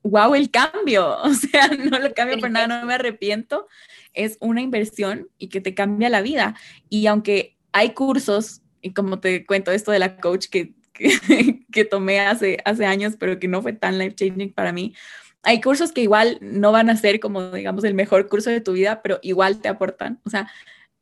wow, 0.04 0.36
el 0.36 0.48
cambio, 0.52 1.18
o 1.24 1.34
sea, 1.34 1.66
no 1.66 1.98
lo 1.98 2.14
cambio 2.14 2.38
por 2.38 2.52
nada, 2.52 2.68
no 2.68 2.86
me 2.86 2.94
arrepiento, 2.94 3.66
es 4.14 4.38
una 4.38 4.60
inversión 4.60 5.28
y 5.36 5.48
que 5.48 5.60
te 5.60 5.74
cambia 5.74 6.10
la 6.10 6.22
vida. 6.22 6.54
Y 6.88 7.08
aunque 7.08 7.56
hay 7.72 7.90
cursos, 7.90 8.62
y 8.82 8.94
como 8.94 9.18
te 9.18 9.44
cuento 9.44 9.72
esto 9.72 9.90
de 9.90 9.98
la 9.98 10.16
coach 10.18 10.46
que 10.46 10.75
que, 11.72 11.84
tomé 11.84 12.20
hace, 12.20 12.58
hace 12.64 12.86
años, 12.86 13.14
pero 13.18 13.38
que 13.38 13.48
no 13.48 13.62
fue 13.62 13.72
tan 13.72 13.98
life 13.98 14.14
changing 14.14 14.52
para 14.52 14.72
mí. 14.72 14.94
Hay 15.42 15.60
cursos 15.60 15.92
que 15.92 16.02
igual 16.02 16.38
no 16.40 16.72
van 16.72 16.90
a 16.90 16.96
ser 16.96 17.20
como, 17.20 17.50
digamos, 17.50 17.84
el 17.84 17.94
mejor 17.94 18.28
curso 18.28 18.50
de 18.50 18.60
tu 18.60 18.72
vida, 18.72 19.02
pero 19.02 19.18
igual 19.22 19.60
te 19.60 19.68
aportan. 19.68 20.20
O 20.24 20.30
sea, 20.30 20.50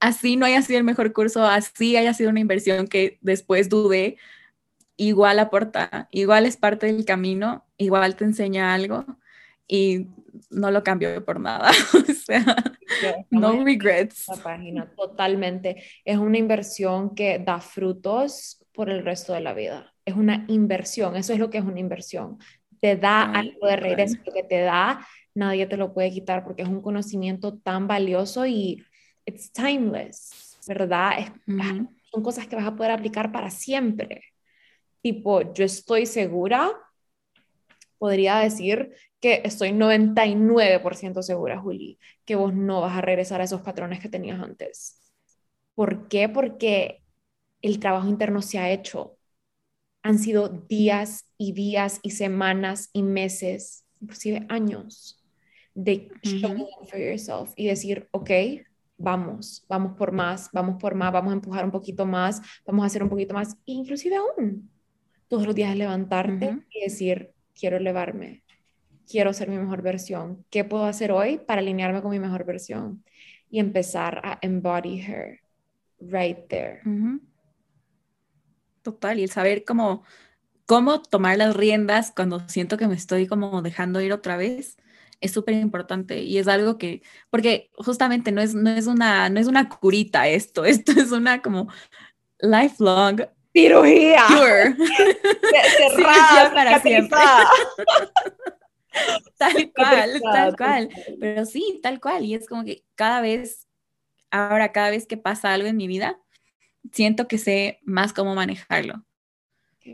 así 0.00 0.36
no 0.36 0.46
haya 0.46 0.62
sido 0.62 0.78
el 0.78 0.84
mejor 0.84 1.12
curso, 1.12 1.44
así 1.46 1.96
haya 1.96 2.12
sido 2.12 2.30
una 2.30 2.40
inversión 2.40 2.86
que 2.86 3.18
después 3.22 3.68
dudé, 3.68 4.18
igual 4.96 5.38
aporta, 5.38 6.08
igual 6.10 6.46
es 6.46 6.56
parte 6.56 6.86
del 6.86 7.04
camino, 7.04 7.64
igual 7.78 8.16
te 8.16 8.24
enseña 8.24 8.74
algo 8.74 9.04
y 9.66 10.08
no 10.50 10.70
lo 10.70 10.82
cambio 10.82 11.24
por 11.24 11.40
nada. 11.40 11.70
o 11.94 12.12
sea, 12.12 12.44
no 13.30 13.64
regrets. 13.64 14.28
La 14.28 14.36
página, 14.36 14.86
totalmente. 14.94 15.82
Es 16.04 16.18
una 16.18 16.38
inversión 16.38 17.14
que 17.14 17.38
da 17.38 17.60
frutos 17.60 18.63
por 18.74 18.90
el 18.90 19.04
resto 19.04 19.32
de 19.32 19.40
la 19.40 19.54
vida. 19.54 19.94
Es 20.04 20.14
una 20.14 20.44
inversión, 20.48 21.16
eso 21.16 21.32
es 21.32 21.38
lo 21.38 21.48
que 21.48 21.58
es 21.58 21.64
una 21.64 21.80
inversión. 21.80 22.38
Te 22.80 22.96
da 22.96 23.22
algo 23.22 23.66
de 23.66 23.76
regreso, 23.76 24.18
lo 24.26 24.32
que 24.32 24.42
te 24.42 24.60
da, 24.60 25.06
nadie 25.34 25.66
te 25.66 25.76
lo 25.76 25.94
puede 25.94 26.10
quitar 26.10 26.44
porque 26.44 26.62
es 26.62 26.68
un 26.68 26.82
conocimiento 26.82 27.56
tan 27.58 27.86
valioso 27.86 28.44
y 28.44 28.84
it's 29.24 29.52
timeless, 29.52 30.58
¿verdad? 30.66 31.32
Son 31.46 32.22
cosas 32.22 32.46
que 32.46 32.56
vas 32.56 32.66
a 32.66 32.76
poder 32.76 32.90
aplicar 32.90 33.32
para 33.32 33.50
siempre. 33.50 34.22
Tipo, 35.00 35.52
yo 35.54 35.64
estoy 35.64 36.06
segura, 36.06 36.72
podría 37.98 38.38
decir 38.38 38.94
que 39.20 39.40
estoy 39.44 39.72
99% 39.72 41.22
segura, 41.22 41.58
Juli, 41.58 41.98
que 42.24 42.36
vos 42.36 42.52
no 42.52 42.82
vas 42.82 42.98
a 42.98 43.00
regresar 43.00 43.40
a 43.40 43.44
esos 43.44 43.62
patrones 43.62 44.00
que 44.00 44.08
tenías 44.08 44.40
antes. 44.40 45.00
¿Por 45.74 46.08
qué? 46.08 46.28
Porque 46.28 47.03
el 47.64 47.78
trabajo 47.80 48.08
interno 48.08 48.42
se 48.42 48.58
ha 48.58 48.70
hecho. 48.70 49.16
han 50.02 50.18
sido 50.18 50.48
días 50.50 51.26
y 51.38 51.52
días 51.52 51.98
y 52.02 52.10
semanas 52.10 52.90
y 52.92 53.02
meses, 53.02 53.86
inclusive 54.00 54.46
años, 54.50 55.24
de 55.74 56.10
showing 56.22 56.66
for 56.90 57.00
yourself 57.00 57.52
y 57.56 57.66
decir, 57.68 58.06
ok, 58.12 58.30
vamos, 58.98 59.64
vamos 59.66 59.96
por 59.96 60.12
más, 60.12 60.50
vamos 60.52 60.76
por 60.78 60.94
más, 60.94 61.10
vamos 61.10 61.30
a 61.32 61.34
empujar 61.34 61.64
un 61.64 61.70
poquito 61.70 62.04
más, 62.06 62.42
vamos 62.66 62.84
a 62.84 62.86
hacer 62.86 63.02
un 63.02 63.08
poquito 63.08 63.32
más, 63.34 63.56
inclusive 63.64 64.16
aún 64.16 64.70
todos 65.28 65.46
los 65.46 65.54
días 65.54 65.74
levantarte 65.74 66.58
y 66.70 66.80
decir, 66.82 67.32
quiero 67.54 67.78
elevarme, 67.78 68.44
quiero 69.10 69.32
ser 69.32 69.48
mi 69.48 69.56
mejor 69.58 69.80
versión, 69.82 70.44
¿qué 70.50 70.64
puedo 70.64 70.84
hacer 70.84 71.12
hoy 71.12 71.38
para 71.38 71.60
alinearme 71.62 72.02
con 72.02 72.10
mi 72.10 72.20
mejor 72.20 72.44
versión? 72.44 73.02
Y 73.50 73.58
empezar 73.58 74.20
a 74.22 74.38
embody 74.42 75.00
her 75.00 75.40
right 75.98 76.46
there. 76.48 76.80
Total, 78.84 79.18
y 79.18 79.24
el 79.24 79.30
saber 79.30 79.64
cómo, 79.64 80.04
cómo 80.66 81.02
tomar 81.02 81.38
las 81.38 81.56
riendas 81.56 82.12
cuando 82.14 82.46
siento 82.48 82.76
que 82.76 82.86
me 82.86 82.94
estoy 82.94 83.26
como 83.26 83.62
dejando 83.62 84.00
ir 84.00 84.12
otra 84.12 84.36
vez 84.36 84.76
es 85.24 85.32
súper 85.32 85.54
importante 85.54 86.22
y 86.22 86.36
es 86.36 86.48
algo 86.48 86.76
que, 86.76 87.02
porque 87.30 87.70
justamente 87.76 88.30
no 88.30 88.42
es, 88.42 88.54
no, 88.54 88.68
es 88.68 88.86
una, 88.86 89.30
no 89.30 89.40
es 89.40 89.46
una 89.46 89.70
curita 89.70 90.28
esto, 90.28 90.64
esto 90.66 90.92
es 90.92 91.12
una 91.12 91.40
como 91.40 91.68
lifelong 92.40 93.26
cirugía. 93.54 94.24
Cure. 94.28 94.76
Cerrada, 95.96 96.52
para 96.52 96.80
siempre. 96.80 97.18
tal 99.38 99.72
cual, 99.74 100.22
tal 100.32 100.56
cual. 100.56 100.88
Pero 101.20 101.46
sí, 101.46 101.80
tal 101.82 102.00
cual. 102.00 102.24
Y 102.24 102.34
es 102.34 102.46
como 102.46 102.64
que 102.64 102.84
cada 102.94 103.22
vez, 103.22 103.66
ahora 104.30 104.72
cada 104.72 104.90
vez 104.90 105.06
que 105.06 105.16
pasa 105.16 105.54
algo 105.54 105.68
en 105.68 105.76
mi 105.76 105.86
vida, 105.86 106.20
siento 106.92 107.28
que 107.28 107.38
sé 107.38 107.80
más 107.84 108.12
cómo 108.12 108.34
manejarlo. 108.34 109.04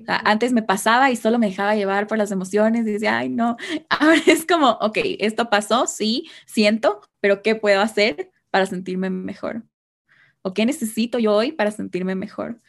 antes 0.07 0.53
me 0.53 0.63
pasaba 0.63 1.11
y 1.11 1.17
solo 1.17 1.39
me 1.39 1.49
dejaba 1.49 1.75
llevar 1.75 2.07
por 2.07 2.19
las 2.19 2.31
emociones 2.31 2.87
y 2.87 2.93
decía, 2.93 3.19
ay, 3.19 3.29
no. 3.29 3.57
Ahora 3.89 4.21
es 4.27 4.47
como, 4.47 4.71
ok, 4.81 4.99
esto 5.19 5.51
pasó, 5.51 5.87
sí, 5.87 6.31
siento, 6.47 7.01
pero 7.21 7.43
¿qué 7.43 7.55
puedo 7.57 7.81
hacer 7.81 8.31
para 8.51 8.67
sentirme 8.67 9.11
mejor? 9.11 9.65
¿O 10.43 10.55
qué 10.55 10.67
necesito 10.67 11.19
yo 11.19 11.35
hoy 11.35 11.53
para 11.53 11.71
sentirme 11.71 12.15
mejor? 12.15 12.61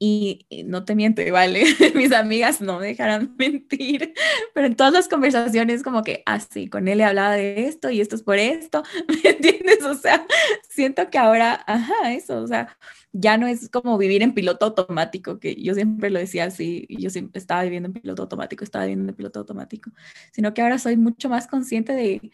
Y, 0.00 0.46
no 0.66 0.84
te 0.84 0.94
miento, 0.94 1.22
vale, 1.32 1.64
mis 1.94 2.12
amigas 2.12 2.60
no 2.60 2.78
dejarán 2.78 3.34
mentir, 3.38 4.14
pero 4.54 4.66
en 4.66 4.76
todas 4.76 4.92
las 4.92 5.08
conversaciones 5.08 5.82
como 5.82 6.04
que, 6.04 6.22
ah, 6.26 6.38
sí, 6.40 6.68
con 6.68 6.86
él 6.86 6.98
le 6.98 7.04
hablaba 7.04 7.34
de 7.34 7.66
esto 7.66 7.90
y 7.90 8.00
esto 8.00 8.14
es 8.14 8.22
por 8.22 8.38
esto, 8.38 8.82
¿me 9.24 9.30
entiendes? 9.30 9.82
O 9.84 9.94
sea, 9.94 10.24
siento 10.68 11.10
que 11.10 11.18
ahora, 11.18 11.64
ajá, 11.66 12.12
eso, 12.12 12.40
o 12.40 12.46
sea, 12.46 12.76
ya 13.12 13.38
no 13.38 13.48
es 13.48 13.68
como 13.70 13.98
vivir 13.98 14.22
en 14.22 14.34
piloto 14.34 14.66
automático, 14.66 15.40
que 15.40 15.60
yo 15.60 15.74
siempre 15.74 16.10
lo 16.10 16.20
decía 16.20 16.44
así, 16.44 16.86
yo 16.90 17.10
siempre 17.10 17.40
estaba 17.40 17.64
viviendo 17.64 17.88
en 17.88 17.94
piloto 17.94 18.22
automático, 18.22 18.62
estaba 18.64 18.84
viviendo 18.84 19.10
en 19.10 19.16
piloto 19.16 19.40
automático, 19.40 19.90
sino 20.32 20.54
que 20.54 20.62
ahora 20.62 20.78
soy 20.78 20.96
mucho 20.96 21.28
más 21.28 21.48
consciente 21.48 21.92
de, 21.92 22.30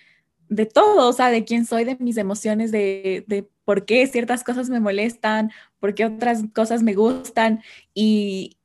de 0.48 0.66
todo, 0.66 1.08
o 1.08 1.12
sea, 1.12 1.30
de 1.30 1.44
quién 1.44 1.66
soy, 1.66 1.84
de 1.84 1.96
mis 1.98 2.16
emociones, 2.16 2.70
de, 2.72 3.24
de 3.26 3.48
por 3.64 3.84
qué 3.84 4.06
ciertas 4.06 4.44
cosas 4.44 4.70
me 4.70 4.80
molestan, 4.80 5.50
por 5.80 5.94
qué 5.94 6.06
otras 6.06 6.42
cosas 6.54 6.82
me 6.82 6.94
gustan 6.94 7.62
y, 7.94 8.56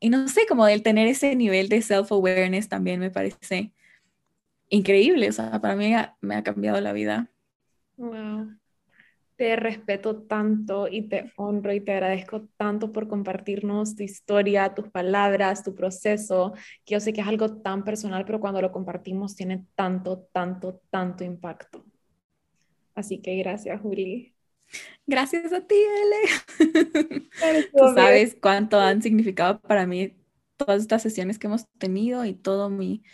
y 0.00 0.10
no 0.10 0.28
sé, 0.28 0.46
como 0.48 0.66
el 0.66 0.82
tener 0.82 1.06
ese 1.06 1.34
nivel 1.36 1.68
de 1.68 1.82
self-awareness 1.82 2.68
también 2.68 3.00
me 3.00 3.10
parece 3.10 3.72
increíble, 4.68 5.28
o 5.28 5.32
sea, 5.32 5.60
para 5.60 5.76
mí 5.76 5.92
me 6.20 6.34
ha 6.34 6.42
cambiado 6.42 6.80
la 6.80 6.92
vida. 6.92 7.30
Wow 7.96 8.57
te 9.38 9.54
respeto 9.54 10.16
tanto 10.16 10.88
y 10.88 11.02
te 11.02 11.32
honro 11.36 11.72
y 11.72 11.80
te 11.80 11.92
agradezco 11.92 12.48
tanto 12.56 12.92
por 12.92 13.06
compartirnos 13.06 13.94
tu 13.94 14.02
historia, 14.02 14.74
tus 14.74 14.88
palabras, 14.90 15.62
tu 15.62 15.76
proceso, 15.76 16.54
que 16.84 16.94
yo 16.94 17.00
sé 17.00 17.12
que 17.12 17.20
es 17.20 17.26
algo 17.26 17.60
tan 17.60 17.84
personal, 17.84 18.24
pero 18.24 18.40
cuando 18.40 18.60
lo 18.60 18.72
compartimos 18.72 19.36
tiene 19.36 19.64
tanto, 19.76 20.28
tanto, 20.32 20.82
tanto 20.90 21.22
impacto. 21.22 21.84
Así 22.96 23.22
que 23.22 23.36
gracias, 23.36 23.80
Juli. 23.80 24.34
Gracias 25.06 25.52
a 25.52 25.60
ti, 25.60 25.76
Ele. 25.76 27.28
Tú 27.76 27.94
sabes 27.94 28.36
cuánto 28.42 28.80
han 28.80 29.00
significado 29.02 29.60
para 29.60 29.86
mí 29.86 30.16
todas 30.56 30.82
estas 30.82 31.00
sesiones 31.00 31.38
que 31.38 31.46
hemos 31.46 31.64
tenido 31.78 32.24
y 32.24 32.34
todo 32.34 32.70
mi, 32.70 33.04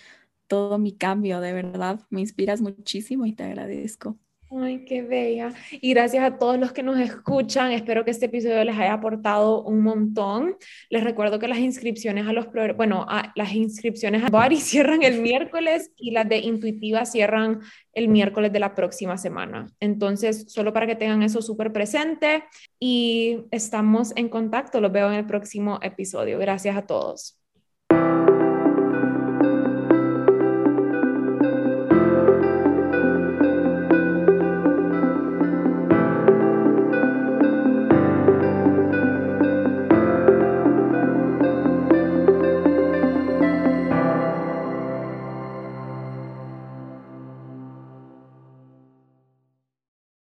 todo 0.46 0.78
mi 0.78 0.96
cambio, 0.96 1.40
de 1.40 1.52
verdad. 1.52 2.00
Me 2.08 2.22
inspiras 2.22 2.62
muchísimo 2.62 3.26
y 3.26 3.34
te 3.34 3.42
agradezco. 3.42 4.18
Ay, 4.56 4.84
qué 4.84 5.02
bella. 5.02 5.52
Y 5.72 5.94
gracias 5.94 6.22
a 6.22 6.38
todos 6.38 6.58
los 6.58 6.70
que 6.72 6.84
nos 6.84 6.98
escuchan. 7.00 7.72
Espero 7.72 8.04
que 8.04 8.12
este 8.12 8.26
episodio 8.26 8.62
les 8.62 8.76
haya 8.76 8.92
aportado 8.92 9.62
un 9.64 9.80
montón. 9.80 10.56
Les 10.90 11.02
recuerdo 11.02 11.40
que 11.40 11.48
las 11.48 11.58
inscripciones 11.58 12.26
a 12.28 12.32
los, 12.32 12.46
bueno, 12.76 13.04
a, 13.08 13.32
las 13.34 13.52
inscripciones 13.52 14.22
a 14.22 14.28
Body 14.28 14.56
cierran 14.60 15.02
el 15.02 15.20
miércoles 15.20 15.90
y 15.96 16.12
las 16.12 16.28
de 16.28 16.38
Intuitiva 16.38 17.04
cierran 17.04 17.60
el 17.94 18.06
miércoles 18.08 18.52
de 18.52 18.60
la 18.60 18.76
próxima 18.76 19.18
semana. 19.18 19.72
Entonces, 19.80 20.44
solo 20.48 20.72
para 20.72 20.86
que 20.86 20.94
tengan 20.94 21.24
eso 21.24 21.42
súper 21.42 21.72
presente 21.72 22.44
y 22.78 23.46
estamos 23.50 24.12
en 24.14 24.28
contacto. 24.28 24.80
Los 24.80 24.92
veo 24.92 25.08
en 25.08 25.14
el 25.14 25.26
próximo 25.26 25.80
episodio. 25.82 26.38
Gracias 26.38 26.76
a 26.76 26.86
todos. 26.86 27.43